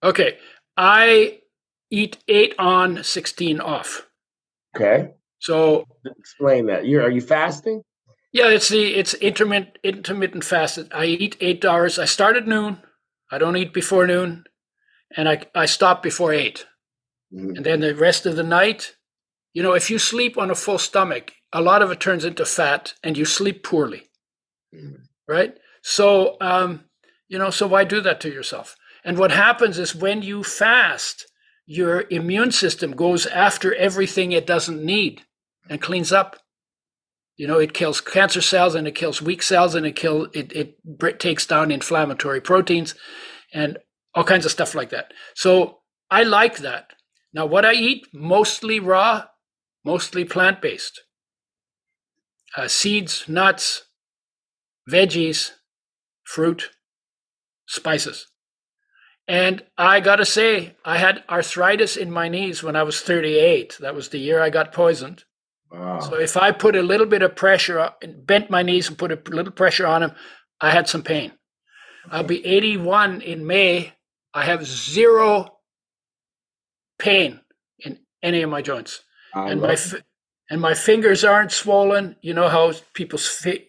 Okay. 0.03 0.37
I 0.75 1.39
eat 1.89 2.17
eight 2.27 2.53
on, 2.59 3.03
16 3.03 3.59
off. 3.59 4.07
Okay. 4.75 5.11
So 5.39 5.85
explain 6.05 6.67
that. 6.67 6.85
You 6.85 7.01
are 7.01 7.09
you 7.09 7.21
fasting? 7.21 7.81
Yeah, 8.37 8.49
it's 8.49 8.69
the 8.69 8.93
it's 8.93 9.15
intermittent 9.15 9.79
intermittent 9.83 10.43
fasting. 10.43 10.89
I 10.93 11.05
eat 11.05 11.37
eight 11.41 11.65
hours. 11.65 11.97
I 11.97 12.05
start 12.05 12.35
at 12.35 12.47
noon. 12.47 12.77
I 13.31 13.39
don't 13.39 13.57
eat 13.57 13.73
before 13.73 14.05
noon, 14.05 14.43
and 15.15 15.27
I 15.27 15.41
I 15.55 15.65
stop 15.65 16.03
before 16.03 16.31
8 16.31 16.67
mm-hmm. 17.33 17.55
And 17.55 17.65
then 17.65 17.79
the 17.79 17.95
rest 17.95 18.27
of 18.27 18.35
the 18.35 18.43
night, 18.43 18.93
you 19.55 19.63
know, 19.63 19.73
if 19.73 19.89
you 19.89 19.97
sleep 19.97 20.37
on 20.37 20.51
a 20.51 20.55
full 20.55 20.77
stomach, 20.77 21.33
a 21.51 21.63
lot 21.63 21.81
of 21.81 21.89
it 21.89 21.99
turns 21.99 22.23
into 22.23 22.45
fat, 22.45 22.93
and 23.01 23.17
you 23.17 23.25
sleep 23.25 23.63
poorly, 23.63 24.03
mm-hmm. 24.71 25.01
right? 25.27 25.57
So 25.81 26.37
um, 26.39 26.85
you 27.27 27.39
know, 27.39 27.49
so 27.49 27.65
why 27.65 27.85
do 27.85 28.01
that 28.01 28.21
to 28.21 28.29
yourself? 28.29 28.75
And 29.03 29.17
what 29.17 29.31
happens 29.31 29.79
is 29.79 29.95
when 29.95 30.21
you 30.21 30.43
fast, 30.43 31.25
your 31.65 32.05
immune 32.11 32.51
system 32.51 32.91
goes 32.91 33.25
after 33.25 33.73
everything 33.73 34.31
it 34.31 34.45
doesn't 34.45 34.85
need 34.85 35.23
and 35.67 35.81
cleans 35.81 36.11
up. 36.11 36.37
You 37.37 37.47
know, 37.47 37.59
it 37.59 37.73
kills 37.73 38.01
cancer 38.01 38.41
cells 38.41 38.73
and 38.75 38.87
it 38.87 38.95
kills 38.95 39.21
weak 39.21 39.43
cells 39.43 39.75
and 39.75 39.85
it 39.85 39.95
kill 39.95 40.27
it 40.33 40.51
it 40.53 41.19
takes 41.19 41.45
down 41.45 41.71
inflammatory 41.71 42.41
proteins 42.41 42.95
and 43.53 43.77
all 44.15 44.23
kinds 44.23 44.45
of 44.45 44.51
stuff 44.51 44.73
like 44.73 44.89
that. 44.89 45.13
So 45.35 45.79
I 46.09 46.23
like 46.23 46.57
that. 46.57 46.93
Now, 47.33 47.45
what 47.45 47.65
I 47.65 47.73
eat 47.73 48.07
mostly 48.11 48.79
raw, 48.79 49.25
mostly 49.85 50.25
plant 50.25 50.61
based. 50.61 51.03
Uh, 52.55 52.67
seeds, 52.67 53.25
nuts, 53.27 53.83
veggies, 54.89 55.51
fruit, 56.23 56.71
spices. 57.67 58.27
And 59.27 59.63
I 59.77 59.99
got 59.99 60.15
to 60.15 60.25
say, 60.25 60.77
I 60.85 60.97
had 60.97 61.23
arthritis 61.29 61.97
in 61.97 62.09
my 62.09 62.29
knees 62.29 62.63
when 62.63 62.75
I 62.75 62.83
was 62.83 63.01
38. 63.01 63.77
That 63.81 63.93
was 63.93 64.09
the 64.09 64.19
year 64.19 64.41
I 64.41 64.49
got 64.49 64.71
poisoned. 64.71 65.25
Wow. 65.71 65.99
So 65.99 66.15
if 66.15 66.37
I 66.37 66.51
put 66.51 66.75
a 66.75 66.81
little 66.81 67.05
bit 67.05 67.21
of 67.21 67.35
pressure, 67.35 67.91
and 68.01 68.25
bent 68.25 68.49
my 68.49 68.63
knees 68.63 68.87
and 68.87 68.97
put 68.97 69.11
a 69.11 69.19
little 69.29 69.51
pressure 69.51 69.85
on 69.85 70.01
them, 70.01 70.13
I 70.61 70.71
had 70.71 70.87
some 70.87 71.03
pain. 71.03 71.31
Okay. 72.07 72.17
I'll 72.17 72.23
be 72.23 72.45
81 72.45 73.21
in 73.21 73.45
May. 73.45 73.93
I 74.33 74.45
have 74.45 74.65
zero 74.65 75.57
pain 76.99 77.41
in 77.79 77.99
any 78.23 78.41
of 78.41 78.49
my 78.49 78.61
joints, 78.61 79.01
I 79.33 79.49
and 79.49 79.61
my 79.61 79.73
it. 79.73 80.03
and 80.49 80.61
my 80.61 80.73
fingers 80.73 81.23
aren't 81.23 81.51
swollen. 81.51 82.15
You 82.21 82.33
know 82.33 82.47
how 82.47 82.73
people's 82.93 83.27
fi- 83.27 83.65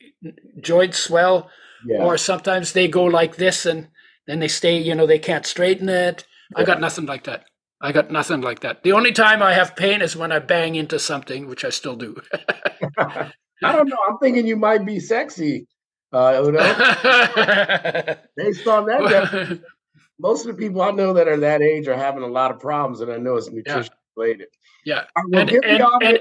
joints 0.60 0.98
swell 0.98 1.50
yeah. 1.84 2.02
or 2.02 2.16
sometimes 2.18 2.72
they 2.72 2.88
go 2.88 3.04
like 3.04 3.36
this 3.36 3.66
and 3.66 3.88
then 4.26 4.40
they 4.40 4.48
stay, 4.48 4.78
you 4.78 4.94
know, 4.94 5.06
they 5.06 5.18
can't 5.18 5.46
straighten 5.46 5.88
it. 5.88 6.26
Yeah. 6.50 6.60
I 6.60 6.64
got 6.64 6.80
nothing 6.80 7.06
like 7.06 7.24
that. 7.24 7.44
I 7.80 7.92
got 7.92 8.10
nothing 8.10 8.40
like 8.40 8.60
that. 8.60 8.82
The 8.82 8.92
only 8.92 9.12
time 9.12 9.42
I 9.42 9.52
have 9.52 9.76
pain 9.76 10.02
is 10.02 10.16
when 10.16 10.32
I 10.32 10.40
bang 10.40 10.74
into 10.74 10.98
something, 10.98 11.46
which 11.46 11.64
I 11.64 11.70
still 11.70 11.96
do. 11.96 12.16
I 12.98 13.32
don't 13.62 13.88
know. 13.88 13.96
I'm 14.08 14.18
thinking 14.18 14.46
you 14.46 14.56
might 14.56 14.84
be 14.84 14.98
sexy, 15.00 15.66
uh, 16.12 16.42
Udo. 16.44 16.58
Based 18.36 18.66
on 18.66 18.86
that. 18.86 19.60
most 20.18 20.46
of 20.46 20.56
the 20.56 20.60
people 20.60 20.82
I 20.82 20.90
know 20.90 21.12
that 21.14 21.28
are 21.28 21.36
that 21.38 21.62
age 21.62 21.86
are 21.88 21.96
having 21.96 22.22
a 22.22 22.28
lot 22.28 22.50
of 22.50 22.60
problems, 22.60 23.00
and 23.00 23.12
I 23.12 23.16
know 23.18 23.36
it's 23.36 23.50
nutrition 23.50 23.92
yeah. 23.92 24.22
related. 24.22 24.48
Yeah, 24.84 25.04
and, 25.32 25.50
and, 25.50 25.64
and, 26.02 26.18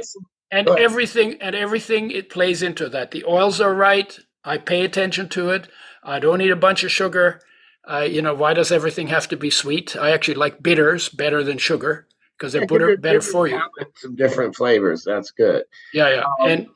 and 0.51 0.69
everything 0.69 1.41
and 1.41 1.55
everything 1.55 2.11
it 2.11 2.29
plays 2.29 2.61
into 2.61 2.89
that. 2.89 3.11
The 3.11 3.25
oils 3.25 3.59
are 3.61 3.73
right. 3.73 4.17
I 4.43 4.57
pay 4.57 4.85
attention 4.85 5.29
to 5.29 5.49
it. 5.49 5.67
I 6.03 6.19
don't 6.19 6.41
eat 6.41 6.51
a 6.51 6.55
bunch 6.55 6.83
of 6.83 6.91
sugar. 6.91 7.41
Uh, 7.89 8.01
you 8.01 8.21
know, 8.21 8.33
why 8.33 8.53
does 8.53 8.71
everything 8.71 9.07
have 9.07 9.27
to 9.29 9.37
be 9.37 9.49
sweet? 9.49 9.95
I 9.95 10.11
actually 10.11 10.35
like 10.35 10.61
bitters 10.61 11.09
better 11.09 11.43
than 11.43 11.57
sugar 11.57 12.07
because 12.37 12.51
they're 12.51 12.63
yeah, 12.63 12.67
better, 12.67 12.97
better 12.97 13.21
for 13.21 13.47
you. 13.47 13.61
Some 13.95 14.15
different 14.15 14.55
flavors. 14.55 15.03
That's 15.03 15.31
good. 15.31 15.63
Yeah, 15.93 16.09
yeah, 16.09 16.21
um, 16.21 16.49
and 16.49 16.67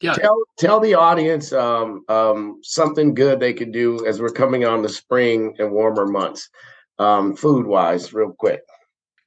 yeah. 0.00 0.14
Tell 0.14 0.42
tell 0.58 0.80
the 0.80 0.94
audience 0.94 1.52
um, 1.52 2.04
um, 2.08 2.60
something 2.62 3.14
good 3.14 3.40
they 3.40 3.54
could 3.54 3.72
do 3.72 4.04
as 4.06 4.20
we're 4.20 4.28
coming 4.28 4.64
on 4.64 4.82
the 4.82 4.88
spring 4.88 5.54
and 5.58 5.70
warmer 5.70 6.06
months, 6.06 6.50
um, 6.98 7.36
food 7.36 7.66
wise, 7.66 8.12
real 8.12 8.32
quick. 8.32 8.60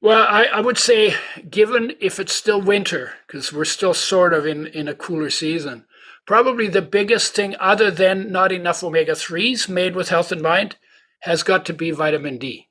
Well, 0.01 0.27
I, 0.29 0.43
I 0.43 0.61
would 0.61 0.77
say, 0.77 1.15
given 1.49 1.93
if 1.99 2.19
it's 2.19 2.33
still 2.33 2.61
winter, 2.61 3.13
because 3.25 3.51
we're 3.51 3.65
still 3.65 3.95
sort 3.95 4.33
of 4.33 4.45
in, 4.45 4.67
in 4.67 4.87
a 4.87 4.93
cooler 4.93 5.31
season, 5.31 5.85
probably 6.27 6.67
the 6.67 6.81
biggest 6.81 7.33
thing, 7.33 7.55
other 7.59 7.89
than 7.89 8.31
not 8.31 8.51
enough 8.51 8.83
omega 8.83 9.13
3s 9.13 9.67
made 9.67 9.95
with 9.95 10.09
health 10.09 10.31
in 10.31 10.41
mind, 10.41 10.75
has 11.21 11.41
got 11.41 11.65
to 11.65 11.73
be 11.73 11.91
vitamin 11.91 12.37
D. 12.37 12.67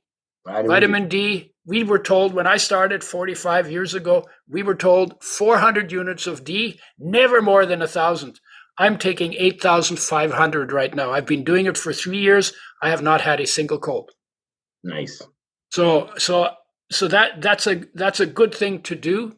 Vitamin, 0.47 0.69
vitamin 0.69 1.09
D. 1.09 1.39
D. 1.39 1.53
we 1.65 1.83
were 1.83 1.99
told 1.99 2.33
when 2.33 2.47
I 2.47 2.59
started 2.59 3.03
45 3.03 3.71
years 3.71 3.95
ago, 3.95 4.25
we 4.49 4.63
were 4.63 4.77
told 4.77 5.23
400 5.25 5.91
units 5.91 6.27
of 6.27 6.45
D, 6.45 6.79
never 6.99 7.43
more 7.43 7.67
than 7.67 7.83
a 7.83 7.89
thousand. 7.89 8.41
I'm 8.79 8.99
taking 8.99 9.33
8,500 9.33 10.71
right 10.71 10.95
now. 10.95 11.11
I've 11.11 11.27
been 11.27 11.45
doing 11.45 11.67
it 11.67 11.79
for 11.79 11.93
three 11.93 12.19
years. 12.19 12.53
I 12.83 12.91
have 12.91 13.03
not 13.03 13.23
had 13.23 13.41
a 13.41 13.47
single 13.47 13.79
cold. 13.79 14.11
Nice. 14.85 15.21
So, 15.71 16.11
so 16.19 16.51
so 16.91 17.09
that 17.09 17.41
that's 17.41 17.67
a 17.67 17.83
that's 17.95 18.21
a 18.21 18.27
good 18.27 18.55
thing 18.55 18.83
to 18.83 18.95
do 18.95 19.37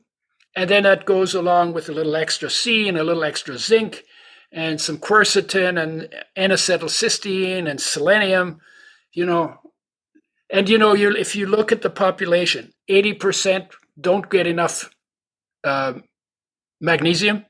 and 0.55 0.69
then 0.69 0.83
that 0.83 1.07
goes 1.07 1.35
along 1.35 1.73
with 1.73 1.89
a 1.89 1.93
little 1.93 2.17
extra 2.17 2.51
c 2.51 2.89
and 2.89 2.99
a 2.99 3.05
little 3.05 3.25
extra 3.25 3.57
zinc 3.57 4.05
and 4.53 4.81
some 4.81 4.99
quercetin 4.99 5.81
and 5.81 6.09
n-acetylcysteine 6.37 7.69
and 7.69 7.81
selenium 7.81 8.61
you 9.13 9.27
know. 9.27 9.55
And 10.51 10.69
you 10.69 10.79
know 10.79 10.95
you 10.95 11.15
if 11.15 11.37
you 11.37 11.47
look 11.47 11.73
at 11.73 11.83
the 11.83 11.91
population 11.91 12.73
80% 12.91 13.69
don't 14.01 14.31
get 14.31 14.47
enough 14.47 14.91
uh, 15.65 15.95
magnesium. 16.81 17.45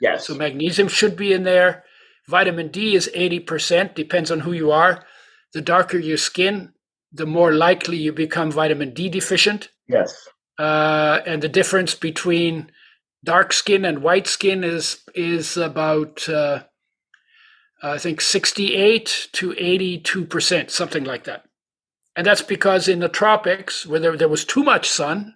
Yes. 0.00 0.26
So 0.26 0.34
magnesium 0.34 0.88
should 0.88 1.16
be 1.16 1.32
in 1.32 1.42
there. 1.42 1.84
Vitamin 2.28 2.68
d 2.68 2.94
is 2.94 3.10
80% 3.14 3.94
depends 3.94 4.30
on 4.30 4.40
who 4.40 4.52
you 4.52 4.70
are. 4.70 5.04
The 5.52 5.60
darker 5.60 5.98
your 5.98 6.16
skin 6.16 6.72
the 7.12 7.26
more 7.26 7.52
likely 7.52 7.96
you 7.96 8.12
become 8.12 8.50
vitamin 8.50 8.92
D 8.92 9.08
deficient. 9.08 9.70
Yes. 9.88 10.28
Uh, 10.58 11.20
and 11.26 11.42
the 11.42 11.48
difference 11.48 11.94
between 11.94 12.70
dark 13.24 13.52
skin 13.52 13.84
and 13.84 14.02
white 14.02 14.26
skin 14.26 14.64
is 14.64 15.02
is 15.14 15.56
about 15.56 16.28
uh, 16.28 16.62
I 17.82 17.98
think 17.98 18.20
68 18.20 19.28
to 19.32 19.54
82 19.56 20.24
percent, 20.24 20.70
something 20.70 21.04
like 21.04 21.24
that. 21.24 21.44
And 22.16 22.26
that's 22.26 22.42
because 22.42 22.88
in 22.88 22.98
the 22.98 23.08
tropics, 23.08 23.86
where 23.86 24.00
there, 24.00 24.16
there 24.16 24.28
was 24.28 24.44
too 24.44 24.64
much 24.64 24.90
sun, 24.90 25.34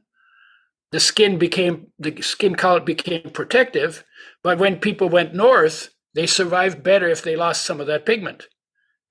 the 0.91 0.99
skin 0.99 1.39
became 1.39 1.89
the 1.99 2.21
skin 2.23 2.55
color 2.55 2.81
became 2.81 3.31
protective. 3.31 4.05
But 4.43 4.59
when 4.59 4.81
people 4.81 5.09
went 5.09 5.35
north, 5.35 5.91
they 6.15 6.27
survived 6.27 6.83
better 6.83 7.09
if 7.09 7.23
they 7.23 7.37
lost 7.37 7.65
some 7.65 7.81
of 7.81 7.87
that 7.87 8.05
pigment. 8.05 8.49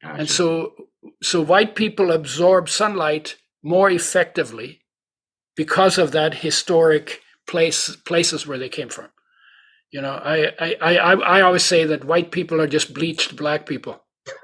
Gotcha. 0.01 0.19
And 0.19 0.29
so 0.29 0.73
so 1.23 1.41
white 1.41 1.75
people 1.75 2.11
absorb 2.11 2.69
sunlight 2.69 3.37
more 3.63 3.89
effectively 3.89 4.81
because 5.55 5.97
of 5.97 6.11
that 6.11 6.35
historic 6.35 7.21
place 7.51 7.95
places 7.95 8.47
where 8.47 8.57
they 8.57 8.69
came 8.69 8.89
from. 8.89 9.09
You 9.91 10.01
know, 10.01 10.13
I 10.13 10.51
I 10.59 10.75
I, 10.81 11.13
I 11.37 11.41
always 11.41 11.63
say 11.63 11.85
that 11.85 12.05
white 12.05 12.31
people 12.31 12.61
are 12.61 12.67
just 12.67 12.93
bleached 12.93 13.35
black 13.35 13.65
people. 13.65 14.03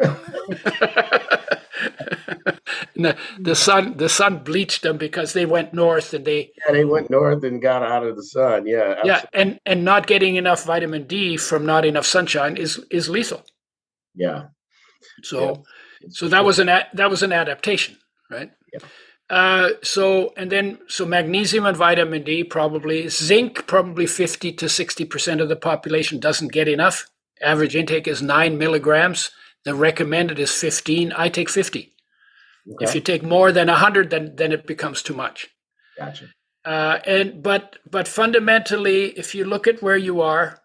the, 2.95 3.16
the 3.39 3.55
sun 3.55 3.97
the 3.97 4.10
sun 4.10 4.43
bleached 4.43 4.82
them 4.82 4.97
because 4.97 5.34
they 5.34 5.45
went 5.45 5.74
north 5.74 6.14
and 6.14 6.26
they 6.26 6.51
yeah 6.58 6.74
they 6.74 6.86
went 6.86 7.10
north 7.10 7.43
and 7.43 7.62
got 7.62 7.84
out 7.84 8.03
of 8.03 8.16
the 8.16 8.24
sun 8.24 8.66
yeah 8.66 8.95
absolutely. 8.97 9.10
yeah 9.10 9.22
and 9.34 9.60
and 9.68 9.86
not 9.86 10.08
getting 10.08 10.36
enough 10.36 10.66
vitamin 10.66 11.05
D 11.05 11.38
from 11.38 11.64
not 11.66 11.86
enough 11.86 12.08
sunshine 12.08 12.58
is 12.58 12.84
is 12.89 13.08
lethal 13.08 13.45
yeah 14.16 14.47
so 15.22 15.39
yeah 15.39 15.53
so 16.10 16.28
that 16.30 16.45
was 16.45 16.60
an 16.60 16.68
that 16.68 17.10
was 17.10 17.24
an 17.24 17.34
adaptation, 17.34 17.97
right? 18.30 18.51
Yeah. 18.74 18.80
Uh, 19.30 19.71
so 19.84 20.34
and 20.38 20.51
then 20.51 20.80
so 20.88 21.05
magnesium 21.05 21.65
and 21.65 21.75
vitamin 21.75 22.23
D 22.23 22.43
probably 22.45 23.09
zinc 23.09 23.67
probably 23.67 24.05
fifty 24.05 24.53
to 24.53 24.69
sixty 24.69 25.03
percent 25.03 25.41
of 25.41 25.49
the 25.49 25.55
population 25.55 26.19
doesn't 26.19 26.53
get 26.53 26.67
enough. 26.67 27.07
Average 27.41 27.75
intake 27.75 28.07
is 28.07 28.21
nine 28.21 28.57
milligrams. 28.57 29.32
The 29.65 29.75
recommended 29.75 30.39
is 30.39 30.51
fifteen. 30.51 31.11
I 31.17 31.28
take 31.28 31.49
fifty. 31.49 31.93
Okay. 32.69 32.86
If 32.86 32.95
you 32.95 33.01
take 33.01 33.21
more 33.21 33.51
than 33.51 33.67
hundred, 33.67 34.11
then 34.11 34.36
then 34.36 34.53
it 34.53 34.65
becomes 34.65 35.01
too 35.01 35.13
much. 35.13 35.49
Gotcha. 35.97 36.28
Uh, 36.63 36.99
and 37.05 37.43
but 37.43 37.78
but 37.89 38.07
fundamentally, 38.07 39.07
if 39.17 39.36
you 39.36 39.43
look 39.43 39.67
at 39.67 39.84
where 39.84 39.97
you 39.97 40.21
are, 40.21 40.61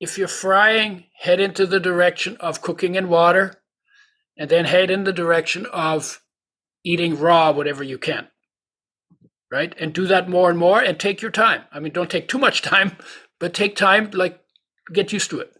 if 0.00 0.18
you're 0.18 0.28
frying, 0.28 1.04
head 1.20 1.40
into 1.40 1.66
the 1.66 1.80
direction 1.80 2.36
of 2.40 2.60
cooking 2.60 2.94
in 2.94 3.08
water 3.08 3.54
and 4.36 4.50
then 4.50 4.66
head 4.66 4.90
in 4.90 5.04
the 5.04 5.12
direction 5.12 5.66
of 5.72 6.20
eating 6.86 7.18
raw 7.18 7.50
whatever 7.50 7.82
you 7.82 7.98
can 7.98 8.28
right? 9.50 9.74
And 9.78 9.92
do 9.92 10.06
that 10.06 10.28
more 10.28 10.50
and 10.50 10.58
more 10.58 10.80
and 10.80 10.98
take 10.98 11.22
your 11.22 11.30
time. 11.30 11.62
I 11.72 11.80
mean 11.80 11.92
don't 11.92 12.10
take 12.10 12.28
too 12.28 12.38
much 12.38 12.62
time 12.74 12.96
but 13.38 13.54
take 13.54 13.76
time 13.76 14.10
like 14.12 14.40
get 14.92 15.12
used 15.12 15.30
to 15.30 15.40
it. 15.40 15.52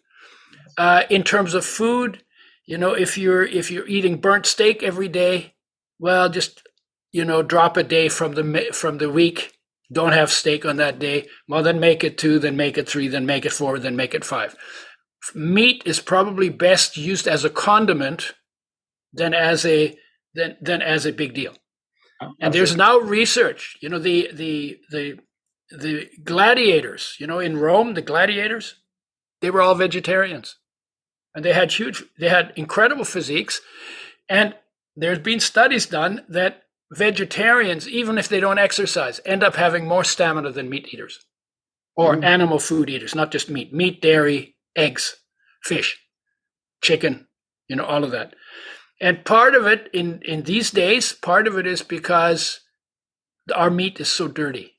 Uh, 0.79 1.05
in 1.09 1.23
terms 1.23 1.55
of 1.55 1.65
food 1.65 2.23
you 2.67 2.77
know 2.77 2.93
if 2.93 3.17
you're 3.17 3.45
if 3.45 3.71
you're 3.71 3.87
eating 3.87 4.21
burnt 4.21 4.47
steak 4.47 4.83
every 4.83 5.09
day 5.09 5.55
well 5.99 6.29
just 6.29 6.63
you 7.13 7.25
know 7.25 7.43
drop 7.43 7.77
a 7.77 7.83
day 7.83 8.09
from 8.09 8.33
the 8.33 8.69
from 8.73 8.99
the 8.99 9.11
week. 9.11 9.53
Don't 9.93 10.13
have 10.13 10.33
steak 10.33 10.65
on 10.65 10.77
that 10.79 10.99
day. 10.99 11.29
Well 11.49 11.63
then 11.63 11.79
make 11.79 12.03
it 12.03 12.19
two 12.19 12.39
then 12.39 12.57
make 12.57 12.77
it 12.77 12.89
three 12.89 13.09
then 13.09 13.25
make 13.25 13.47
it 13.47 13.53
four 13.53 13.79
then 13.79 13.97
make 13.97 14.15
it 14.15 14.25
five. 14.25 14.57
Meat 15.35 15.83
is 15.87 16.01
probably 16.01 16.49
best 16.49 16.97
used 16.97 17.27
as 17.27 17.45
a 17.45 17.51
condiment 17.51 18.35
than 19.13 19.33
as 19.33 19.65
a 19.65 19.97
than 20.37 20.57
than 20.61 20.83
as 20.83 21.07
a 21.07 21.13
big 21.13 21.35
deal. 21.35 21.55
Oh, 22.23 22.33
and 22.41 22.55
there's 22.55 22.77
now 22.77 22.99
research. 22.99 23.77
You 23.81 23.89
know 23.89 23.99
the 23.99 24.31
the 24.33 24.79
the 24.91 25.19
the 25.71 26.09
gladiators. 26.23 27.17
You 27.19 27.27
know 27.27 27.41
in 27.41 27.59
Rome, 27.59 27.95
the 27.95 28.03
gladiators, 28.03 28.77
they 29.41 29.51
were 29.51 29.63
all 29.63 29.75
vegetarians, 29.75 30.57
and 31.35 31.45
they 31.45 31.53
had 31.53 31.73
huge. 31.73 32.05
They 32.19 32.29
had 32.29 32.53
incredible 32.57 33.05
physiques, 33.05 33.61
and 34.29 34.55
there's 34.95 35.19
been 35.19 35.41
studies 35.41 35.87
done 35.87 36.25
that 36.29 36.63
vegetarians, 36.93 37.89
even 37.89 38.19
if 38.19 38.29
they 38.29 38.41
don't 38.41 38.59
exercise, 38.59 39.21
end 39.25 39.43
up 39.43 39.57
having 39.57 39.87
more 39.87 40.05
stamina 40.05 40.53
than 40.53 40.71
meat 40.71 40.89
eaters 40.93 41.27
or 41.97 42.15
mm. 42.15 42.25
animal 42.25 42.59
food 42.59 42.89
eaters, 42.89 43.15
not 43.15 43.33
just 43.33 43.51
meat, 43.51 43.73
meat, 43.73 44.01
dairy, 44.01 44.57
eggs, 44.77 45.17
fish, 45.63 45.99
chicken, 46.83 47.27
you 47.69 47.77
know, 47.77 47.85
all 47.85 48.05
of 48.05 48.13
that. 48.13 48.35
And 49.01 49.25
part 49.25 49.55
of 49.55 49.67
it 49.67 49.91
in, 49.93 50.23
in 50.25 50.43
these 50.45 50.71
days, 50.71 51.13
part 51.13 51.47
of 51.47 51.59
it 51.59 51.67
is 51.67 51.83
because 51.83 52.61
our 53.55 53.71
meat 53.71 54.01
is 54.01 54.09
so 54.09 54.29
dirty. 54.29 54.75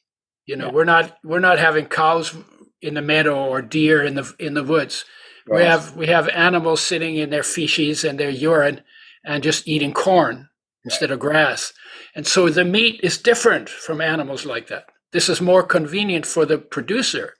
You 0.46 0.56
know, 0.56 0.68
yeah. 0.68 0.72
we're 0.72 0.86
not 0.86 1.18
we're 1.24 1.40
not 1.40 1.60
having 1.60 1.88
cows 1.88 2.34
in 2.82 2.94
the 2.94 3.02
meadow 3.02 3.36
or 3.36 3.62
deer 3.62 4.04
in 4.04 4.16
the 4.16 4.34
in 4.40 4.54
the 4.54 4.64
woods. 4.64 5.04
Right. 5.46 5.60
We 5.60 5.66
have 5.66 5.96
we 5.96 6.08
have 6.08 6.30
animals 6.30 6.82
sitting 6.82 7.18
in 7.18 7.30
their 7.30 7.44
feces 7.44 8.04
and 8.04 8.18
their 8.18 8.30
urine 8.30 8.82
and 9.26 9.44
just 9.44 9.68
eating 9.68 9.94
corn 9.94 10.50
instead 10.86 11.12
of 11.12 11.20
grass. 11.20 11.74
And 12.16 12.26
so 12.26 12.50
the 12.50 12.64
meat 12.64 13.02
is 13.04 13.18
different 13.18 13.68
from 13.68 14.00
animals 14.00 14.46
like 14.46 14.68
that. 14.68 14.86
This 15.12 15.28
is 15.28 15.42
more 15.42 15.64
convenient 15.64 16.26
for 16.26 16.46
the 16.46 16.58
producer, 16.58 17.34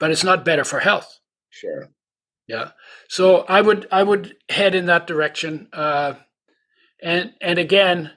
but 0.00 0.10
it's 0.10 0.24
not 0.24 0.44
better 0.44 0.64
for 0.64 0.80
health. 0.80 1.20
Sure. 1.50 1.90
Yeah. 2.46 2.70
So 3.08 3.40
I 3.48 3.60
would 3.60 3.86
I 3.90 4.02
would 4.02 4.36
head 4.48 4.74
in 4.74 4.86
that 4.86 5.06
direction. 5.06 5.68
Uh, 5.72 6.14
and 7.02 7.32
and 7.40 7.58
again, 7.58 8.12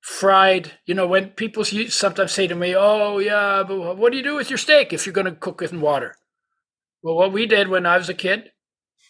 fried. 0.00 0.72
You 0.86 0.94
know, 0.94 1.06
when 1.06 1.30
people 1.30 1.64
sometimes 1.64 2.32
say 2.32 2.46
to 2.46 2.54
me, 2.54 2.74
"Oh 2.76 3.18
yeah, 3.18 3.62
but 3.66 3.96
what 3.96 4.12
do 4.12 4.18
you 4.18 4.24
do 4.24 4.34
with 4.34 4.50
your 4.50 4.58
steak 4.58 4.92
if 4.92 5.06
you're 5.06 5.12
going 5.12 5.26
to 5.26 5.32
cook 5.32 5.62
it 5.62 5.72
in 5.72 5.80
water?" 5.80 6.16
Well, 7.02 7.16
what 7.16 7.32
we 7.32 7.46
did 7.46 7.68
when 7.68 7.86
I 7.86 7.98
was 7.98 8.08
a 8.08 8.14
kid, 8.14 8.52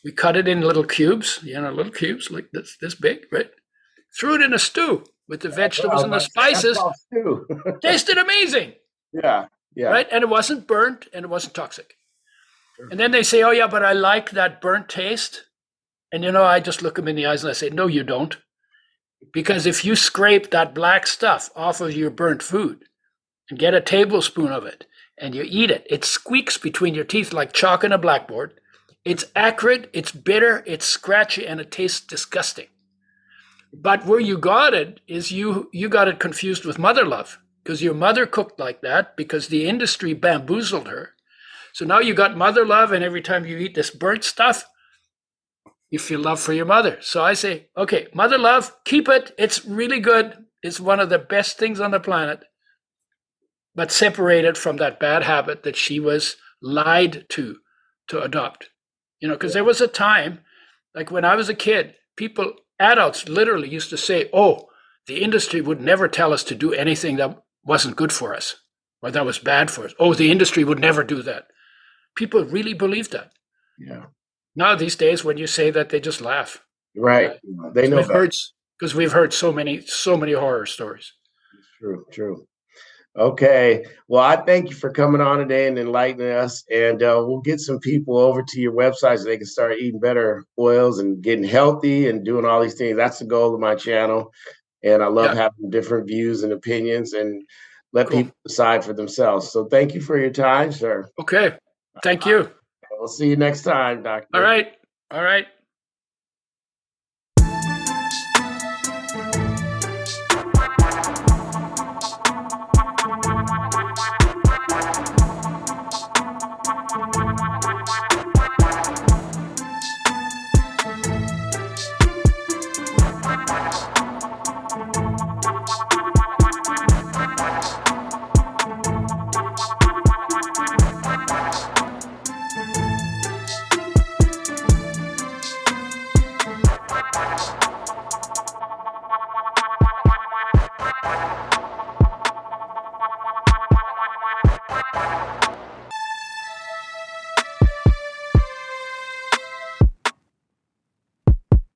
we 0.05 0.13
cut 0.13 0.37
it 0.37 0.49
in 0.49 0.61
little 0.61 0.85
cubes. 0.85 1.41
You 1.43 1.61
know, 1.61 1.73
little 1.73 1.93
cubes 1.93 2.31
like 2.31 2.51
this 2.53 2.77
this 2.81 2.95
big, 2.95 3.27
right? 3.33 3.51
Threw 4.19 4.35
it 4.37 4.43
in 4.43 4.55
a 4.55 4.59
stew 4.59 5.05
with 5.29 5.41
the 5.41 5.49
vegetables 5.49 6.03
and 6.03 6.13
the 6.13 6.21
spices. 6.21 6.79
Tasted 7.83 8.19
amazing. 8.19 8.75
Yeah, 9.13 9.47
yeah. 9.75 9.89
Right, 9.89 10.09
and 10.11 10.23
it 10.23 10.29
wasn't 10.29 10.67
burnt 10.67 11.09
and 11.13 11.25
it 11.25 11.29
wasn't 11.29 11.55
toxic. 11.55 11.95
And 12.91 12.99
then 12.99 13.11
they 13.13 13.23
say, 13.23 13.43
"Oh 13.43 13.51
yeah, 13.51 13.67
but 13.69 13.85
I 13.85 13.93
like 13.93 14.31
that 14.31 14.61
burnt 14.61 14.89
taste." 14.89 15.45
And 16.13 16.25
you 16.25 16.33
know, 16.33 16.45
I 16.45 16.61
just 16.61 16.83
look 16.83 16.97
them 16.97 17.09
in 17.09 17.17
the 17.17 17.27
eyes 17.27 17.45
and 17.45 17.51
I 17.51 17.55
say, 17.55 17.71
"No, 17.71 17.87
you 17.87 18.03
don't. 18.03 18.37
Because 19.33 19.67
if 19.67 19.85
you 19.85 19.97
scrape 19.97 20.51
that 20.51 20.75
black 20.75 21.07
stuff 21.07 21.51
off 21.57 21.81
of 21.81 21.95
your 21.95 22.11
burnt 22.11 22.43
food 22.43 22.85
and 23.51 23.59
get 23.59 23.75
a 23.75 23.81
tablespoon 23.81 24.53
of 24.53 24.65
it 24.67 24.87
and 25.19 25.35
you 25.35 25.45
eat 25.47 25.71
it, 25.71 25.87
it 25.91 26.05
squeaks 26.05 26.59
between 26.59 26.95
your 26.95 27.05
teeth 27.05 27.33
like 27.33 27.53
chalk 27.53 27.85
on 27.85 27.93
a 27.93 27.99
blackboard. 27.99 28.61
It's 29.05 29.27
acrid, 29.37 29.91
it's 29.93 30.13
bitter, 30.13 30.63
it's 30.67 30.87
scratchy, 30.87 31.47
and 31.47 31.61
it 31.61 31.71
tastes 31.71 32.01
disgusting. 32.01 32.69
But 33.73 34.07
where 34.07 34.21
you 34.21 34.39
got 34.39 34.73
it 34.75 35.01
is 35.09 35.33
you 35.33 35.69
you 35.73 35.89
got 35.89 36.09
it 36.09 36.21
confused 36.21 36.65
with 36.65 36.79
mother 36.79 37.05
love 37.05 37.39
because 37.63 37.83
your 37.83 37.95
mother 37.95 38.27
cooked 38.27 38.61
like 38.61 38.83
that 38.83 39.17
because 39.17 39.49
the 39.49 39.67
industry 39.67 40.15
bamboozled 40.15 40.89
her. 40.89 41.14
So 41.75 41.85
now 41.85 41.99
you 41.99 42.15
got 42.15 42.37
mother 42.37 42.65
love, 42.65 42.93
and 42.93 43.05
every 43.05 43.21
time 43.21 43.45
you 43.45 43.59
eat 43.59 43.75
this 43.75 43.91
burnt 43.91 44.23
stuff, 44.23 44.65
you 45.91 45.99
feel 45.99 46.21
love 46.21 46.39
for 46.39 46.53
your 46.53 46.67
mother. 46.67 46.99
So 47.01 47.23
I 47.23 47.35
say, 47.35 47.69
okay, 47.77 48.07
mother 48.15 48.39
love, 48.39 48.73
keep 48.85 49.09
it. 49.09 49.35
It's 49.37 49.65
really 49.65 49.99
good. 49.99 50.47
It's 50.63 50.79
one 50.79 51.01
of 51.01 51.09
the 51.09 51.19
best 51.19 51.59
things 51.59 51.81
on 51.81 51.91
the 51.91 51.99
planet. 51.99 52.45
But 53.75 53.91
separate 53.91 54.45
it 54.45 54.57
from 54.57 54.77
that 54.77 55.01
bad 55.01 55.25
habit 55.25 55.65
that 55.65 55.75
she 55.75 55.99
was 55.99 56.37
lied 56.63 57.27
to 57.31 57.57
to 58.09 58.23
adopt. 58.23 58.71
You 59.19 59.27
know, 59.27 59.35
because 59.35 59.55
there 59.55 59.65
was 59.65 59.81
a 59.81 59.89
time, 59.89 60.41
like 60.95 61.11
when 61.11 61.25
I 61.25 61.35
was 61.35 61.49
a 61.49 61.55
kid, 61.55 61.95
people, 62.17 62.53
adults 62.79 63.29
literally 63.29 63.69
used 63.69 63.91
to 63.91 63.97
say, 63.97 64.31
oh, 64.33 64.69
the 65.09 65.23
industry 65.23 65.61
would 65.61 65.81
never 65.81 66.07
tell 66.07 66.33
us 66.33 66.45
to 66.45 66.55
do 66.55 66.73
anything 66.73 67.17
that 67.17 67.43
wasn't 67.65 67.97
good 67.97 68.13
for 68.13 68.33
us 68.33 68.57
or 69.03 69.11
that 69.11 69.27
was 69.27 69.41
bad 69.41 69.73
for 69.73 69.87
us. 69.87 69.95
Oh, 69.99 70.15
the 70.15 70.31
industry 70.31 70.63
would 70.63 70.79
never 70.79 71.03
do 71.03 71.21
that. 71.23 71.47
People 72.17 72.45
really 72.45 72.75
believed 72.75 73.13
that. 73.13 73.33
Yeah. 73.79 74.05
Now 74.57 74.75
these 74.77 74.97
days, 74.97 75.25
when 75.25 75.37
you 75.37 75.47
say 75.47 75.71
that, 75.71 75.89
they 75.89 76.01
just 76.01 76.21
laugh. 76.21 76.63
Right. 76.97 77.33
They 77.73 77.89
know 77.89 77.99
It 77.99 78.07
hurts 78.07 78.53
because 78.79 78.95
we've 78.95 79.13
heard 79.13 79.33
so 79.33 79.53
many, 79.53 79.81
so 79.87 80.17
many 80.17 80.33
horror 80.33 80.67
stories. 80.67 81.13
True. 81.81 82.05
True. 82.13 82.47
Okay. 83.17 83.85
Well, 84.09 84.23
I 84.23 84.37
thank 84.45 84.71
you 84.71 84.77
for 84.77 84.91
coming 84.91 85.21
on 85.21 85.39
today 85.39 85.69
and 85.69 85.79
enlightening 85.79 86.31
us. 86.31 86.65
And 86.71 87.03
uh, 87.03 87.23
we'll 87.25 87.41
get 87.41 87.61
some 87.61 87.79
people 87.79 88.17
over 88.17 88.43
to 88.43 88.61
your 88.61 88.73
website 88.73 89.19
so 89.19 89.25
they 89.25 89.37
can 89.37 89.47
start 89.47 89.79
eating 89.79 90.01
better 90.01 90.45
oils 90.59 90.99
and 90.99 91.23
getting 91.23 91.45
healthy 91.45 92.09
and 92.09 92.25
doing 92.25 92.45
all 92.45 92.61
these 92.63 92.75
things. 92.75 92.97
That's 92.97 93.21
the 93.21 93.25
goal 93.27 93.55
of 93.55 93.61
my 93.61 93.75
channel. 93.77 94.33
And 94.83 95.03
I 95.03 95.07
love 95.07 95.35
Yeah. 95.35 95.43
having 95.43 95.71
different 95.71 96.07
views 96.09 96.43
and 96.43 96.53
opinions 96.53 97.13
and 97.13 97.43
let 97.93 98.09
Cool. 98.09 98.19
people 98.25 98.37
decide 98.45 98.85
for 98.85 98.93
themselves. 98.93 99.51
So 99.53 99.67
thank 99.67 99.95
you 99.95 100.01
for 100.01 100.19
your 100.19 100.31
time, 100.31 100.73
sir. 100.73 101.09
Okay. 101.21 101.57
Thank 102.03 102.27
you. 102.27 102.51
We'll 102.91 103.09
see 103.09 103.29
you 103.29 103.37
next 103.37 103.63
time, 103.63 104.03
Doctor. 104.03 104.29
All 104.35 104.41
right. 104.41 104.73
All 105.11 105.23
right. 105.23 105.47